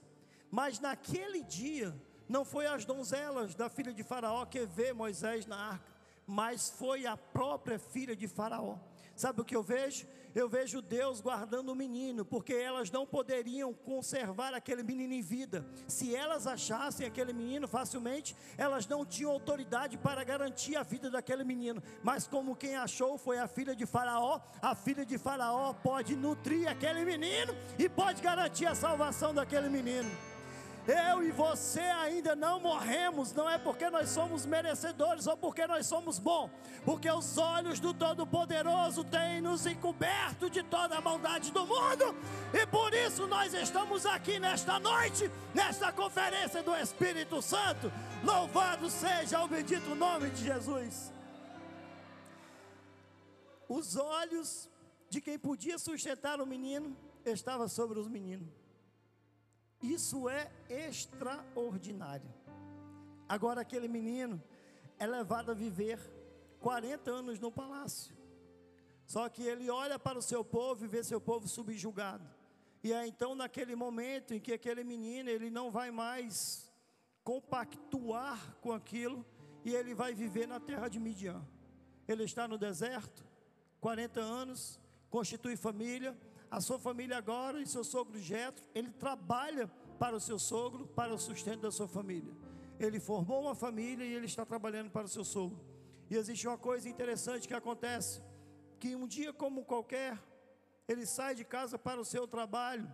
Mas 0.51 0.81
naquele 0.81 1.43
dia, 1.43 1.95
não 2.29 2.45
foi 2.45 2.67
as 2.67 2.85
donzelas 2.85 3.55
da 3.55 3.69
filha 3.69 3.93
de 3.93 4.03
Faraó 4.03 4.45
que 4.45 4.65
vê 4.67 4.93
Moisés 4.93 5.47
na 5.47 5.57
arca, 5.57 5.93
mas 6.27 6.71
foi 6.71 7.07
a 7.07 7.17
própria 7.17 7.79
filha 7.79 8.17
de 8.17 8.27
Faraó. 8.27 8.79
Sabe 9.17 9.41
o 9.41 9.45
que 9.45 9.57
eu 9.57 9.63
vejo? 9.63 10.07
Eu 10.35 10.51
vejo 10.51 10.83
Deus 10.83 11.23
guardando 11.23 11.71
o 11.71 11.75
menino, 11.75 12.23
porque 12.23 12.53
elas 12.53 12.91
não 12.91 13.07
poderiam 13.07 13.73
conservar 13.73 14.53
aquele 14.53 14.83
menino 14.83 15.15
em 15.15 15.23
vida. 15.23 15.67
Se 15.89 16.15
elas 16.15 16.47
achassem 16.47 17.07
aquele 17.07 17.33
menino 17.33 17.67
facilmente, 17.67 18.37
elas 18.59 18.87
não 18.87 19.07
tinham 19.07 19.33
autoridade 19.33 19.97
para 19.97 20.23
garantir 20.23 20.77
a 20.77 20.83
vida 20.83 21.11
daquele 21.11 21.43
menino. 21.43 21.83
Mas 22.03 22.27
como 22.27 22.55
quem 22.55 22.77
achou 22.77 23.17
foi 23.17 23.39
a 23.39 23.49
filha 23.49 23.75
de 23.75 23.87
Faraó, 23.87 24.39
a 24.61 24.75
filha 24.75 25.07
de 25.07 25.17
Faraó 25.17 25.73
pode 25.73 26.15
nutrir 26.15 26.69
aquele 26.69 27.03
menino 27.03 27.55
e 27.79 27.89
pode 27.89 28.21
garantir 28.21 28.67
a 28.67 28.75
salvação 28.75 29.33
daquele 29.33 29.71
menino. 29.71 30.11
Eu 30.87 31.23
e 31.25 31.33
você 31.33 31.81
ainda 31.81 32.37
não 32.37 32.61
morremos, 32.61 33.33
não 33.33 33.51
é 33.51 33.59
porque 33.59 33.91
nós 33.91 34.09
somos 34.09 34.47
merecedores 34.47 35.27
ou 35.27 35.37
porque 35.37 35.67
nós 35.67 35.87
somos 35.87 36.19
bons, 36.21 36.49
porque 36.85 37.11
os 37.11 37.37
olhos 37.39 37.81
do 37.81 37.93
Todo-Poderoso 37.93 39.03
têm 39.03 39.41
nos 39.41 39.67
encoberto 39.67 40.49
de 40.49 40.63
toda 40.63 40.97
a 40.97 41.01
maldade 41.01 41.51
do 41.51 41.67
mundo, 41.67 42.15
e 42.55 42.65
por 42.67 42.95
isso 42.95 43.27
nós 43.27 43.53
estamos 43.53 44.07
aqui 44.07 44.39
nesta 44.39 44.79
noite, 44.79 45.29
nesta 45.53 45.91
conferência 45.91 46.63
do 46.63 46.75
Espírito 46.77 47.43
Santo. 47.43 47.93
Louvado 48.23 48.89
seja 48.89 49.43
o 49.43 49.49
bendito 49.49 49.93
nome 49.97 50.31
de 50.31 50.45
Jesus. 50.45 51.13
Os 53.69 53.97
olhos 53.97 54.71
de 55.11 55.21
quem 55.21 55.37
podia 55.37 55.79
sustentar 55.79 56.41
o 56.41 56.47
menino 56.47 56.97
estavam 57.25 57.67
sobre 57.67 57.99
os 57.99 58.07
meninos. 58.07 58.66
Isso 59.93 60.29
é 60.29 60.51
extraordinário. 60.69 62.29
Agora, 63.29 63.61
aquele 63.61 63.87
menino 63.87 64.43
é 64.99 65.07
levado 65.07 65.51
a 65.51 65.55
viver 65.55 65.99
40 66.61 67.11
anos 67.11 67.39
no 67.39 67.53
palácio. 67.53 68.17
Só 69.07 69.29
que 69.29 69.43
ele 69.43 69.71
olha 69.71 69.99
para 69.99 70.19
o 70.19 70.23
seu 70.23 70.45
povo 70.45 70.85
e 70.85 70.89
vê 70.89 71.05
seu 71.05 71.21
povo 71.21 71.47
subjugado. 71.47 72.29
E 72.83 72.93
é 72.93 73.07
então 73.07 73.35
naquele 73.35 73.77
momento 73.77 74.35
em 74.35 74.41
que 74.41 74.53
aquele 74.53 74.83
menino 74.83 75.31
ele 75.31 75.51
não 75.51 75.71
vai 75.71 75.91
mais 75.91 76.73
compactuar 77.23 78.57
com 78.61 78.73
aquilo 78.73 79.25
e 79.65 79.75
ele 79.75 79.95
vai 79.95 80.15
viver 80.15 80.47
na 80.47 80.59
terra 80.59 80.89
de 80.89 80.99
Midian. 80.99 81.45
Ele 82.09 82.25
está 82.25 82.47
no 82.47 82.59
deserto, 82.59 83.25
40 83.81 84.21
anos, 84.21 84.81
constitui 85.11 85.57
família, 85.57 86.17
a 86.51 86.61
sua 86.61 86.79
família 86.79 87.17
agora 87.17 87.61
e 87.61 87.67
seu 87.67 87.85
sogro 87.85 88.19
Jetro, 88.19 88.65
ele 88.75 88.91
trabalha 88.91 89.69
para 89.99 90.17
o 90.17 90.21
seu 90.21 90.39
sogro, 90.39 90.87
para 90.87 91.15
o 91.15 91.19
sustento 91.19 91.61
da 91.61 91.71
sua 91.71 91.89
família. 91.89 92.33
Ele 92.79 93.01
formou 93.01 93.43
uma 93.43 93.55
família 93.55 94.05
e 94.05 94.15
ele 94.15 94.27
está 94.27 94.45
trabalhando 94.45 94.91
para 94.91 95.07
o 95.07 95.09
seu 95.09 95.25
sogro. 95.25 95.59
E 96.09 96.17
existe 96.17 96.47
uma 96.47 96.59
coisa 96.59 96.89
interessante 96.89 97.49
que 97.49 97.55
acontece, 97.55 98.23
que 98.79 98.95
um 98.95 99.07
dia 99.07 99.33
como 99.33 99.65
qualquer, 99.65 100.19
ele 100.87 101.05
sai 101.07 101.35
de 101.35 101.45
casa 101.45 101.79
para 101.79 102.01
o 102.01 102.05
seu 102.05 102.29
trabalho, 102.29 102.89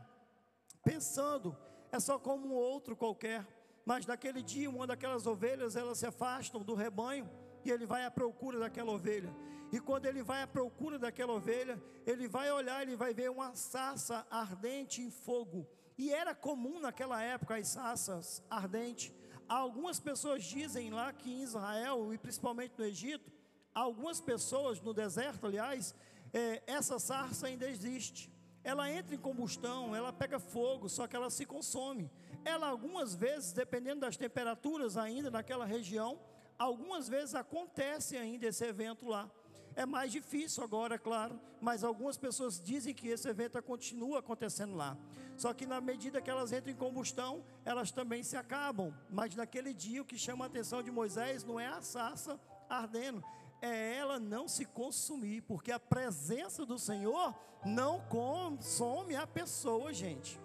pensando, 0.82 1.56
é 1.90 2.00
só 2.00 2.18
como 2.18 2.46
um 2.48 2.54
outro 2.54 2.96
qualquer, 2.96 3.46
mas 3.84 4.06
naquele 4.06 4.42
dia 4.42 4.70
uma 4.70 4.86
daquelas 4.86 5.26
ovelhas, 5.26 5.76
elas 5.76 5.98
se 5.98 6.06
afastam 6.06 6.62
do 6.62 6.74
rebanho, 6.74 7.28
e 7.64 7.70
ele 7.70 7.84
vai 7.84 8.04
à 8.04 8.10
procura 8.10 8.58
daquela 8.58 8.92
ovelha. 8.92 9.32
E 9.72 9.80
quando 9.80 10.04
ele 10.04 10.22
vai 10.22 10.42
à 10.42 10.46
procura 10.46 10.98
daquela 10.98 11.32
ovelha, 11.32 11.82
ele 12.06 12.28
vai 12.28 12.52
olhar, 12.52 12.82
ele 12.82 12.94
vai 12.94 13.14
ver 13.14 13.30
uma 13.30 13.54
sarça 13.56 14.26
ardente 14.30 15.00
em 15.00 15.11
fogo. 15.11 15.66
E 15.96 16.12
era 16.12 16.35
comum 16.35 16.78
naquela 16.78 17.22
época 17.22 17.56
as 17.56 17.68
sarças 17.68 18.42
ardentes. 18.50 19.11
Algumas 19.48 19.98
pessoas 19.98 20.44
dizem 20.44 20.90
lá 20.90 21.11
que 21.11 21.32
em 21.32 21.42
Israel, 21.42 22.12
e 22.12 22.18
principalmente 22.18 22.74
no 22.76 22.85
Egito, 22.85 23.32
algumas 23.74 24.20
pessoas 24.20 24.78
no 24.78 24.92
deserto, 24.92 25.46
aliás, 25.46 25.94
é, 26.35 26.62
essa 26.66 26.98
sarça 26.98 27.46
ainda 27.46 27.66
existe. 27.66 28.30
Ela 28.62 28.90
entra 28.90 29.14
em 29.14 29.18
combustão, 29.18 29.96
ela 29.96 30.12
pega 30.12 30.38
fogo, 30.38 30.88
só 30.88 31.06
que 31.06 31.16
ela 31.16 31.30
se 31.30 31.46
consome. 31.46 32.11
Ela 32.44 32.68
algumas 32.68 33.14
vezes, 33.14 33.52
dependendo 33.52 34.00
das 34.00 34.16
temperaturas 34.16 34.96
ainda 34.96 35.30
naquela 35.30 35.64
região, 35.64 36.20
algumas 36.58 37.08
vezes 37.08 37.35
acontece 37.35 38.16
ainda 38.16 38.46
esse 38.46 38.64
evento 38.64 39.08
lá. 39.08 39.30
É 39.74 39.87
mais 39.87 40.12
difícil 40.12 40.62
agora, 40.62 40.98
claro, 40.98 41.40
mas 41.61 41.82
algumas 41.82 42.16
pessoas 42.16 42.61
dizem 42.61 42.94
que 42.94 43.08
esse 43.08 43.28
evento 43.28 43.61
continua 43.62 44.18
acontecendo 44.18 44.74
lá. 44.74 44.96
Só 45.37 45.54
que 45.54 45.64
na 45.66 45.80
medida 45.80 46.20
que 46.20 46.30
elas 46.30 46.52
entram 46.52 46.72
em 46.72 46.76
combustão, 46.76 47.44
elas 47.64 47.90
também 47.90 48.22
se 48.22 48.37
acabam. 48.37 48.92
Mas 49.08 49.35
naquele 49.35 49.72
dia 49.72 50.02
o 50.02 50.04
que 50.04 50.18
chama 50.18 50.44
a 50.44 50.48
atenção 50.48 50.82
de 50.82 50.90
Moisés 50.90 51.42
não 51.44 51.58
é 51.58 51.66
a 51.66 51.80
sarça 51.80 52.38
ardendo, 52.68 53.24
é 53.61 53.96
ela 53.96 54.18
não 54.18 54.48
se 54.48 54.64
consumir, 54.64 55.42
porque 55.42 55.70
a 55.70 55.80
presença 55.80 56.66
do 56.66 56.78
Senhor 56.78 57.35
não 57.64 58.00
consome 58.08 59.14
a 59.14 59.26
pessoa, 59.26 59.92
gente. 59.92 60.38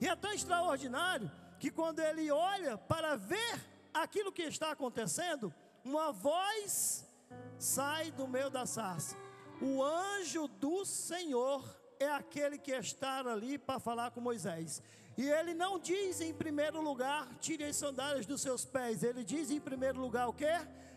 E 0.00 0.06
é 0.06 0.14
tão 0.14 0.32
extraordinário 0.32 1.30
que 1.58 1.70
quando 1.70 2.00
ele 2.00 2.30
olha 2.30 2.76
para 2.76 3.16
ver 3.16 3.60
aquilo 3.94 4.30
que 4.30 4.42
está 4.42 4.72
acontecendo, 4.72 5.52
uma 5.82 6.12
voz 6.12 7.05
sai 7.58 8.10
do 8.10 8.26
meio 8.26 8.50
da 8.50 8.66
sarça. 8.66 9.16
O 9.60 9.82
anjo 9.82 10.48
do 10.48 10.84
Senhor 10.84 11.64
é 11.98 12.08
aquele 12.10 12.58
que 12.58 12.72
está 12.72 13.20
ali 13.20 13.56
para 13.58 13.80
falar 13.80 14.10
com 14.10 14.20
Moisés. 14.20 14.82
E 15.16 15.26
ele 15.26 15.54
não 15.54 15.78
diz 15.78 16.20
em 16.20 16.34
primeiro 16.34 16.80
lugar, 16.82 17.26
tire 17.40 17.64
as 17.64 17.76
sandálias 17.76 18.26
dos 18.26 18.42
seus 18.42 18.64
pés. 18.64 19.02
Ele 19.02 19.24
diz 19.24 19.50
em 19.50 19.58
primeiro 19.58 19.98
lugar 19.98 20.28
o 20.28 20.32
que? 20.32 20.46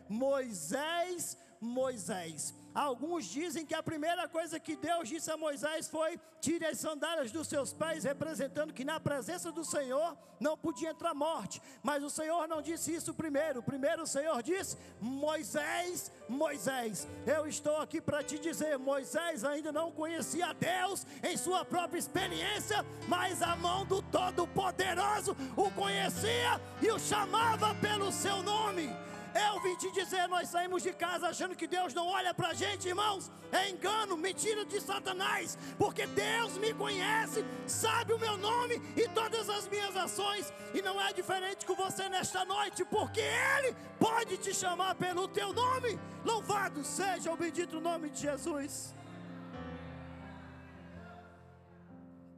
Moisés, 0.10 1.38
Moisés. 1.62 2.54
Alguns 2.74 3.26
dizem 3.26 3.66
que 3.66 3.74
a 3.74 3.82
primeira 3.82 4.28
coisa 4.28 4.60
que 4.60 4.76
Deus 4.76 5.10
disse 5.10 5.32
a 5.32 5.38
Moisés 5.38 5.88
foi: 5.88 6.20
tire 6.40 6.66
as 6.66 6.80
sandálias 6.80 7.32
dos 7.32 7.48
seus 7.48 7.74
pés, 7.74 8.04
representando 8.04 8.74
que 8.74 8.86
na 8.86 9.00
presença 9.00 9.52
do 9.52 9.66
Senhor 9.66 10.18
não 10.40 10.58
podia 10.58 10.92
entrar 10.92 11.14
morte. 11.14 11.62
Mas 11.82 12.04
o 12.04 12.10
Senhor 12.10 12.48
não 12.48 12.62
disse 12.62 12.94
isso 12.94 13.14
primeiro. 13.14 13.64
Primeiro 13.64 14.04
o 14.04 14.08
Senhor 14.08 14.42
disse: 14.44 14.78
Moisés, 15.02 16.12
Moisés. 16.28 17.08
Eu 17.26 17.48
estou 17.48 17.78
aqui 17.78 18.00
para 18.00 18.24
te 18.24 18.38
dizer: 18.38 18.78
Moisés 18.78 19.44
ainda 19.44 19.72
não 19.72 19.92
conhecia 19.92 20.54
Deus 20.54 21.06
em 21.24 21.36
sua 21.36 21.66
própria 21.66 22.00
experiência, 22.00 22.86
mas 23.08 23.42
a 23.42 23.56
mão 23.56 23.86
do 23.86 24.02
Todo-Poderoso 24.02 25.36
o 25.58 25.72
conhecia 25.72 26.62
e 26.82 26.92
o 26.92 27.00
chamava 27.00 27.74
pelo 27.76 28.12
seu 28.12 28.44
nome. 28.44 29.09
Eu 29.34 29.62
vim 29.62 29.76
te 29.76 29.92
dizer, 29.92 30.28
nós 30.28 30.50
saímos 30.50 30.82
de 30.82 30.92
casa 30.94 31.28
achando 31.28 31.56
que 31.56 31.68
Deus 31.68 31.94
não 31.94 32.08
olha 32.08 32.34
para 32.34 32.50
a 32.50 32.54
gente, 32.54 32.88
irmãos. 32.88 33.32
É 33.52 33.70
engano, 33.70 34.18
mentira 34.18 34.66
de 34.66 34.80
Satanás, 34.82 35.58
porque 35.78 36.08
Deus 36.08 36.58
me 36.58 36.74
conhece, 36.74 37.44
sabe 37.68 38.14
o 38.14 38.20
meu 38.20 38.38
nome 38.38 38.82
e 38.96 39.08
todas 39.10 39.50
as 39.50 39.68
minhas 39.68 39.96
ações, 39.96 40.54
e 40.74 40.82
não 40.82 41.00
é 41.02 41.14
diferente 41.14 41.66
com 41.66 41.76
você 41.76 42.08
nesta 42.10 42.44
noite, 42.46 42.84
porque 42.86 43.22
Ele 43.22 43.76
pode 44.00 44.38
te 44.38 44.54
chamar 44.54 44.96
pelo 44.96 45.28
teu 45.28 45.54
nome. 45.54 46.00
Louvado 46.24 46.84
seja 46.84 47.32
o 47.32 47.38
bendito 47.38 47.80
nome 47.80 48.10
de 48.10 48.22
Jesus. 48.22 48.96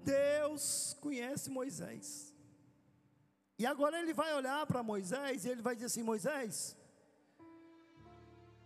Deus 0.04 0.97
conhece 0.99 1.49
Moisés. 1.49 2.32
E 3.58 3.65
agora 3.65 3.99
ele 3.99 4.13
vai 4.13 4.34
olhar 4.34 4.65
para 4.65 4.82
Moisés 4.82 5.45
e 5.45 5.49
ele 5.49 5.62
vai 5.62 5.75
dizer 5.75 5.86
assim: 5.86 6.04
Moisés, 6.04 6.75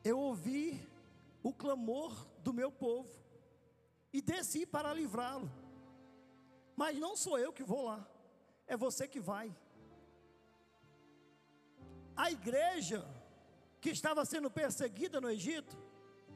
eu 0.06 0.20
ouvi 0.20 0.80
o 1.42 1.52
clamor 1.52 2.14
do 2.44 2.54
meu 2.54 2.72
povo 2.72 3.10
e 4.14 4.22
desci 4.22 4.64
para 4.64 4.94
livrá-lo. 4.94 5.52
Mas 6.76 7.00
não 7.00 7.16
sou 7.16 7.40
eu 7.40 7.52
que 7.52 7.64
vou 7.64 7.86
lá, 7.86 8.08
é 8.68 8.78
você 8.78 9.08
que 9.08 9.20
vai. 9.20 9.54
a 12.16 12.32
igreja 12.32 13.06
que 13.82 13.90
estava 13.90 14.24
sendo 14.24 14.50
perseguida 14.50 15.20
no 15.20 15.30
Egito, 15.30 15.76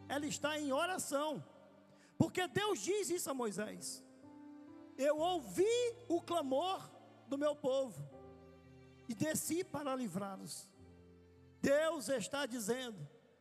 ela 0.10 0.26
está 0.26 0.60
em 0.60 0.74
oração, 0.74 1.44
porque 2.18 2.48
Deus 2.48 2.80
diz 2.80 3.10
isso 3.10 3.30
a 3.30 3.34
Moisés: 3.34 4.04
Eu 4.98 5.18
ouvi 5.20 5.64
o 6.08 6.20
clamor 6.22 6.90
do 7.28 7.38
meu 7.38 7.56
povo 7.56 8.02
e 9.08 9.14
desci 9.14 9.64
para 9.64 9.96
livrá-los. 9.96 10.68
Deus 11.62 12.10
está 12.10 12.46
dizendo 12.46 13.00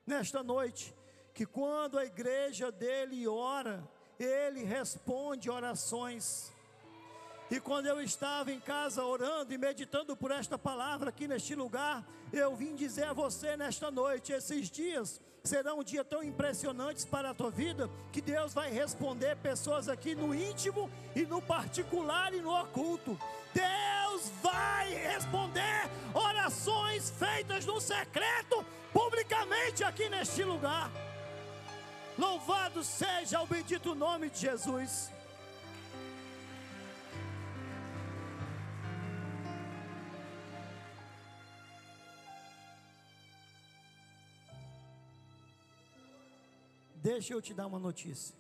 nesta 0.09 0.43
noite 0.43 0.95
que 1.35 1.47
quando 1.47 1.99
a 1.99 2.05
igreja 2.05 2.73
dele 2.73 3.29
ora, 3.29 3.87
ele 4.19 4.65
responde 4.65 5.49
orações. 5.49 6.53
E 7.51 7.61
quando 7.61 7.87
eu 7.87 8.01
estava 8.01 8.51
em 8.51 8.59
casa 8.59 9.05
orando 9.05 9.55
e 9.55 9.59
meditando 9.59 10.17
por 10.17 10.31
esta 10.31 10.59
palavra 10.59 11.11
aqui 11.11 11.29
neste 11.29 11.55
lugar, 11.55 12.05
eu 12.33 12.57
vim 12.57 12.75
dizer 12.75 13.05
a 13.05 13.13
você 13.13 13.57
nesta 13.57 13.91
noite: 13.91 14.33
esses 14.33 14.69
dias 14.69 15.21
serão 15.45 15.79
um 15.79 15.85
dia 15.85 16.05
tão 16.05 16.23
impressionantes 16.23 17.05
para 17.05 17.31
a 17.31 17.35
tua 17.35 17.51
vida, 17.51 17.89
que 18.13 18.21
Deus 18.21 18.53
vai 18.53 18.71
responder 18.71 19.37
pessoas 19.37 19.89
aqui 19.89 20.15
no 20.15 20.35
íntimo 20.35 20.91
e 21.15 21.23
no 21.23 21.41
particular 21.41 22.35
e 22.35 22.41
no 22.41 22.53
oculto. 22.53 23.19
Deus 23.55 24.31
vai 24.43 24.93
responder 24.93 25.89
orações 26.13 27.11
feitas 27.11 27.65
no 27.65 27.81
secreto, 27.81 28.65
publicamente 29.19 29.83
aqui 29.83 30.09
neste 30.09 30.45
lugar. 30.45 30.91
Louvado 32.17 32.85
seja 32.85 33.41
o 33.43 33.47
bendito 33.47 33.95
nome 33.95 34.31
de 34.31 34.39
Jesus. 34.39 35.11
Deixa 46.95 47.33
eu 47.33 47.43
te 47.43 47.55
dar 47.55 47.67
uma 47.67 47.79
notícia. 47.79 48.37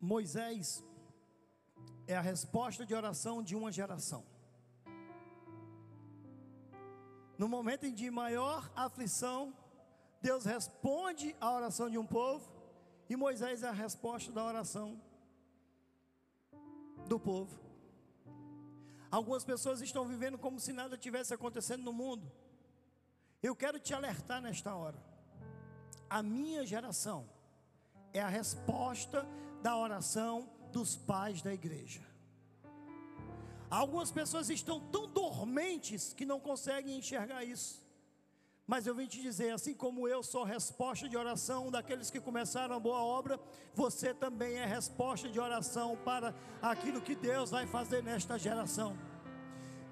Moisés 0.00 0.84
é 2.06 2.16
a 2.16 2.20
resposta 2.20 2.84
de 2.84 2.94
oração 2.94 3.42
de 3.42 3.54
uma 3.56 3.72
geração. 3.72 4.35
No 7.38 7.48
momento 7.48 7.90
de 7.90 8.10
maior 8.10 8.70
aflição, 8.74 9.54
Deus 10.22 10.44
responde 10.44 11.36
à 11.40 11.52
oração 11.52 11.90
de 11.90 11.98
um 11.98 12.06
povo, 12.06 12.50
e 13.08 13.16
Moisés 13.16 13.62
é 13.62 13.68
a 13.68 13.72
resposta 13.72 14.32
da 14.32 14.44
oração 14.44 15.00
do 17.06 17.20
povo. 17.20 17.60
Algumas 19.10 19.44
pessoas 19.44 19.80
estão 19.80 20.04
vivendo 20.04 20.36
como 20.38 20.58
se 20.58 20.72
nada 20.72 20.96
tivesse 20.96 21.32
acontecendo 21.32 21.82
no 21.82 21.92
mundo. 21.92 22.30
Eu 23.42 23.54
quero 23.54 23.78
te 23.78 23.94
alertar 23.94 24.40
nesta 24.42 24.74
hora. 24.74 24.98
A 26.08 26.22
minha 26.22 26.66
geração 26.66 27.28
é 28.12 28.20
a 28.20 28.28
resposta 28.28 29.26
da 29.62 29.76
oração 29.76 30.50
dos 30.72 30.96
pais 30.96 31.42
da 31.42 31.52
igreja. 31.52 32.15
Algumas 33.70 34.10
pessoas 34.10 34.50
estão 34.50 34.80
tão 34.80 35.08
dormentes 35.08 36.12
que 36.12 36.24
não 36.24 36.38
conseguem 36.38 36.98
enxergar 36.98 37.44
isso. 37.44 37.84
Mas 38.66 38.86
eu 38.86 38.94
vim 38.94 39.06
te 39.06 39.22
dizer, 39.22 39.52
assim 39.52 39.72
como 39.72 40.08
eu 40.08 40.22
sou 40.24 40.42
resposta 40.42 41.08
de 41.08 41.16
oração 41.16 41.70
daqueles 41.70 42.10
que 42.10 42.20
começaram 42.20 42.74
a 42.74 42.80
boa 42.80 42.98
obra, 42.98 43.38
você 43.74 44.12
também 44.12 44.54
é 44.56 44.66
resposta 44.66 45.28
de 45.28 45.38
oração 45.38 45.96
para 46.04 46.34
aquilo 46.60 47.00
que 47.00 47.14
Deus 47.14 47.50
vai 47.50 47.66
fazer 47.66 48.02
nesta 48.02 48.36
geração. 48.36 48.96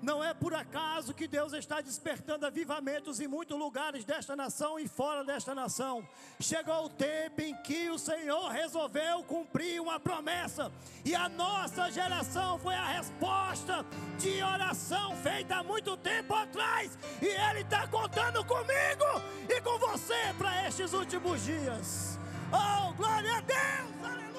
Não 0.05 0.23
é 0.23 0.35
por 0.35 0.55
acaso 0.55 1.15
que 1.15 1.27
Deus 1.27 1.55
está 1.55 1.81
despertando 1.81 2.45
avivamentos 2.45 3.21
em 3.21 3.27
muitos 3.27 3.59
lugares 3.59 4.05
desta 4.05 4.37
nação 4.37 4.79
e 4.79 4.87
fora 4.87 5.25
desta 5.25 5.55
nação. 5.55 6.07
Chegou 6.39 6.85
o 6.85 6.91
tempo 6.91 7.41
em 7.41 7.57
que 7.63 7.89
o 7.89 7.99
Senhor 7.99 8.51
resolveu 8.51 9.25
cumprir 9.25 9.81
uma 9.81 9.99
promessa, 9.99 10.71
e 11.07 11.15
a 11.15 11.27
nossa 11.27 11.91
geração 11.91 12.59
foi 12.59 12.75
a 12.75 12.85
resposta 12.85 13.87
de 14.19 14.43
oração 14.43 15.17
feita 15.17 15.57
há 15.57 15.63
muito 15.63 15.97
tempo 15.97 16.35
atrás, 16.35 16.99
e 17.23 17.27
Ele 17.27 17.61
está 17.61 17.89
contando 17.89 18.45
comigo 18.45 19.23
e 19.49 19.59
com 19.63 19.79
você 19.79 20.35
para 20.37 20.69
estes 20.69 20.93
últimos 20.93 21.43
dias. 21.43 22.19
Oh, 22.53 22.93
glória 22.93 23.39
a 23.39 23.41
Deus! 23.41 24.05
Aleluia! 24.05 24.34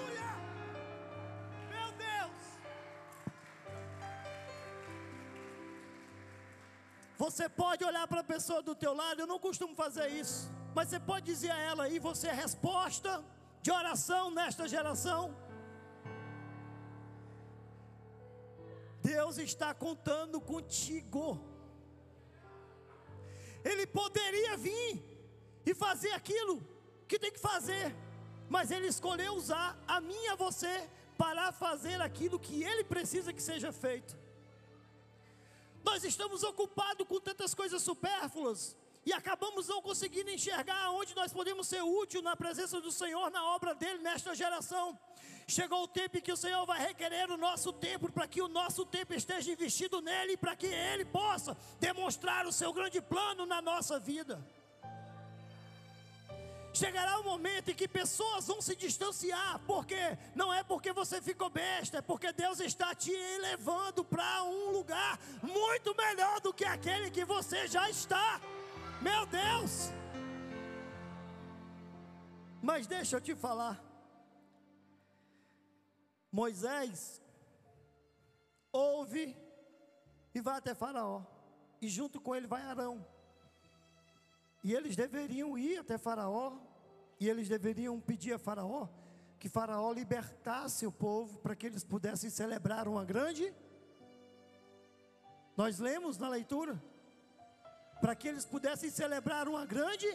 Você 7.18 7.48
pode 7.48 7.84
olhar 7.84 8.08
para 8.08 8.22
a 8.22 8.30
pessoa 8.34 8.62
do 8.62 8.76
teu 8.76 8.94
lado, 8.94 9.22
eu 9.22 9.28
não 9.28 9.40
costumo 9.40 9.74
fazer 9.74 10.08
isso, 10.10 10.52
mas 10.76 10.90
você 10.90 11.00
pode 11.00 11.26
dizer 11.26 11.52
a 11.52 11.60
ela, 11.60 11.90
e 11.90 11.98
você 11.98 12.28
é 12.28 12.34
resposta 12.34 13.24
de 13.62 13.72
oração 13.72 14.30
nesta 14.30 14.68
geração? 14.68 15.36
Deus 19.02 19.38
está 19.38 19.74
contando 19.74 20.42
contigo. 20.42 21.40
Ele 23.64 23.88
poderia 23.88 24.58
vir 24.58 25.04
e 25.66 25.74
fazer 25.74 26.12
aquilo 26.12 26.62
que 27.08 27.18
tem 27.18 27.32
que 27.32 27.40
fazer, 27.40 27.96
mas 28.50 28.72
ele 28.72 28.88
escolheu 28.88 29.34
usar 29.34 29.78
a 29.88 30.02
mim 30.02 30.22
e 30.26 30.28
a 30.28 30.36
você 30.36 30.90
para 31.18 31.52
fazer 31.52 32.02
aquilo 32.02 32.38
que 32.38 32.64
ele 32.64 32.84
precisa 32.84 33.32
que 33.32 33.42
seja 33.42 33.72
feito. 33.72 34.25
Nós 35.86 36.04
estamos 36.04 36.42
ocupados 36.42 37.08
com 37.08 37.20
tantas 37.20 37.54
coisas 37.54 37.82
supérfluas 37.84 38.76
e 39.06 39.14
acabamos 39.14 39.68
não 39.68 39.84
conseguindo 39.84 40.32
enxergar 40.32 40.90
onde 40.90 41.16
nós 41.16 41.32
podemos 41.32 41.68
ser 41.68 41.84
útil 41.84 42.24
na 42.24 42.36
presença 42.36 42.82
do 42.82 42.92
Senhor, 42.92 43.30
na 43.30 43.46
obra 43.54 43.76
dele 43.76 44.00
nesta 44.00 44.34
geração. 44.34 45.00
Chegou 45.48 45.84
o 45.84 45.88
tempo 45.88 46.18
em 46.18 46.22
que 46.22 46.32
o 46.32 46.38
Senhor 46.38 46.66
vai 46.66 46.80
requerer 46.80 47.30
o 47.30 47.38
nosso 47.38 47.72
tempo, 47.72 48.12
para 48.12 48.28
que 48.28 48.42
o 48.42 48.48
nosso 48.48 48.84
tempo 48.84 49.14
esteja 49.14 49.52
investido 49.52 50.02
nele, 50.02 50.36
para 50.36 50.56
que 50.56 50.66
ele 50.66 51.06
possa 51.06 51.56
demonstrar 51.80 52.48
o 52.48 52.52
seu 52.52 52.74
grande 52.74 53.00
plano 53.00 53.46
na 53.46 53.62
nossa 53.62 54.00
vida. 54.00 54.44
Chegará 56.76 57.18
um 57.22 57.24
momento 57.24 57.72
em 57.72 57.74
que 57.74 57.88
pessoas 57.88 58.48
vão 58.48 58.62
se 58.62 58.76
distanciar, 58.76 59.60
porque 59.66 59.96
não 60.36 60.54
é 60.54 60.62
porque 60.62 60.92
você 60.92 61.22
ficou 61.22 61.50
besta, 61.50 62.00
é 62.00 62.02
porque 62.02 62.34
Deus 62.34 62.60
está 62.60 62.94
te 62.94 63.12
elevando 63.12 64.04
para 64.04 64.44
um 64.44 64.72
lugar 64.72 65.18
muito 65.42 65.96
melhor 65.96 66.42
do 66.42 66.54
que 66.54 66.66
aquele 66.66 67.10
que 67.10 67.24
você 67.24 67.66
já 67.66 67.90
está. 67.90 68.42
Meu 69.02 69.26
Deus! 69.26 69.90
Mas 72.62 72.88
deixa 72.88 73.16
eu 73.16 73.22
te 73.22 73.34
falar. 73.36 73.82
Moisés 76.30 77.22
ouve 78.74 79.38
e 80.34 80.42
vai 80.42 80.58
até 80.58 80.76
Faraó, 80.76 81.22
e 81.82 81.88
junto 81.88 82.20
com 82.20 82.36
ele 82.36 82.48
vai 82.48 82.62
Arão. 82.64 83.15
E 84.66 84.74
eles 84.74 84.96
deveriam 84.96 85.56
ir 85.56 85.78
até 85.78 85.96
Faraó, 85.96 86.58
e 87.20 87.30
eles 87.30 87.48
deveriam 87.48 88.02
pedir 88.02 88.34
a 88.34 88.40
Faraó 88.40 88.88
que 89.38 89.48
Faraó 89.48 89.94
libertasse 89.94 90.88
o 90.88 90.92
povo 90.92 91.38
para 91.38 91.56
que 91.56 91.68
eles 91.68 91.84
pudessem 91.84 92.32
celebrar 92.32 92.88
uma 92.88 93.06
grande. 93.06 93.54
Nós 95.56 95.78
lemos 95.78 96.18
na 96.18 96.28
leitura, 96.28 96.82
para 98.02 98.16
que 98.16 98.28
eles 98.28 98.44
pudessem 98.44 98.90
celebrar 98.90 99.48
uma 99.48 99.68
grande. 99.68 100.08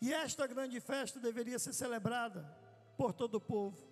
E 0.00 0.10
esta 0.14 0.46
grande 0.46 0.80
festa 0.80 1.20
deveria 1.20 1.58
ser 1.58 1.74
celebrada 1.74 2.42
por 2.96 3.12
todo 3.12 3.34
o 3.34 3.40
povo. 3.54 3.86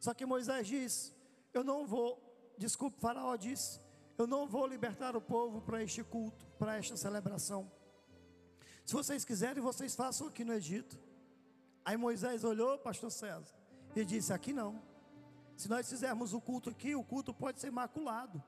Só 0.00 0.14
que 0.14 0.24
Moisés 0.24 0.66
diz: 0.66 1.14
Eu 1.52 1.62
não 1.62 1.86
vou, 1.86 2.18
desculpe, 2.56 2.98
Faraó 2.98 3.36
disse: 3.36 3.78
Eu 4.16 4.26
não 4.26 4.48
vou 4.48 4.66
libertar 4.66 5.14
o 5.14 5.20
povo 5.20 5.60
para 5.60 5.82
este 5.82 6.02
culto, 6.02 6.46
para 6.58 6.78
esta 6.78 6.96
celebração. 6.96 7.70
Se 8.92 8.96
vocês 8.96 9.24
quiserem, 9.24 9.62
vocês 9.62 9.94
façam 9.94 10.26
aqui 10.26 10.44
no 10.44 10.52
Egito. 10.52 10.98
Aí 11.82 11.96
Moisés 11.96 12.44
olhou, 12.44 12.76
pastor 12.76 13.10
César, 13.10 13.54
e 13.96 14.04
disse: 14.04 14.34
Aqui 14.34 14.52
não. 14.52 14.82
Se 15.56 15.66
nós 15.66 15.88
fizermos 15.88 16.34
o 16.34 16.40
culto 16.42 16.68
aqui, 16.68 16.94
o 16.94 17.02
culto 17.02 17.32
pode 17.32 17.58
ser 17.58 17.72
maculado. 17.72 18.42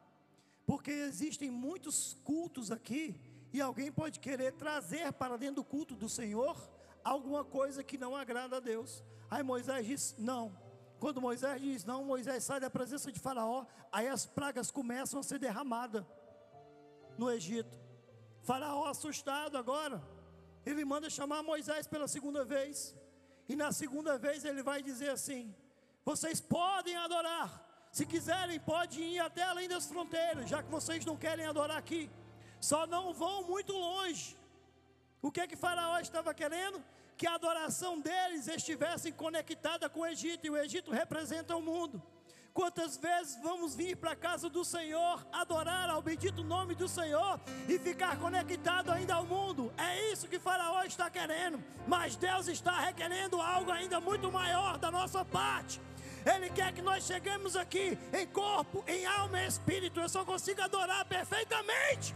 Porque 0.66 0.90
existem 0.90 1.50
muitos 1.50 2.18
cultos 2.24 2.70
aqui, 2.70 3.18
e 3.54 3.62
alguém 3.62 3.90
pode 3.90 4.20
querer 4.20 4.52
trazer 4.52 5.14
para 5.14 5.38
dentro 5.38 5.56
do 5.56 5.64
culto 5.64 5.94
do 5.94 6.10
Senhor 6.10 6.54
alguma 7.02 7.42
coisa 7.42 7.82
que 7.82 7.96
não 7.96 8.14
agrada 8.14 8.58
a 8.58 8.60
Deus. 8.60 9.02
Aí 9.30 9.42
Moisés 9.42 9.86
disse: 9.86 10.14
Não. 10.20 10.54
Quando 11.00 11.22
Moisés 11.22 11.58
diz 11.58 11.86
não, 11.86 12.04
Moisés 12.04 12.44
sai 12.44 12.60
da 12.60 12.68
presença 12.68 13.10
de 13.10 13.18
Faraó, 13.18 13.64
aí 13.90 14.08
as 14.08 14.26
pragas 14.26 14.70
começam 14.70 15.20
a 15.20 15.22
ser 15.22 15.38
derramadas 15.38 16.04
no 17.16 17.30
Egito. 17.30 17.80
Faraó 18.42 18.84
assustado 18.84 19.56
agora, 19.56 20.02
ele 20.64 20.84
manda 20.84 21.10
chamar 21.10 21.42
Moisés 21.42 21.86
pela 21.86 22.08
segunda 22.08 22.44
vez. 22.44 22.94
E 23.48 23.54
na 23.54 23.72
segunda 23.72 24.16
vez 24.18 24.44
ele 24.44 24.62
vai 24.62 24.82
dizer 24.82 25.10
assim: 25.10 25.54
Vocês 26.04 26.40
podem 26.40 26.96
adorar, 26.96 27.62
Se 27.92 28.04
quiserem, 28.04 28.58
podem 28.58 29.14
ir 29.14 29.20
até 29.20 29.42
além 29.42 29.68
das 29.68 29.86
fronteiras, 29.86 30.48
já 30.48 30.62
que 30.62 30.70
vocês 30.70 31.04
não 31.04 31.16
querem 31.16 31.46
adorar 31.46 31.76
aqui. 31.76 32.10
Só 32.60 32.86
não 32.86 33.12
vão 33.12 33.44
muito 33.44 33.72
longe. 33.72 34.36
O 35.22 35.30
que 35.30 35.40
é 35.40 35.46
que 35.46 35.56
Faraó 35.56 35.98
estava 36.00 36.34
querendo? 36.34 36.82
Que 37.16 37.26
a 37.26 37.34
adoração 37.34 38.00
deles 38.00 38.48
estivesse 38.48 39.12
conectada 39.12 39.88
com 39.88 40.00
o 40.00 40.06
Egito, 40.06 40.46
e 40.46 40.50
o 40.50 40.56
Egito 40.56 40.90
representa 40.90 41.54
o 41.56 41.62
mundo. 41.62 42.02
Quantas 42.54 42.96
vezes 42.96 43.36
vamos 43.42 43.74
vir 43.74 43.96
para 43.96 44.12
a 44.12 44.16
casa 44.16 44.48
do 44.48 44.64
Senhor, 44.64 45.26
adorar 45.32 45.90
ao 45.90 46.00
bendito 46.00 46.44
nome 46.44 46.76
do 46.76 46.86
Senhor 46.86 47.40
e 47.68 47.76
ficar 47.80 48.16
conectado 48.16 48.92
ainda 48.92 49.16
ao 49.16 49.26
mundo? 49.26 49.72
É 49.76 50.12
isso 50.12 50.28
que 50.28 50.38
Faraó 50.38 50.84
está 50.84 51.10
querendo, 51.10 51.60
mas 51.88 52.14
Deus 52.14 52.46
está 52.46 52.78
requerendo 52.78 53.42
algo 53.42 53.72
ainda 53.72 54.00
muito 54.00 54.30
maior 54.30 54.78
da 54.78 54.88
nossa 54.88 55.24
parte. 55.24 55.80
Ele 56.24 56.48
quer 56.48 56.72
que 56.72 56.80
nós 56.80 57.04
cheguemos 57.04 57.56
aqui 57.56 57.98
em 58.12 58.26
corpo, 58.28 58.84
em 58.86 59.04
alma 59.04 59.42
e 59.42 59.48
espírito. 59.48 59.98
Eu 59.98 60.08
só 60.08 60.24
consigo 60.24 60.62
adorar 60.62 61.04
perfeitamente 61.06 62.14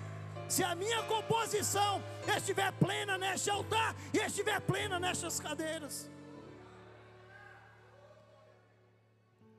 se 0.49 0.63
a 0.63 0.73
minha 0.77 1.03
composição 1.03 2.01
estiver 2.37 2.71
plena 2.75 3.19
neste 3.19 3.51
altar 3.51 3.93
e 4.15 4.19
estiver 4.19 4.61
plena 4.61 5.01
nestas 5.01 5.41
cadeiras. 5.41 6.09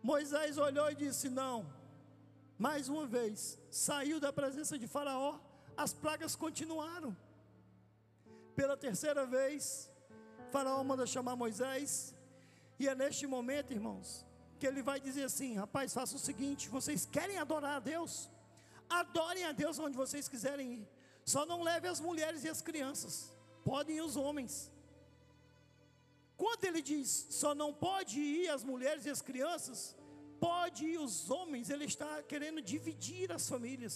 Moisés 0.02 0.58
olhou 0.58 0.90
e 0.92 0.96
disse: 0.96 1.30
Não, 1.30 1.66
mais 2.58 2.90
uma 2.90 3.06
vez, 3.06 3.58
saiu 3.70 4.20
da 4.20 4.32
presença 4.32 4.78
de 4.78 4.88
Faraó, 4.88 5.40
as 5.78 5.94
pragas 5.94 6.36
continuaram. 6.36 7.16
Pela 8.56 8.76
terceira 8.76 9.26
vez, 9.26 9.90
Faraó 10.52 10.84
manda 10.84 11.06
chamar 11.06 11.36
Moisés, 11.36 12.14
e 12.78 12.88
é 12.88 12.96
neste 12.96 13.28
momento, 13.28 13.72
irmãos, 13.72 14.26
que 14.60 14.68
ele 14.68 14.82
vai 14.82 15.00
dizer 15.00 15.24
assim: 15.24 15.56
Rapaz, 15.56 15.94
faça 15.94 16.16
o 16.16 16.20
seguinte: 16.20 16.70
vocês 16.70 17.06
querem 17.06 17.38
adorar 17.38 17.78
a 17.78 17.80
Deus? 17.80 18.30
Adorem 18.90 19.46
a 19.46 19.52
Deus 19.52 19.78
onde 19.78 19.96
vocês 19.96 20.28
quiserem 20.28 20.74
ir, 20.74 20.88
só 21.24 21.46
não 21.46 21.62
leve 21.62 21.88
as 21.88 22.00
mulheres 22.00 22.44
e 22.44 22.50
as 22.50 22.62
crianças, 22.62 23.32
podem 23.64 23.98
ir 23.98 24.02
os 24.02 24.16
homens. 24.16 24.72
Quando 26.42 26.64
ele 26.64 26.82
diz 26.82 27.10
só 27.30 27.54
não 27.54 27.72
pode 27.74 28.18
ir 28.18 28.48
as 28.56 28.64
mulheres 28.64 29.06
e 29.06 29.10
as 29.16 29.22
crianças, 29.22 29.80
pode 30.40 30.86
ir 30.86 30.98
os 30.98 31.30
homens, 31.30 31.70
ele 31.70 31.84
está 31.84 32.24
querendo 32.24 32.62
dividir 32.62 33.30
as 33.38 33.48
famílias. 33.54 33.96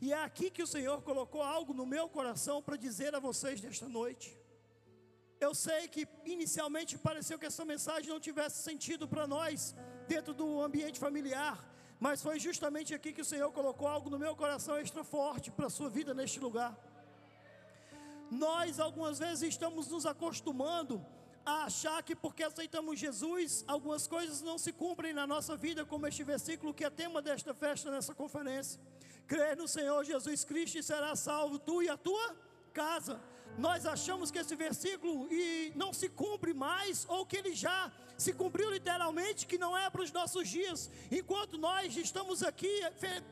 E 0.00 0.12
é 0.12 0.20
aqui 0.28 0.50
que 0.50 0.64
o 0.64 0.66
Senhor 0.66 1.00
colocou 1.02 1.42
algo 1.42 1.72
no 1.72 1.86
meu 1.86 2.08
coração 2.08 2.56
para 2.60 2.76
dizer 2.86 3.14
a 3.14 3.20
vocês 3.20 3.60
nesta 3.60 3.88
noite. 3.88 4.36
Eu 5.46 5.54
sei 5.54 5.86
que 5.86 6.08
inicialmente 6.24 6.98
pareceu 6.98 7.38
que 7.38 7.46
essa 7.46 7.64
mensagem 7.64 8.10
não 8.10 8.18
tivesse 8.18 8.58
sentido 8.64 9.06
para 9.06 9.28
nós, 9.28 9.74
dentro 10.08 10.34
do 10.34 10.60
ambiente 10.60 10.98
familiar, 10.98 11.56
mas 12.00 12.20
foi 12.20 12.40
justamente 12.40 12.92
aqui 12.96 13.12
que 13.12 13.20
o 13.20 13.30
Senhor 13.32 13.52
colocou 13.52 13.86
algo 13.86 14.10
no 14.10 14.18
meu 14.18 14.34
coração 14.34 14.76
extra 14.76 15.04
forte 15.04 15.52
para 15.52 15.68
a 15.68 15.70
sua 15.78 15.88
vida 15.88 16.12
neste 16.14 16.40
lugar. 16.40 16.76
Nós 18.28 18.80
algumas 18.80 19.20
vezes 19.20 19.50
estamos 19.54 19.86
nos 19.86 20.04
acostumando 20.04 21.00
a 21.50 21.64
achar 21.64 22.02
que 22.02 22.14
porque 22.14 22.42
aceitamos 22.42 22.98
Jesus, 22.98 23.64
algumas 23.66 24.06
coisas 24.06 24.40
não 24.40 24.56
se 24.56 24.72
cumprem 24.72 25.12
na 25.12 25.26
nossa 25.26 25.56
vida, 25.56 25.84
como 25.84 26.06
este 26.06 26.22
versículo 26.22 26.72
que 26.72 26.84
é 26.84 26.90
tema 26.90 27.20
desta 27.20 27.52
festa, 27.52 27.90
nessa 27.90 28.14
conferência. 28.14 28.80
Crer 29.26 29.56
no 29.56 29.66
Senhor 29.66 30.04
Jesus 30.04 30.44
Cristo 30.44 30.78
e 30.78 30.82
será 30.82 31.14
salvo 31.16 31.58
tu 31.58 31.82
e 31.82 31.88
a 31.88 31.96
tua 31.96 32.36
casa. 32.72 33.20
Nós 33.58 33.84
achamos 33.86 34.30
que 34.30 34.38
esse 34.38 34.56
versículo 34.56 35.28
e 35.30 35.72
não 35.74 35.92
se 35.92 36.08
cumpre 36.08 36.54
mais, 36.54 37.06
ou 37.08 37.26
que 37.26 37.36
ele 37.36 37.54
já 37.54 37.90
se 38.20 38.34
cumpriu 38.34 38.70
literalmente, 38.70 39.46
que 39.46 39.56
não 39.56 39.76
é 39.76 39.88
para 39.88 40.02
os 40.02 40.12
nossos 40.12 40.46
dias. 40.48 40.90
Enquanto 41.10 41.56
nós 41.56 41.96
estamos 41.96 42.42
aqui 42.42 42.82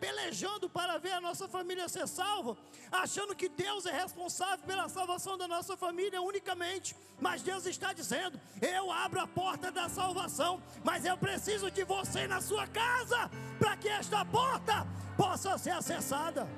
pelejando 0.01 0.69
para 0.69 0.97
ver 0.99 1.13
a 1.13 1.21
nossa 1.21 1.47
família 1.47 1.89
ser 1.89 2.09
salva, 2.09 2.57
achando 2.91 3.37
que 3.37 3.49
Deus 3.49 3.85
é 3.85 3.93
responsável 3.93 4.65
pela 4.67 4.89
salvação 4.89 5.37
da 5.37 5.47
nossa 5.47 5.77
família 5.77 6.23
unicamente. 6.23 6.97
Mas 7.21 7.43
Deus 7.43 7.67
está 7.67 7.93
dizendo: 7.93 8.41
Eu 8.63 8.91
abro 8.91 9.21
a 9.21 9.27
porta 9.27 9.71
da 9.71 9.89
salvação, 9.89 10.63
mas 10.83 11.05
eu 11.05 11.19
preciso 11.19 11.71
de 11.71 11.85
você 11.85 12.27
na 12.27 12.41
sua 12.41 12.67
casa 12.67 13.31
para 13.59 13.77
que 13.77 13.89
esta 13.89 14.25
porta 14.25 14.87
possa 15.17 15.59
ser 15.59 15.73
acessada. 15.73 16.49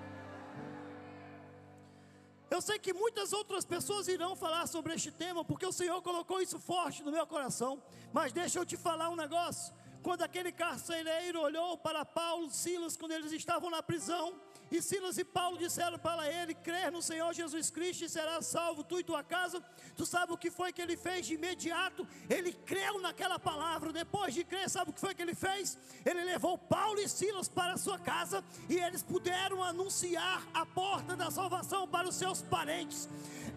Eu 2.50 2.60
sei 2.60 2.80
que 2.80 2.92
muitas 2.92 3.32
outras 3.32 3.64
pessoas 3.64 4.08
irão 4.08 4.34
falar 4.34 4.66
sobre 4.66 4.92
este 4.92 5.12
tema, 5.12 5.44
porque 5.44 5.64
o 5.64 5.72
Senhor 5.72 6.02
colocou 6.02 6.42
isso 6.42 6.58
forte 6.58 7.02
no 7.04 7.12
meu 7.12 7.24
coração. 7.24 7.80
Mas 8.12 8.32
deixa 8.32 8.58
eu 8.58 8.66
te 8.66 8.76
falar 8.76 9.08
um 9.08 9.14
negócio. 9.14 9.72
Quando 10.02 10.22
aquele 10.22 10.50
carcereiro 10.50 11.40
olhou 11.40 11.78
para 11.78 12.04
Paulo 12.04 12.50
Silas, 12.50 12.96
quando 12.96 13.12
eles 13.12 13.30
estavam 13.30 13.70
na 13.70 13.82
prisão, 13.82 14.34
e 14.70 14.80
Silas 14.80 15.18
e 15.18 15.24
Paulo 15.24 15.58
disseram 15.58 15.98
para 15.98 16.30
ele: 16.30 16.54
crer 16.54 16.92
no 16.92 17.02
Senhor 17.02 17.32
Jesus 17.32 17.70
Cristo 17.70 18.04
e 18.04 18.08
será 18.08 18.40
salvo 18.40 18.84
tu 18.84 19.00
e 19.00 19.04
tua 19.04 19.22
casa. 19.24 19.62
Tu 19.96 20.06
sabe 20.06 20.32
o 20.32 20.38
que 20.38 20.50
foi 20.50 20.72
que 20.72 20.80
ele 20.80 20.96
fez 20.96 21.26
de 21.26 21.34
imediato? 21.34 22.06
Ele 22.28 22.52
creu 22.52 23.00
naquela 23.00 23.38
palavra. 23.38 23.92
Depois 23.92 24.32
de 24.32 24.44
crer, 24.44 24.70
sabe 24.70 24.90
o 24.90 24.94
que 24.94 25.00
foi 25.00 25.14
que 25.14 25.22
ele 25.22 25.34
fez? 25.34 25.76
Ele 26.04 26.22
levou 26.24 26.56
Paulo 26.56 27.00
e 27.00 27.08
Silas 27.08 27.48
para 27.48 27.72
a 27.72 27.78
sua 27.78 27.98
casa 27.98 28.44
e 28.68 28.76
eles 28.76 29.02
puderam 29.02 29.62
anunciar 29.62 30.46
a 30.54 30.64
porta 30.64 31.16
da 31.16 31.30
salvação 31.30 31.88
para 31.88 32.08
os 32.08 32.14
seus 32.14 32.42
parentes. 32.42 33.08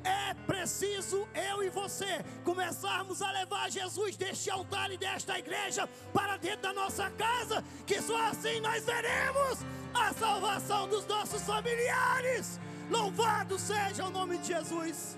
É 0.04 0.34
preciso 0.46 1.28
eu 1.34 1.64
e 1.64 1.70
você 1.70 2.24
começarmos 2.44 3.22
a 3.22 3.32
levar 3.32 3.72
Jesus 3.72 4.18
deste 4.18 4.50
altar 4.50 4.92
e 4.92 4.98
desta 4.98 5.38
igreja 5.40 5.88
para 6.12 6.36
dentro 6.38 6.64
da 6.64 6.74
nossa 6.74 7.10
casa, 7.12 7.64
que 7.86 8.02
só 8.02 8.18
assim 8.28 8.60
nós 8.60 8.84
veremos 8.84 9.60
a 9.94 10.14
salvação 10.14 10.88
dos 10.88 11.06
nossos 11.06 11.42
familiares. 11.44 12.60
Louvado 12.90 13.58
seja 13.58 14.06
o 14.06 14.10
nome 14.10 14.38
de 14.40 14.48
Jesus. 14.48 15.18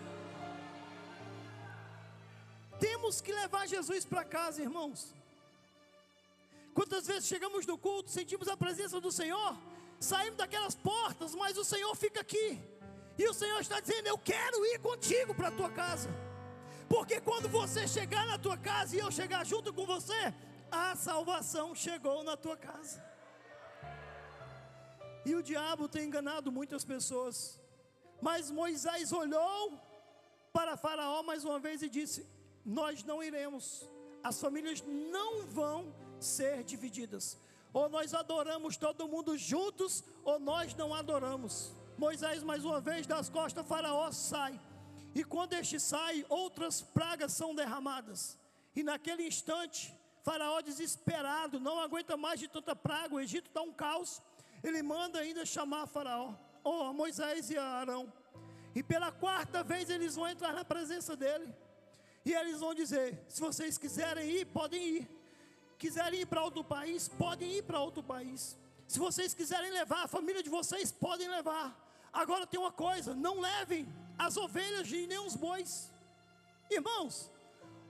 Temos 2.80 3.22
que 3.22 3.32
levar 3.32 3.68
Jesus 3.68 4.06
para 4.06 4.24
casa, 4.24 4.62
irmãos. 4.62 5.14
Quantas 6.74 7.08
vezes 7.08 7.26
chegamos 7.26 7.66
no 7.66 7.78
culto, 7.78 8.10
sentimos 8.10 8.48
a 8.50 8.58
presença 8.58 9.00
do 9.00 9.12
Senhor, 9.12 9.58
saímos 10.00 10.38
daquelas 10.38 10.76
portas, 10.76 11.34
mas 11.34 11.58
o 11.58 11.64
Senhor 11.64 11.96
fica 11.96 12.20
aqui. 12.20 12.60
E 13.18 13.28
o 13.28 13.34
Senhor 13.34 13.60
está 13.62 13.80
dizendo: 13.80 14.08
Eu 14.08 14.18
quero 14.18 14.66
ir 14.66 14.80
contigo 14.80 15.34
para 15.34 15.48
a 15.48 15.52
tua 15.52 15.70
casa. 15.70 16.10
Porque 16.90 17.20
quando 17.22 17.48
você 17.48 17.88
chegar 17.88 18.26
na 18.28 18.38
tua 18.38 18.58
casa 18.58 18.96
e 18.96 19.00
eu 19.00 19.10
chegar 19.10 19.46
junto 19.46 19.74
com 19.74 19.86
você, 19.86 20.34
a 20.70 20.96
salvação 20.96 21.74
chegou 21.74 22.24
na 22.24 22.36
tua 22.36 22.58
casa. 22.58 23.15
E 25.26 25.34
o 25.34 25.42
diabo 25.42 25.88
tem 25.88 26.06
enganado 26.06 26.52
muitas 26.52 26.86
pessoas. 26.86 27.60
Mas 28.22 28.52
Moisés 28.52 29.12
olhou 29.12 29.74
para 30.54 30.78
Faraó 30.78 31.24
mais 31.24 31.44
uma 31.44 31.60
vez 31.60 31.82
e 31.82 31.90
disse: 31.90 32.28
Nós 32.64 33.04
não 33.04 33.24
iremos, 33.24 33.90
as 34.24 34.40
famílias 34.40 34.84
não 35.12 35.48
vão 35.48 35.94
ser 36.20 36.64
divididas. 36.64 37.38
Ou 37.74 37.90
nós 37.90 38.14
adoramos 38.14 38.78
todo 38.78 39.08
mundo 39.08 39.38
juntos, 39.38 40.04
ou 40.24 40.40
nós 40.40 40.74
não 40.76 40.94
adoramos. 40.94 41.74
Moisés, 41.98 42.44
mais 42.44 42.64
uma 42.64 42.80
vez, 42.80 43.06
das 43.08 43.28
costas, 43.28 43.68
Faraó 43.68 44.12
sai. 44.12 44.60
E 45.14 45.24
quando 45.24 45.54
este 45.54 45.80
sai, 45.80 46.26
outras 46.30 46.82
pragas 46.82 47.34
são 47.34 47.56
derramadas. 47.56 48.38
E 48.76 48.84
naquele 48.84 49.28
instante, 49.28 49.94
Faraó 50.24 50.62
desesperado, 50.62 51.60
não 51.60 51.80
aguenta 51.80 52.16
mais 52.16 52.40
de 52.40 52.48
tanta 52.48 52.76
praga, 52.76 53.16
o 53.16 53.20
Egito 53.20 53.48
está 53.48 53.62
um 53.62 53.74
caos 53.74 54.22
ele 54.64 54.82
manda 54.82 55.20
ainda 55.20 55.46
chamar 55.46 55.88
Faraó, 55.88 56.34
oh, 56.64 56.94
Moisés 56.94 57.50
e 57.50 57.58
Arão. 57.58 58.12
E 58.74 58.84
pela 58.84 59.12
quarta 59.12 59.64
vez 59.64 59.90
eles 59.90 60.16
vão 60.16 60.28
entrar 60.28 60.54
na 60.54 60.66
presença 60.66 61.16
dele. 61.16 61.54
E 62.26 62.34
eles 62.34 62.60
vão 62.60 62.74
dizer: 62.74 63.24
se 63.28 63.40
vocês 63.40 63.78
quiserem 63.78 64.30
ir, 64.30 64.46
podem 64.46 64.84
ir. 64.98 65.10
Quiserem 65.78 66.22
ir 66.22 66.26
para 66.26 66.44
outro 66.44 66.64
país, 66.64 67.08
podem 67.08 67.52
ir 67.58 67.64
para 67.64 67.80
outro 67.80 68.04
país. 68.04 68.58
Se 68.88 69.00
vocês 69.00 69.34
quiserem 69.34 69.72
levar 69.72 70.04
a 70.04 70.08
família 70.08 70.44
de 70.44 70.50
vocês, 70.50 70.92
podem 70.92 71.30
levar. 71.30 71.68
Agora 72.12 72.48
tem 72.48 72.60
uma 72.60 72.72
coisa: 72.72 73.14
não 73.14 73.40
levem 73.40 73.88
as 74.18 74.36
ovelhas 74.38 74.90
e 74.92 75.08
nem 75.08 75.20
os 75.20 75.36
bois. 75.36 75.92
Irmãos, 76.70 77.32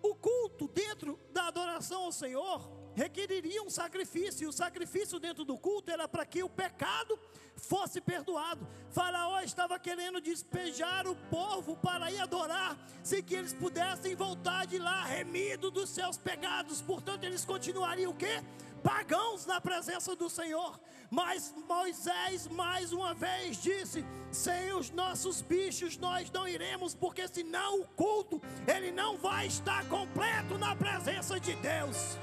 o 0.01 0.13
culto 0.16 0.68
dentro 0.68 1.20
da 1.32 1.47
adoração 1.47 2.03
ao 2.03 2.11
Senhor 2.11 2.70
requeriria 2.96 3.62
um 3.62 3.70
sacrifício, 3.70 4.46
e 4.46 4.48
o 4.48 4.52
sacrifício 4.52 5.20
dentro 5.20 5.43
do 5.43 5.58
culto 5.58 5.91
era 5.91 6.08
para 6.08 6.26
que 6.26 6.41
o 6.41 6.50
pecado 6.50 7.20
fosse 7.56 8.00
perdoado. 8.02 8.68
Faraó 8.91 9.41
estava 9.41 9.78
querendo 9.78 10.22
despejar 10.22 11.08
o 11.08 11.16
povo 11.30 11.76
para 11.78 12.12
ir 12.12 12.20
adorar, 12.20 12.78
sem 13.04 13.22
que 13.22 13.36
eles 13.36 13.54
pudessem 13.54 14.16
voltar 14.16 14.66
de 14.66 14.78
lá 14.80 15.04
remido 15.04 15.70
dos 15.70 15.89
seus 15.89 16.18
pecados. 16.18 16.82
Portanto, 16.82 17.24
eles 17.24 17.43
continuariam 17.46 18.12
o 18.12 18.16
quê? 18.16 18.41
Pagãos 18.82 19.46
na 19.46 19.60
presença 19.60 20.16
do 20.16 20.30
Senhor. 20.30 20.80
Mas 21.10 21.54
Moisés 21.68 22.48
mais 22.48 22.91
uma 22.91 23.14
vez 23.14 23.58
disse: 23.62 24.06
sem 24.32 24.74
os 24.74 24.89
nossos 24.91 25.41
bichos 25.41 25.98
nós 25.98 26.30
não 26.32 26.48
iremos, 26.48 26.93
porque 26.93 27.28
senão 27.28 27.82
o 27.82 27.86
culto 27.86 28.41
ele 28.68 28.91
não 28.91 29.18
vai 29.18 29.48
estar 29.48 29.88
completo 29.89 30.58
na 30.58 30.76
presença 30.76 31.39
de 31.39 31.56
Deus. 31.56 32.18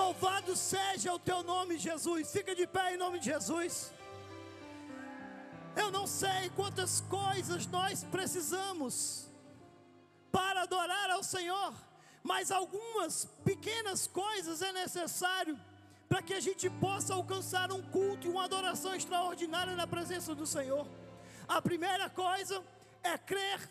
Louvado 0.00 0.54
seja 0.54 1.12
o 1.12 1.18
teu 1.18 1.42
nome, 1.42 1.76
Jesus. 1.76 2.30
Fica 2.30 2.54
de 2.54 2.66
pé 2.68 2.94
em 2.94 2.96
nome 2.96 3.18
de 3.18 3.26
Jesus. 3.32 3.92
Eu 5.82 5.90
não 5.90 6.06
sei 6.06 6.50
quantas 6.54 7.00
coisas 7.00 7.66
nós 7.66 8.04
precisamos 8.04 9.26
para 10.30 10.62
adorar 10.62 11.10
ao 11.10 11.24
Senhor, 11.24 11.74
mas 12.22 12.52
algumas 12.52 13.24
pequenas 13.44 14.06
coisas 14.06 14.62
é 14.62 14.72
necessário 14.72 15.58
para 16.08 16.22
que 16.22 16.34
a 16.34 16.40
gente 16.40 16.70
possa 16.70 17.14
alcançar 17.14 17.72
um 17.72 17.82
culto 17.82 18.28
e 18.28 18.30
uma 18.30 18.44
adoração 18.44 18.94
extraordinária 18.94 19.74
na 19.74 19.86
presença 19.86 20.32
do 20.32 20.46
Senhor. 20.46 20.86
A 21.48 21.60
primeira 21.60 22.08
coisa 22.08 22.62
é 23.02 23.18
crer 23.18 23.68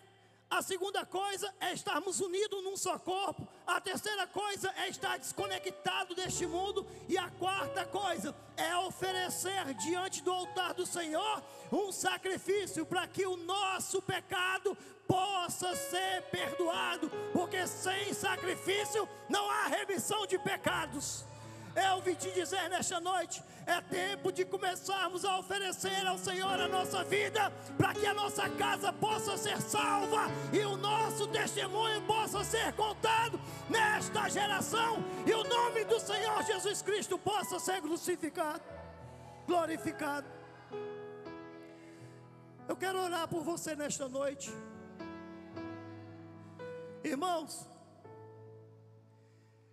a 0.50 0.62
segunda 0.62 1.06
coisa 1.06 1.54
é 1.60 1.74
estarmos 1.74 2.22
unidos 2.22 2.64
num 2.64 2.78
só 2.78 2.98
corpo. 2.98 3.48
A 3.66 3.82
terceira 3.82 4.26
coisa 4.28 4.74
é 4.78 4.88
estar 4.88 5.18
desconectado 5.18 6.16
deste 6.16 6.46
mundo. 6.46 6.88
E 7.10 7.18
a 7.18 7.30
quarta 7.32 7.86
coisa 7.86 8.34
é 8.56 8.76
oferecer 8.78 9.74
diante 9.74 10.24
do 10.24 10.32
altar 10.32 10.74
do 10.74 10.86
Senhor 10.86 11.44
um 11.72 11.92
sacrifício 11.92 12.86
para 12.86 13.06
que 13.08 13.26
o 13.26 13.36
nosso 13.36 14.02
pecado 14.02 14.76
possa 15.06 15.76
ser 15.76 16.24
perdoado. 16.32 17.12
Porque 17.34 17.68
sem 17.68 18.14
sacrifício 18.14 19.08
não 19.30 19.50
há 19.50 19.68
remissão 19.68 20.26
de 20.26 20.40
pecados. 20.40 21.26
Eu 21.78 22.02
vim 22.02 22.16
te 22.16 22.32
dizer 22.32 22.68
nesta 22.70 23.00
noite: 23.00 23.44
é 23.68 23.80
tempo 23.82 24.32
de 24.32 24.44
começarmos 24.44 25.24
a 25.24 25.38
oferecer 25.38 26.08
ao 26.08 26.18
Senhor 26.18 26.60
a 26.60 26.68
nossa 26.68 27.04
vida, 27.04 27.52
para 27.78 27.94
que 27.94 28.06
a 28.08 28.16
nossa 28.16 28.50
casa 28.50 28.92
possa 28.92 29.38
ser 29.38 29.62
salva 29.62 30.24
e 30.52 30.60
o 30.66 30.76
nosso 30.76 31.28
testemunho 31.28 32.02
possa 32.02 32.44
ser 32.44 32.74
contado 32.74 33.40
nesta 33.70 34.28
geração, 34.28 35.04
e 35.24 35.32
o 35.34 35.44
nome 35.44 35.86
do 35.86 36.00
Senhor 36.00 36.44
Jesus 36.44 36.82
Cristo 36.82 37.20
possa 37.20 37.60
ser 37.60 37.80
crucificado, 37.80 38.64
glorificado. 39.46 40.28
Eu 42.68 42.76
quero 42.76 43.00
orar 43.00 43.28
por 43.28 43.44
você 43.44 43.76
nesta 43.76 44.10
noite, 44.10 44.52
irmãos. 47.04 47.68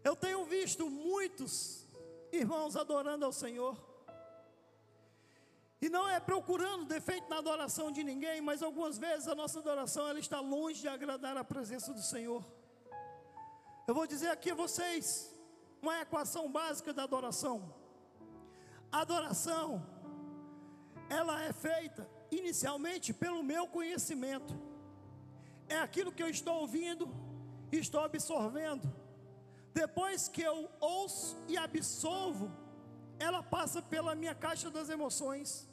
Eu 0.04 0.14
tenho 0.14 0.44
visto 0.44 0.90
muitos 0.90 1.83
irmãos 2.36 2.76
adorando 2.76 3.24
ao 3.24 3.32
Senhor. 3.32 3.76
E 5.80 5.88
não 5.88 6.08
é 6.08 6.18
procurando 6.18 6.86
defeito 6.86 7.28
na 7.28 7.38
adoração 7.38 7.90
de 7.90 8.02
ninguém, 8.02 8.40
mas 8.40 8.62
algumas 8.62 8.96
vezes 8.96 9.28
a 9.28 9.34
nossa 9.34 9.58
adoração 9.58 10.08
ela 10.08 10.18
está 10.18 10.40
longe 10.40 10.80
de 10.80 10.88
agradar 10.88 11.36
a 11.36 11.44
presença 11.44 11.92
do 11.92 12.02
Senhor. 12.02 12.42
Eu 13.86 13.94
vou 13.94 14.06
dizer 14.06 14.28
aqui 14.28 14.50
a 14.50 14.54
vocês 14.54 15.34
uma 15.82 16.00
equação 16.00 16.50
básica 16.50 16.92
da 16.92 17.02
adoração. 17.02 17.74
A 18.90 19.00
adoração 19.00 19.84
ela 21.10 21.42
é 21.42 21.52
feita 21.52 22.08
inicialmente 22.30 23.12
pelo 23.12 23.42
meu 23.42 23.66
conhecimento. 23.68 24.54
É 25.68 25.78
aquilo 25.78 26.12
que 26.12 26.22
eu 26.22 26.28
estou 26.28 26.60
ouvindo 26.60 27.08
e 27.70 27.76
estou 27.76 28.00
absorvendo 28.00 29.03
depois 29.74 30.28
que 30.28 30.40
eu 30.40 30.70
ouço 30.80 31.36
e 31.48 31.56
absolvo, 31.58 32.50
ela 33.18 33.42
passa 33.42 33.82
pela 33.82 34.14
minha 34.14 34.34
caixa 34.34 34.70
das 34.70 34.88
emoções. 34.88 35.68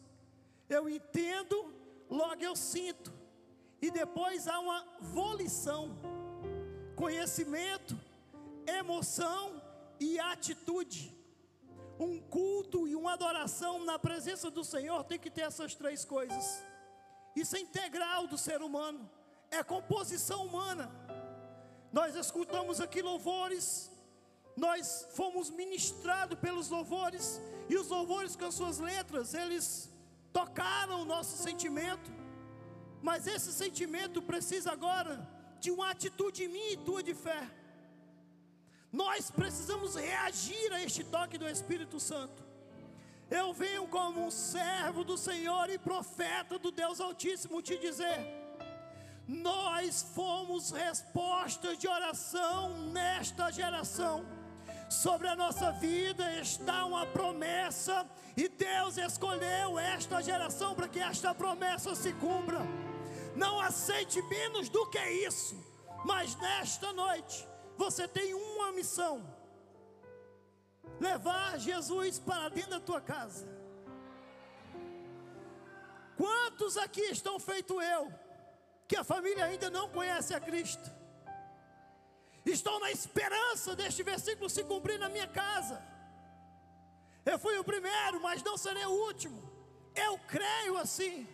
Eu 0.68 0.90
entendo, 0.90 1.72
logo 2.10 2.44
eu 2.44 2.56
sinto. 2.56 3.14
E 3.80 3.92
depois 3.92 4.48
há 4.48 4.60
uma 4.60 4.84
volição, 5.00 5.96
conhecimento, 6.96 7.96
emoção 8.66 9.62
e 10.00 10.20
atitude. 10.20 11.16
Um 12.00 12.20
culto 12.20 12.88
e 12.88 12.96
uma 12.96 13.14
adoração 13.14 13.86
na 13.86 14.00
presença 14.00 14.50
do 14.50 14.64
Senhor 14.64 15.04
tem 15.04 15.20
que 15.20 15.30
ter 15.30 15.42
essas 15.42 15.76
três 15.76 16.04
coisas. 16.04 16.64
Isso 17.36 17.56
é 17.56 17.60
integral 17.60 18.26
do 18.26 18.38
ser 18.38 18.64
humano, 18.64 19.08
é 19.52 19.64
composição 19.64 20.46
humana. 20.48 20.92
Nós 21.92 22.16
escutamos 22.16 22.80
aqui 22.80 23.02
louvores, 23.02 23.91
nós 24.62 25.08
fomos 25.18 25.50
ministrados 25.50 26.38
pelos 26.38 26.70
louvores, 26.70 27.42
e 27.68 27.76
os 27.76 27.88
louvores 27.88 28.36
com 28.36 28.46
as 28.46 28.54
suas 28.54 28.78
letras, 28.78 29.34
eles 29.34 29.90
tocaram 30.32 31.02
o 31.02 31.06
nosso 31.14 31.36
sentimento, 31.46 32.12
mas 33.02 33.26
esse 33.26 33.52
sentimento 33.52 34.22
precisa 34.22 34.72
agora 34.72 35.14
de 35.60 35.72
uma 35.72 35.90
atitude 35.90 36.48
minha 36.48 36.74
e 36.74 36.78
tua 36.78 37.02
de 37.02 37.16
fé. 37.16 37.44
Nós 38.92 39.32
precisamos 39.32 39.96
reagir 39.96 40.72
a 40.74 40.84
este 40.84 41.04
toque 41.04 41.40
do 41.40 41.50
Espírito 41.50 42.00
Santo. 42.00 42.44
Eu 43.32 43.48
venho 43.54 43.88
como 43.88 44.24
um 44.28 44.30
servo 44.30 45.04
do 45.04 45.18
Senhor 45.18 45.72
e 45.72 45.80
profeta 45.80 46.60
do 46.60 46.70
Deus 46.70 47.02
Altíssimo 47.02 47.64
te 47.64 47.80
dizer: 47.80 48.20
nós 49.28 50.04
fomos 50.14 50.70
respostas 50.70 51.80
de 51.80 51.88
oração 51.88 52.92
nesta 52.92 53.50
geração 53.50 54.41
sobre 54.92 55.30
a 55.30 55.36
nossa 55.38 55.72
vida 55.72 56.30
está 56.40 56.86
uma 56.86 57.06
promessa, 57.06 58.06
e 58.36 58.50
Deus 58.50 58.98
escolheu 58.98 59.80
esta 59.80 60.22
geração 60.22 60.76
para 60.76 60.88
que 60.90 61.00
esta 61.00 61.34
promessa 61.34 61.96
se 61.96 62.12
cumpra. 62.14 62.60
Não 63.34 63.62
aceite 63.62 64.22
menos 64.24 64.68
do 64.68 64.86
que 64.90 65.00
isso, 65.00 65.56
mas 66.04 66.36
nesta 66.36 66.92
noite 66.92 67.48
você 67.78 68.06
tem 68.06 68.34
uma 68.34 68.74
missão: 68.74 69.26
levar 71.00 71.58
Jesus 71.58 72.20
para 72.20 72.50
dentro 72.50 72.72
da 72.72 72.80
tua 72.82 73.00
casa. 73.00 73.48
Quantos 76.18 76.76
aqui 76.76 77.02
estão 77.04 77.40
feito 77.40 77.82
eu, 77.82 78.14
que 78.90 78.98
a 78.98 79.06
família 79.06 79.46
ainda 79.46 79.70
não 79.70 79.88
conhece 79.88 80.34
a 80.34 80.40
Cristo? 80.40 81.01
Estou 82.46 82.80
na 82.80 82.92
esperança 82.92 83.76
deste 83.76 84.02
versículo 84.04 84.50
se 84.50 84.64
cumprir 84.64 84.98
na 85.00 85.10
minha 85.10 85.28
casa. 85.28 85.82
Eu 87.26 87.38
fui 87.38 87.58
o 87.58 87.64
primeiro, 87.64 88.20
mas 88.20 88.42
não 88.42 88.58
serei 88.58 88.86
o 88.86 89.06
último. 89.08 89.42
Eu 89.96 90.18
creio 90.28 90.78
assim. 90.78 91.28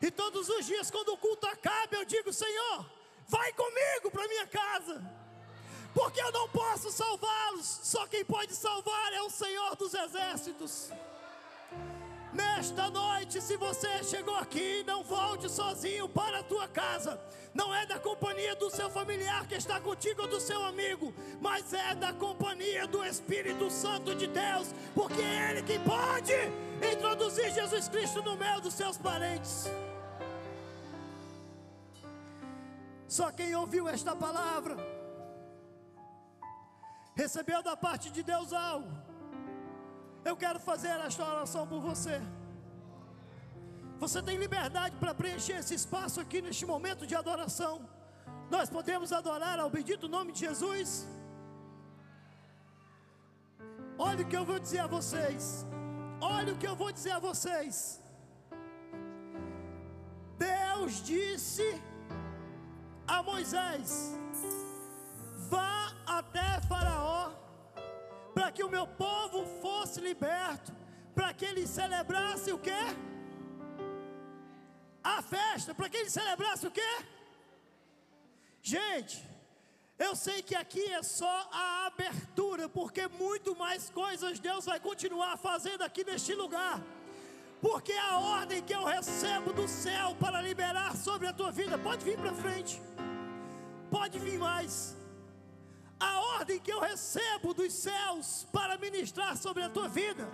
E 0.00 0.10
todos 0.10 0.48
os 0.48 0.66
dias, 0.66 0.90
quando 0.90 1.10
o 1.10 1.18
culto 1.18 1.46
acaba, 1.46 1.96
eu 1.96 2.04
digo: 2.04 2.32
Senhor, 2.32 2.86
vai 3.26 3.52
comigo 3.52 4.10
para 4.10 4.28
minha 4.28 4.46
casa. 4.46 5.02
Porque 5.94 6.20
eu 6.20 6.30
não 6.30 6.48
posso 6.50 6.90
salvá-los. 6.90 7.80
Só 7.82 8.06
quem 8.06 8.24
pode 8.24 8.54
salvar 8.54 9.12
é 9.14 9.22
o 9.22 9.30
Senhor 9.30 9.74
dos 9.76 9.94
exércitos. 9.94 10.90
Nesta 12.38 12.88
noite, 12.88 13.40
se 13.40 13.56
você 13.56 14.04
chegou 14.04 14.36
aqui, 14.36 14.84
não 14.86 15.02
volte 15.02 15.50
sozinho 15.50 16.08
para 16.08 16.38
a 16.38 16.42
tua 16.44 16.68
casa. 16.68 17.20
Não 17.52 17.74
é 17.74 17.84
da 17.84 17.98
companhia 17.98 18.54
do 18.54 18.70
seu 18.70 18.88
familiar 18.88 19.44
que 19.48 19.56
está 19.56 19.80
contigo 19.80 20.22
ou 20.22 20.28
do 20.28 20.38
seu 20.38 20.62
amigo, 20.64 21.12
mas 21.40 21.72
é 21.72 21.96
da 21.96 22.12
companhia 22.12 22.86
do 22.86 23.04
Espírito 23.04 23.68
Santo 23.68 24.14
de 24.14 24.28
Deus, 24.28 24.72
porque 24.94 25.20
é 25.20 25.50
Ele 25.50 25.62
que 25.62 25.80
pode 25.80 26.32
introduzir 26.92 27.50
Jesus 27.50 27.88
Cristo 27.88 28.22
no 28.22 28.36
meio 28.36 28.60
dos 28.60 28.74
seus 28.74 28.96
parentes. 28.96 29.66
Só 33.08 33.32
quem 33.32 33.52
ouviu 33.56 33.88
esta 33.88 34.14
palavra 34.14 34.76
recebeu 37.16 37.60
da 37.64 37.76
parte 37.76 38.10
de 38.10 38.22
Deus 38.22 38.52
algo 38.52 39.07
eu 40.30 40.36
quero 40.44 40.60
fazer 40.70 40.94
esta 41.08 41.22
oração 41.32 41.62
por 41.72 41.80
você. 41.88 42.16
Você 44.02 44.18
tem 44.26 44.36
liberdade 44.44 44.94
para 45.02 45.12
preencher 45.20 45.56
esse 45.62 45.74
espaço 45.80 46.18
aqui 46.24 46.40
neste 46.46 46.64
momento 46.72 47.06
de 47.10 47.14
adoração. 47.22 47.74
Nós 48.54 48.68
podemos 48.76 49.10
adorar 49.20 49.58
ao 49.58 49.70
bendito 49.76 50.12
nome 50.16 50.30
de 50.32 50.40
Jesus. 50.46 50.90
Olha 54.08 54.22
o 54.24 54.28
que 54.30 54.38
eu 54.40 54.44
vou 54.50 54.58
dizer 54.66 54.82
a 54.86 54.90
vocês. 54.96 55.44
Olha 56.20 56.52
o 56.52 56.58
que 56.60 56.68
eu 56.70 56.76
vou 56.82 56.90
dizer 56.98 57.14
a 57.16 57.18
vocês. 57.28 57.74
Deus 60.46 61.02
disse 61.12 61.68
a 63.16 63.22
Moisés: 63.30 63.90
Vá 65.50 65.92
até 66.18 66.48
Faraó 66.70 67.47
para 68.38 68.52
que 68.52 68.62
o 68.62 68.70
meu 68.70 68.86
povo 68.86 69.44
fosse 69.60 70.00
liberto, 70.00 70.72
para 71.12 71.34
que 71.34 71.44
ele 71.44 71.66
celebrasse 71.66 72.52
o 72.52 72.58
quê? 72.66 72.82
A 75.02 75.20
festa, 75.20 75.74
para 75.74 75.88
que 75.88 75.96
ele 75.96 76.08
celebrasse 76.08 76.64
o 76.64 76.70
quê? 76.70 76.92
Gente, 78.62 79.16
eu 79.98 80.14
sei 80.14 80.40
que 80.40 80.54
aqui 80.54 80.84
é 80.98 81.02
só 81.02 81.36
a 81.50 81.86
abertura, 81.86 82.68
porque 82.68 83.08
muito 83.08 83.56
mais 83.56 83.90
coisas 83.90 84.38
Deus 84.38 84.66
vai 84.66 84.78
continuar 84.78 85.36
fazendo 85.36 85.82
aqui 85.82 86.04
neste 86.04 86.32
lugar. 86.32 86.80
Porque 87.60 87.92
a 87.92 88.18
ordem 88.18 88.62
que 88.62 88.72
eu 88.72 88.84
recebo 88.84 89.52
do 89.52 89.66
céu 89.66 90.14
para 90.20 90.40
liberar 90.40 90.94
sobre 90.94 91.26
a 91.26 91.32
tua 91.32 91.50
vida, 91.50 91.76
pode 91.76 92.04
vir 92.04 92.16
para 92.16 92.32
frente, 92.32 92.80
pode 93.90 94.16
vir 94.20 94.38
mais. 94.38 94.97
A 96.00 96.20
ordem 96.38 96.58
que 96.58 96.72
eu 96.72 96.80
recebo 96.80 97.52
dos 97.52 97.72
céus 97.72 98.46
para 98.52 98.78
ministrar 98.78 99.36
sobre 99.36 99.62
a 99.62 99.70
tua 99.70 99.88
vida 99.88 100.28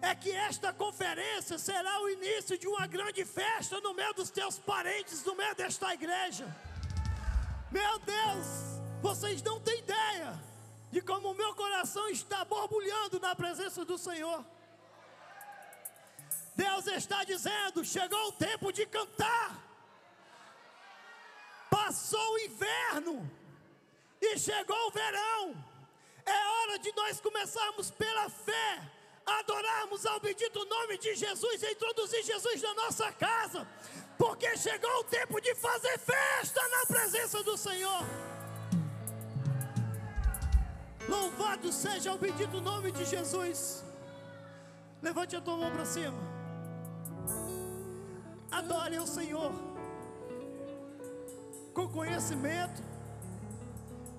é 0.00 0.14
que 0.14 0.30
esta 0.30 0.72
conferência 0.72 1.56
será 1.58 2.00
o 2.02 2.08
início 2.10 2.58
de 2.58 2.66
uma 2.68 2.86
grande 2.86 3.24
festa 3.24 3.80
no 3.80 3.94
meio 3.94 4.12
dos 4.14 4.30
teus 4.30 4.58
parentes, 4.58 5.24
no 5.24 5.34
meio 5.34 5.54
desta 5.54 5.94
igreja. 5.94 6.46
Meu 7.70 7.98
Deus, 8.00 8.46
vocês 9.00 9.42
não 9.42 9.58
têm 9.60 9.78
ideia 9.78 10.38
de 10.90 11.00
como 11.00 11.30
o 11.30 11.34
meu 11.34 11.54
coração 11.54 12.08
está 12.08 12.44
borbulhando 12.44 13.18
na 13.18 13.34
presença 13.34 13.84
do 13.84 13.96
Senhor. 13.96 14.44
Deus 16.54 16.86
está 16.86 17.24
dizendo: 17.24 17.84
chegou 17.84 18.28
o 18.28 18.32
tempo 18.32 18.72
de 18.72 18.86
cantar. 18.86 19.58
Passou 21.70 22.34
o 22.34 22.38
inverno 22.38 23.30
e 24.24 24.38
chegou 24.38 24.88
o 24.88 24.90
verão. 24.90 25.54
É 26.24 26.48
hora 26.54 26.78
de 26.78 26.92
nós 26.96 27.20
começarmos 27.20 27.90
pela 27.90 28.28
fé, 28.30 28.80
adorarmos 29.26 30.06
ao 30.06 30.20
bendito 30.20 30.64
nome 30.64 30.98
de 30.98 31.14
Jesus 31.14 31.62
e 31.62 31.72
introduzir 31.72 32.22
Jesus 32.22 32.62
na 32.62 32.74
nossa 32.74 33.12
casa, 33.12 33.66
porque 34.16 34.56
chegou 34.56 35.00
o 35.00 35.04
tempo 35.04 35.40
de 35.40 35.54
fazer 35.54 35.98
festa 35.98 36.60
na 36.68 36.86
presença 36.86 37.42
do 37.42 37.56
Senhor. 37.56 38.02
Louvado 41.08 41.70
seja 41.70 42.14
o 42.14 42.18
bendito 42.18 42.60
nome 42.60 42.90
de 42.90 43.04
Jesus. 43.04 43.84
Levante 45.02 45.36
a 45.36 45.40
tua 45.40 45.56
mão 45.56 45.70
para 45.70 45.84
cima. 45.84 46.16
Adore 48.50 48.96
ao 48.96 49.06
Senhor 49.06 49.52
com 51.74 51.88
conhecimento, 51.88 52.82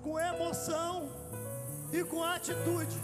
com 0.06 0.20
emoção 0.20 1.10
e 1.92 2.04
com 2.04 2.24
atitude. 2.24 2.96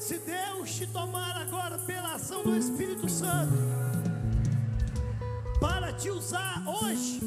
Se 0.00 0.18
Deus 0.20 0.74
te 0.74 0.86
tomar 0.86 1.36
agora 1.36 1.76
pela 1.80 2.14
ação 2.14 2.42
do 2.42 2.56
Espírito 2.56 3.06
Santo 3.10 3.52
para 5.60 5.92
te 5.92 6.08
usar 6.08 6.66
hoje, 6.66 7.20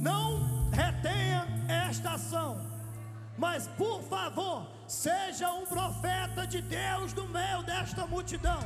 não 0.00 0.70
retenha 0.70 1.48
esta 1.68 2.12
ação, 2.12 2.64
mas 3.36 3.66
por 3.66 4.00
favor, 4.04 4.64
seja 4.86 5.52
um 5.52 5.66
profeta 5.66 6.46
de 6.46 6.62
Deus 6.62 7.12
no 7.12 7.26
meio 7.26 7.64
desta 7.64 8.06
multidão. 8.06 8.60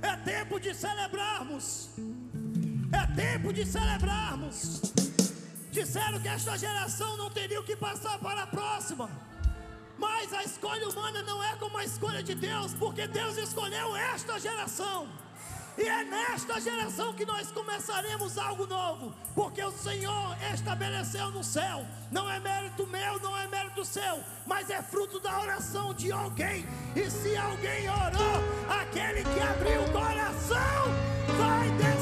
É 0.00 0.14
tempo 0.18 0.60
de 0.60 0.72
celebrarmos. 0.72 1.90
É 2.92 3.06
tempo 3.14 3.52
de 3.52 3.66
celebrarmos. 3.66 5.03
Disseram 5.74 6.20
que 6.20 6.28
esta 6.28 6.56
geração 6.56 7.16
não 7.16 7.28
teria 7.28 7.60
o 7.60 7.64
que 7.64 7.74
passar 7.74 8.16
para 8.20 8.44
a 8.44 8.46
próxima. 8.46 9.10
Mas 9.98 10.32
a 10.32 10.44
escolha 10.44 10.88
humana 10.88 11.20
não 11.22 11.42
é 11.42 11.56
como 11.56 11.76
a 11.76 11.84
escolha 11.84 12.22
de 12.22 12.32
Deus, 12.32 12.72
porque 12.74 13.08
Deus 13.08 13.36
escolheu 13.36 13.96
esta 13.96 14.38
geração. 14.38 15.08
E 15.76 15.82
é 15.82 16.04
nesta 16.04 16.60
geração 16.60 17.12
que 17.12 17.26
nós 17.26 17.50
começaremos 17.50 18.38
algo 18.38 18.68
novo, 18.68 19.12
porque 19.34 19.64
o 19.64 19.72
Senhor 19.72 20.36
estabeleceu 20.54 21.32
no 21.32 21.42
céu. 21.42 21.84
Não 22.08 22.30
é 22.30 22.38
mérito 22.38 22.86
meu, 22.86 23.18
não 23.18 23.36
é 23.36 23.48
mérito 23.48 23.84
seu, 23.84 24.22
mas 24.46 24.70
é 24.70 24.80
fruto 24.80 25.18
da 25.18 25.40
oração 25.40 25.92
de 25.92 26.12
alguém. 26.12 26.64
E 26.94 27.10
se 27.10 27.36
alguém 27.36 27.90
orou, 27.90 28.80
aquele 28.80 29.24
que 29.24 29.40
abriu 29.40 29.82
o 29.82 29.90
coração 29.90 30.84
vai 31.36 31.68
promessa. 31.78 31.93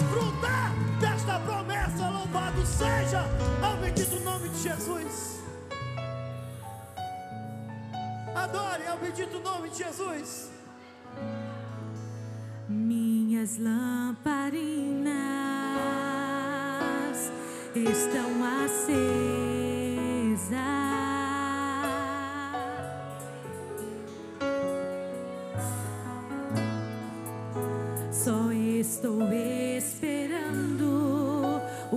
Louvado 2.63 2.67
seja 2.67 3.25
ao 3.63 3.77
bendito 3.77 4.21
nome 4.21 4.49
de 4.49 4.63
Jesus. 4.63 5.43
Adore 8.35 8.87
ao 8.87 8.99
bendito 8.99 9.39
nome 9.41 9.69
de 9.71 9.79
Jesus. 9.79 10.51
Minhas 12.69 13.59
lamparinas 13.59 15.13
estão 17.75 18.31
acesas. 18.65 19.03
Só 28.13 28.53
estou 28.53 29.23
esperando 29.33 29.62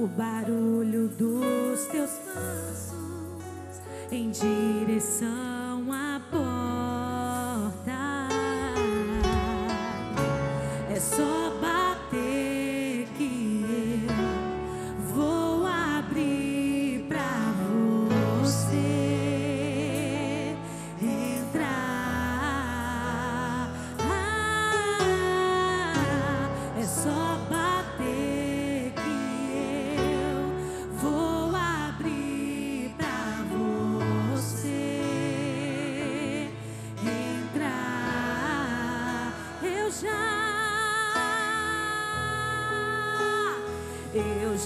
o 0.06 0.08
barulho 0.08 1.08
dos 1.08 1.86
teus 1.86 2.12
passos 2.12 2.94
em 4.12 4.30
direção 4.30 5.65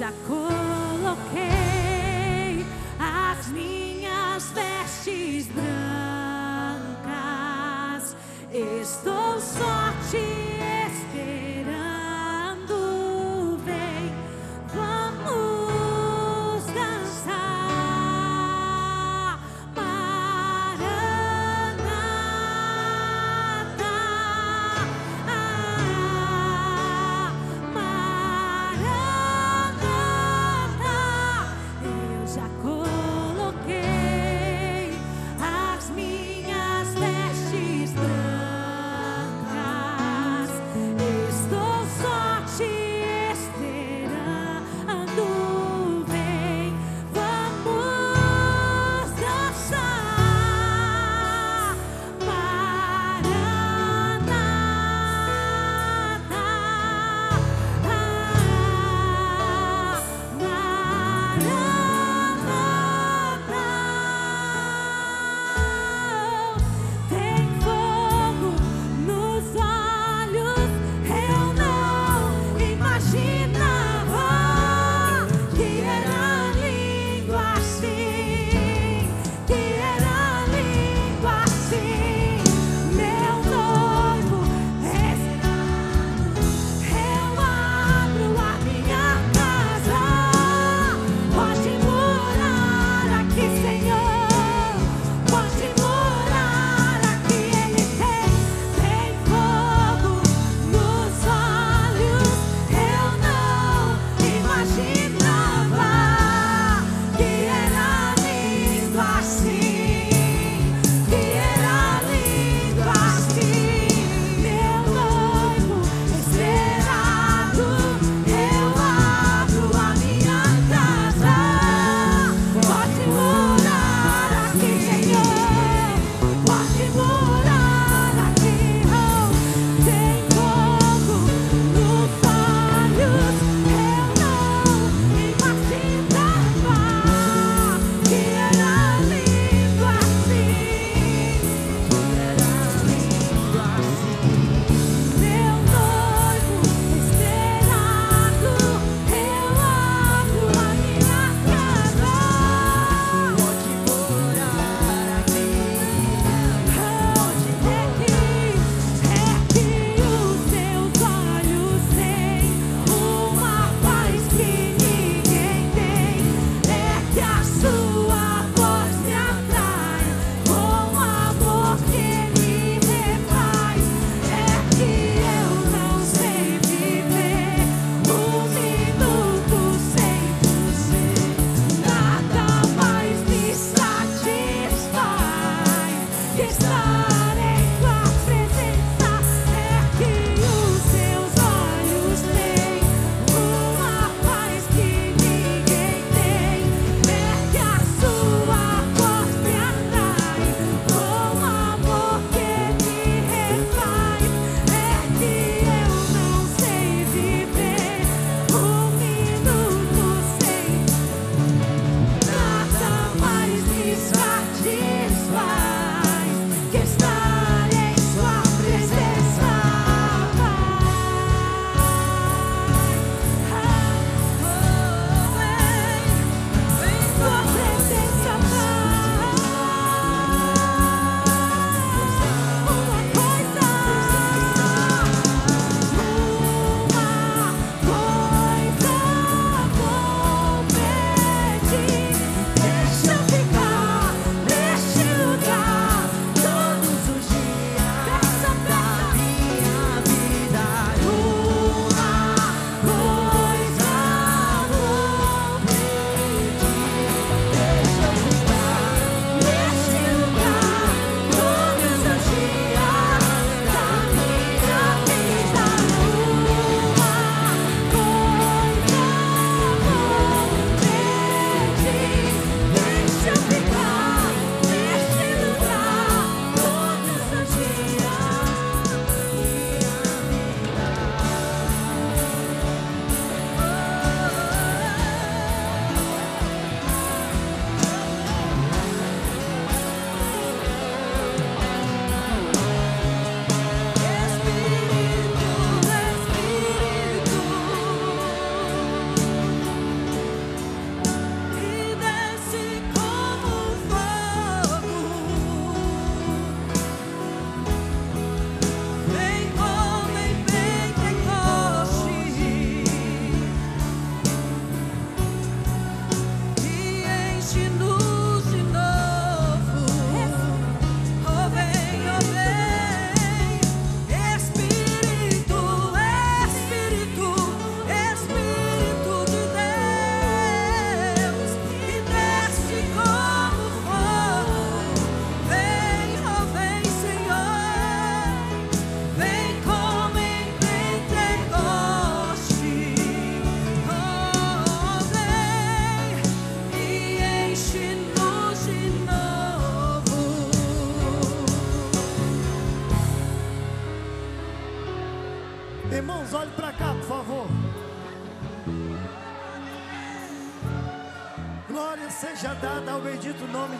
eu 0.10 0.39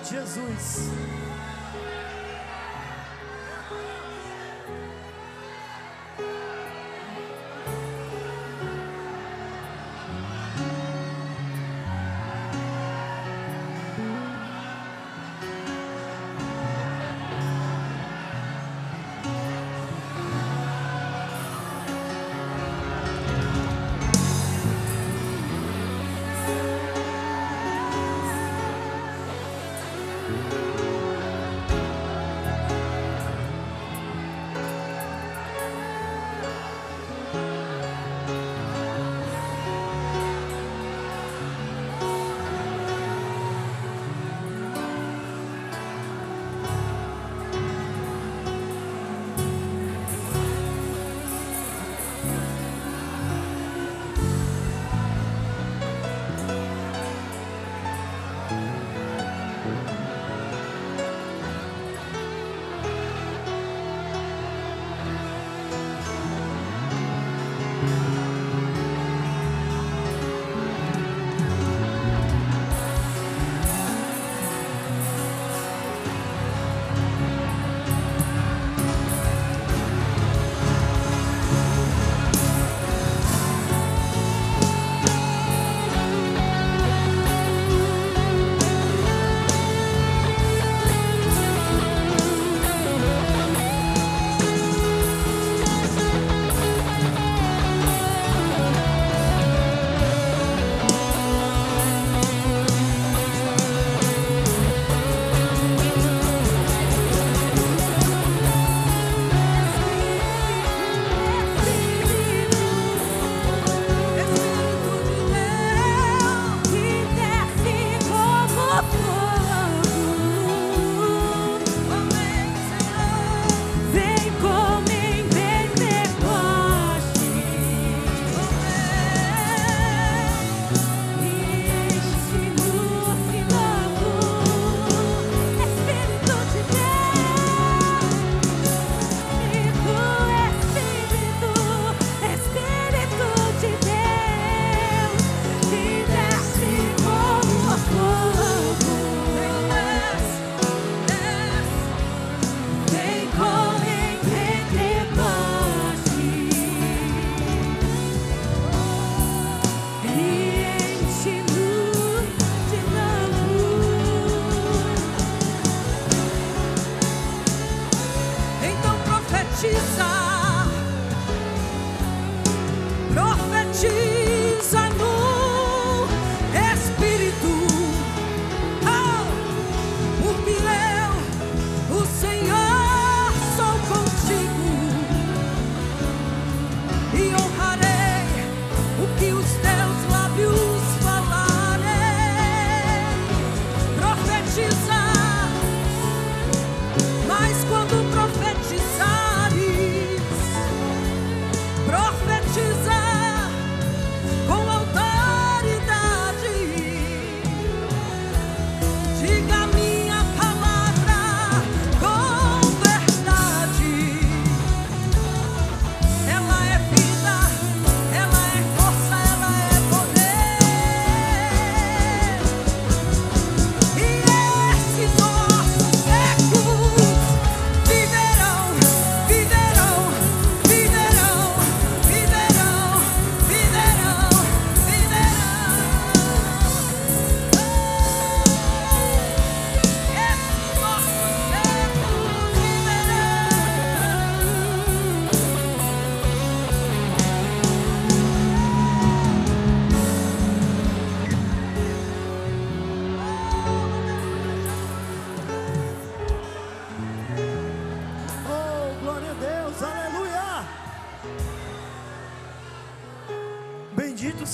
Jesus. 0.10 0.99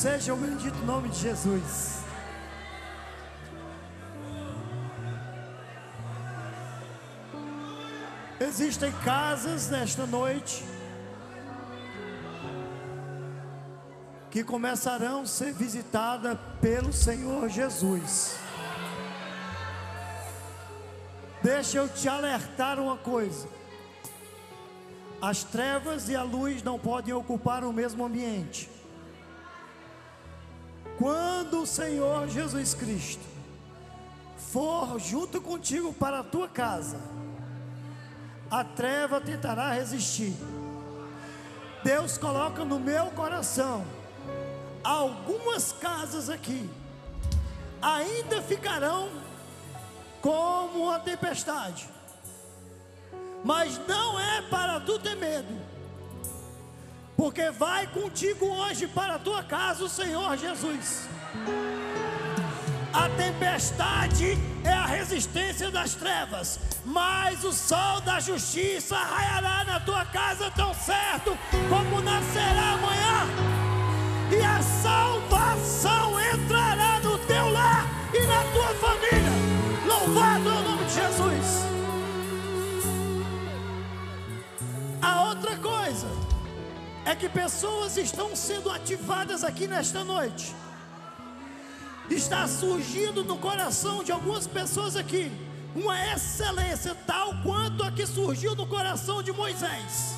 Seja 0.05 0.35
o 0.35 0.37
bendito 0.37 0.77
nome 0.85 1.09
de 1.09 1.19
Jesus. 1.19 2.03
Existem 8.39 8.91
casas 9.03 9.67
nesta 9.71 10.05
noite 10.05 10.63
que 14.29 14.43
começarão 14.43 15.21
a 15.21 15.25
ser 15.25 15.51
visitadas 15.53 16.37
pelo 16.61 16.93
Senhor 16.93 17.49
Jesus. 17.49 18.37
Deixa 21.41 21.79
eu 21.79 21.89
te 21.89 22.07
alertar 22.07 22.79
uma 22.79 22.95
coisa. 22.95 23.47
As 25.19 25.43
trevas 25.43 26.09
e 26.09 26.15
a 26.15 26.21
luz 26.21 26.61
não 26.61 26.77
podem 26.77 27.11
ocupar 27.11 27.63
o 27.63 27.73
mesmo 27.73 28.05
ambiente. 28.05 28.74
Quando 30.97 31.61
o 31.61 31.67
Senhor 31.67 32.27
Jesus 32.27 32.73
Cristo 32.73 33.23
for 34.37 34.99
junto 34.99 35.41
contigo 35.41 35.93
para 35.93 36.19
a 36.19 36.23
tua 36.23 36.47
casa, 36.47 36.99
a 38.49 38.63
treva 38.63 39.19
tentará 39.19 39.73
resistir. 39.73 40.33
Deus 41.83 42.17
coloca 42.17 42.63
no 42.63 42.79
meu 42.79 43.07
coração 43.07 43.85
algumas 44.83 45.71
casas 45.73 46.29
aqui 46.29 46.69
ainda 47.85 48.41
ficarão 48.41 49.09
como 50.21 50.89
a 50.89 50.99
tempestade. 50.99 51.87
Mas 53.43 53.79
não 53.87 54.19
é 54.19 54.41
para 54.43 54.79
tu 54.79 54.97
ter 54.97 55.15
medo 55.15 55.64
porque 57.15 57.49
vai 57.51 57.87
contigo 57.87 58.45
hoje 58.45 58.87
para 58.87 59.15
a 59.15 59.19
tua 59.19 59.43
casa 59.43 59.83
o 59.83 59.89
Senhor 59.89 60.37
Jesus. 60.37 61.07
A 62.93 63.09
tempestade 63.09 64.37
é 64.63 64.71
a 64.71 64.85
resistência 64.85 65.69
das 65.69 65.95
trevas, 65.95 66.59
mas 66.85 67.43
o 67.43 67.51
sol 67.51 67.99
da 68.01 68.19
justiça 68.21 68.95
raiará 68.95 69.65
na 69.65 69.79
tua 69.81 70.05
casa 70.05 70.49
tão 70.51 70.73
certo 70.73 71.37
como 71.69 72.01
nascerá 72.01 72.73
amanhã, 72.73 73.27
e 74.31 74.41
a 74.41 74.61
salvação 74.61 76.19
entrará 76.33 76.99
no 77.01 77.17
teu 77.19 77.49
lar 77.51 77.85
e 78.13 78.25
na 78.25 78.43
tua 78.53 78.73
família. 78.75 79.31
Louvado 79.85 80.49
é 80.49 80.53
o 80.53 80.61
nome 80.63 80.85
de 80.85 80.93
Jesus. 80.93 81.65
A 85.01 85.21
outra 85.23 85.44
é 87.05 87.15
que 87.15 87.29
pessoas 87.29 87.97
estão 87.97 88.35
sendo 88.35 88.69
ativadas 88.69 89.43
aqui 89.43 89.67
nesta 89.67 90.03
noite 90.03 90.55
está 92.09 92.47
surgindo 92.47 93.23
no 93.23 93.37
coração 93.37 94.03
de 94.03 94.11
algumas 94.11 94.45
pessoas 94.45 94.95
aqui 94.95 95.31
uma 95.75 96.13
excelência 96.13 96.95
tal 97.05 97.33
quanto 97.43 97.83
a 97.83 97.91
que 97.91 98.05
surgiu 98.05 98.55
no 98.55 98.65
coração 98.65 99.21
de 99.21 99.31
Moisés. 99.31 100.15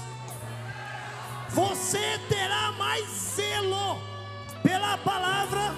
Você 1.50 2.20
terá 2.30 2.74
mais 2.74 3.08
zelo 3.36 4.00
pela 4.62 4.98
palavra, 4.98 5.74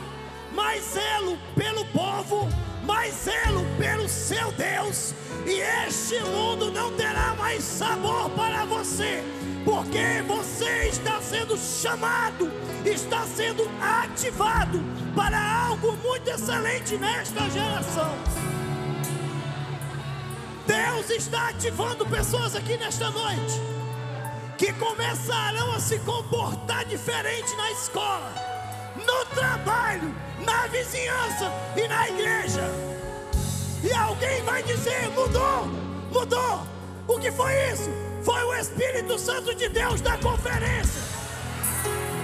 mais 0.53 0.84
zelo 0.84 1.38
pelo 1.55 1.86
povo, 1.86 2.49
mais 2.84 3.14
zelo 3.14 3.66
seu 4.10 4.51
Deus, 4.53 5.14
e 5.45 5.62
este 5.88 6.20
mundo 6.22 6.72
não 6.72 6.91
terá 6.93 7.36
mais 7.36 7.64
sabor 7.64 8.30
para 8.32 8.66
você, 8.66 9.24
porque 9.64 10.22
você 10.28 10.89
está 10.89 11.22
sendo 11.22 11.57
chamado, 11.57 12.51
está 12.86 13.26
sendo 13.26 13.70
ativado 13.82 14.80
para 15.16 15.68
algo 15.68 15.93
muito 15.97 16.30
excelente 16.30 16.97
nesta 16.97 17.49
geração. 17.49 18.14
Deus 20.66 21.10
está 21.10 21.49
ativando 21.49 22.05
pessoas 22.05 22.55
aqui 22.55 22.78
nesta 22.78 23.10
noite 23.10 23.60
que 24.57 24.74
começarão 24.74 25.72
a 25.72 25.80
se 25.80 25.97
comportar 25.99 26.84
diferente 26.86 27.55
na 27.55 27.72
escola, 27.72 28.34
no 28.97 29.26
trabalho, 29.34 30.14
na 30.45 30.68
vizinhança 30.68 31.49
e 31.78 31.88
na 31.88 32.10
igreja. 32.10 32.98
E 33.84 33.93
alguém 33.93 34.41
vai 34.43 34.63
dizer: 34.63 35.09
mudou, 35.11 35.67
mudou. 36.11 36.67
O 37.07 37.19
que 37.19 37.32
foi 37.32 37.53
isso? 37.71 37.89
Foi 38.23 38.43
o 38.43 38.53
Espírito 38.53 39.17
Santo 39.17 39.55
de 39.55 39.69
Deus 39.69 40.01
da 40.01 40.17
conferência 40.17 41.09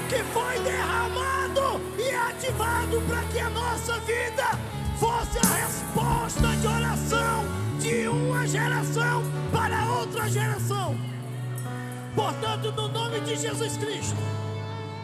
que 0.09 0.23
foi 0.25 0.59
derramado 0.59 1.81
e 1.97 2.13
ativado 2.13 3.01
para 3.01 3.23
que 3.23 3.39
a 3.39 3.49
nossa 3.49 3.99
vida 4.01 4.45
fosse 4.99 5.39
a 5.39 5.55
resposta 5.55 6.47
de 6.55 6.67
oração 6.67 7.43
de 7.79 8.07
uma 8.07 8.47
geração 8.47 9.23
para 9.51 9.85
outra 9.99 10.29
geração. 10.29 10.95
Portanto, 12.13 12.71
no 12.71 12.87
nome 12.87 13.19
de 13.21 13.35
Jesus 13.35 13.77
Cristo, 13.77 14.15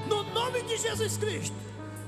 no 0.08 0.24
nome 0.34 0.62
de 0.62 0.78
Jesus 0.78 1.18
Cristo, 1.18 1.56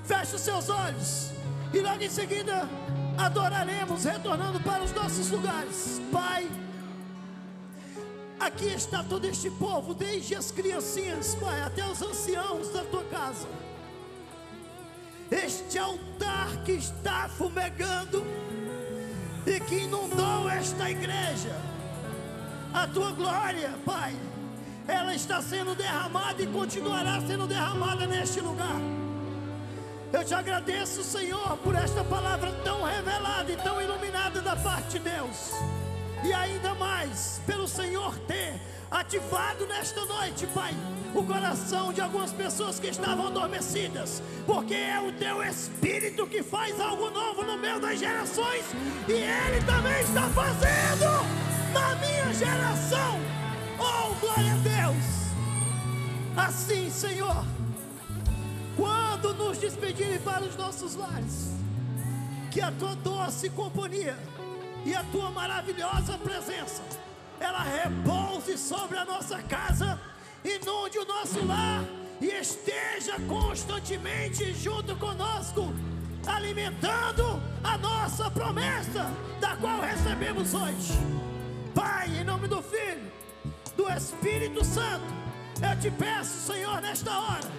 feche 0.06 0.38
seus 0.38 0.70
olhos 0.70 1.32
e 1.74 1.80
logo 1.80 2.04
em 2.04 2.10
seguida 2.10 2.70
adoraremos, 3.18 4.04
retornando 4.04 4.60
para 4.60 4.84
os 4.84 4.94
nossos 4.94 5.30
lugares. 5.30 6.02
Pai, 6.12 6.50
aqui 8.40 8.68
está 8.68 9.04
todo 9.04 9.26
este 9.26 9.50
povo, 9.52 9.94
desde 9.94 10.36
as 10.36 10.52
criancinhas, 10.52 11.36
Pai, 11.36 11.62
até 11.62 11.86
os 11.86 12.02
anciãos 12.02 12.70
da 12.70 12.84
tua 12.84 13.04
casa. 13.06 13.48
Este 15.32 15.80
altar 15.80 16.64
que 16.64 16.74
está 16.74 17.30
fumegando 17.30 18.24
e 19.46 19.60
que 19.60 19.80
inundou 19.80 20.50
esta 20.50 20.90
igreja, 20.90 21.56
a 22.74 22.88
tua 22.88 23.12
glória, 23.12 23.74
Pai, 23.86 24.16
ela 24.88 25.16
está 25.16 25.42
sendo 25.42 25.76
derramada 25.76 26.42
e 26.42 26.48
continuará 26.48 27.22
sendo 27.22 27.48
derramada 27.48 28.06
neste 28.06 28.40
lugar. 28.42 28.80
Eu 30.14 30.24
te 30.24 30.36
agradeço, 30.36 31.04
Senhor, 31.04 31.58
por 31.58 31.74
esta 31.74 32.04
palavra 32.04 32.52
tão 32.64 32.84
revelada 32.84 33.52
e 33.52 33.58
tão 33.58 33.82
iluminada 33.82 34.42
da 34.42 34.56
parte 34.56 35.00
de 35.00 35.10
Deus. 35.10 35.52
E 36.24 36.32
ainda 36.32 36.76
mais, 36.76 37.42
pelo 37.48 37.68
Senhor 37.68 38.16
ter 38.20 38.62
ativado 38.92 39.66
nesta 39.66 40.06
noite, 40.06 40.46
Pai, 40.54 40.72
o 41.16 41.24
coração 41.24 41.92
de 41.92 42.00
algumas 42.00 42.32
pessoas 42.32 42.80
que 42.80 42.90
estavam 42.90 43.26
adormecidas, 43.26 44.22
porque 44.46 44.76
é 44.76 45.00
o 45.00 45.12
teu 45.14 45.44
Espírito 45.44 46.28
que 46.28 46.44
faz 46.44 46.80
algo 46.80 47.10
novo 47.10 47.44
no 47.44 47.58
meio 47.58 47.80
das 47.80 48.00
gerações, 48.00 48.66
e 49.08 49.14
Ele 49.14 49.66
também 49.66 50.00
está 50.00 50.30
fazendo 50.30 51.10
na 51.74 51.96
minha 51.96 52.32
geração. 52.36 53.20
Oh, 53.80 54.14
glória 54.22 54.54
a 54.54 54.58
Deus! 54.58 55.06
Assim, 56.38 56.92
Senhor, 56.92 57.44
quando 58.76 59.34
nos 59.34 59.58
despedirem 59.58 60.20
para 60.20 60.44
os 60.44 60.56
nossos 60.56 60.96
lares, 60.96 61.52
que 62.52 62.62
a 62.62 62.72
tua 62.72 62.96
doce 62.96 63.50
companhia 63.50 64.18
e 64.86 64.94
a 64.94 65.04
tua 65.06 65.32
maravilhosa 65.32 66.18
presença, 66.18 66.82
ela 67.40 67.64
repouse 67.64 68.58
sobre 68.58 68.98
a 68.98 69.06
nossa 69.06 69.42
casa, 69.44 70.00
inunde 70.44 71.00
o 71.00 71.06
nosso 71.06 71.46
lar 71.46 71.84
e 72.22 72.28
esteja 72.28 73.20
constantemente 73.28 74.54
junto 74.54 74.96
conosco, 74.96 75.74
alimentando 76.26 77.42
a 77.64 77.78
nossa 77.78 78.30
promessa, 78.32 79.12
da 79.40 79.56
qual 79.58 79.82
recebemos 79.82 80.54
hoje. 80.54 80.94
Pai, 81.76 82.08
em 82.20 82.24
nome 82.24 82.48
do 82.48 82.62
Filho, 82.62 83.12
do 83.76 83.90
Espírito 83.92 84.64
Santo, 84.64 85.06
eu 85.62 85.80
te 85.80 85.92
peço, 85.92 86.54
Senhor, 86.54 86.82
nesta 86.82 87.12
hora, 87.12 87.52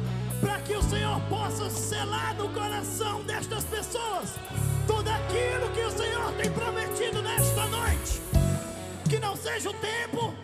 para 0.45 0.61
que 0.61 0.76
o 0.76 0.82
Senhor 0.82 1.18
possa 1.22 1.70
selar 1.70 2.34
no 2.34 2.51
coração 2.51 3.22
destas 3.22 3.64
pessoas 3.64 4.34
tudo 4.86 5.09
aquilo 5.09 5.70
que 5.72 5.80
o 5.80 5.90
Senhor 5.90 6.32
tem 6.32 6.51
prometido 6.51 7.22
nesta 7.22 7.66
noite. 7.68 8.20
Que 9.09 9.18
não 9.18 9.34
seja 9.36 9.70
o 9.70 9.74
tempo, 9.74 10.34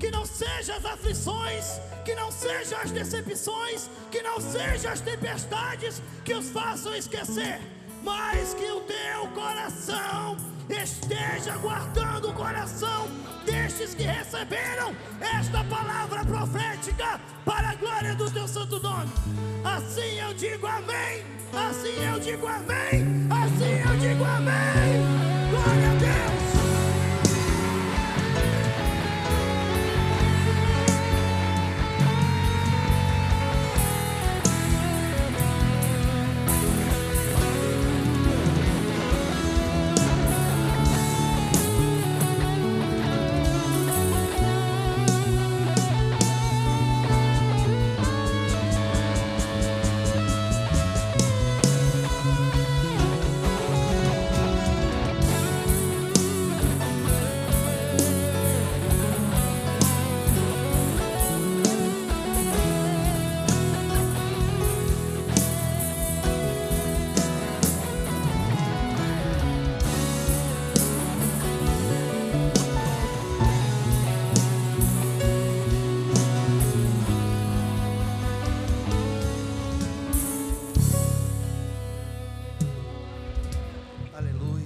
que 0.00 0.10
não 0.10 0.24
sejam 0.24 0.76
as 0.76 0.84
aflições, 0.86 1.78
que 2.06 2.14
não 2.14 2.32
sejam 2.32 2.80
as 2.80 2.90
decepções, 2.90 3.90
que 4.10 4.22
não 4.22 4.40
sejam 4.40 4.90
as 4.90 5.00
tempestades 5.00 6.02
que 6.24 6.32
os 6.32 6.48
façam 6.48 6.94
esquecer, 6.94 7.60
mas 8.04 8.54
que 8.54 8.70
o 8.70 8.80
teu 8.80 9.26
coração 9.34 10.36
esteja 10.68 11.56
guardando 11.60 12.30
o 12.30 12.34
coração 12.34 13.08
destes 13.44 13.94
que 13.94 14.02
receberam 14.02 14.94
esta 15.20 15.64
palavra 15.64 16.24
profética 16.24 17.20
para 17.44 17.70
a 17.70 17.74
glória 17.74 18.14
do 18.14 18.30
teu 18.30 18.46
santo 18.46 18.80
nome. 18.80 19.10
Assim 19.64 20.20
eu 20.20 20.34
digo 20.34 20.66
amém, 20.66 21.24
assim 21.52 22.04
eu 22.04 22.20
digo 22.20 22.46
amém, 22.46 23.26
assim 23.30 23.90
eu 23.90 23.96
digo 23.98 24.24
amém. 24.24 25.24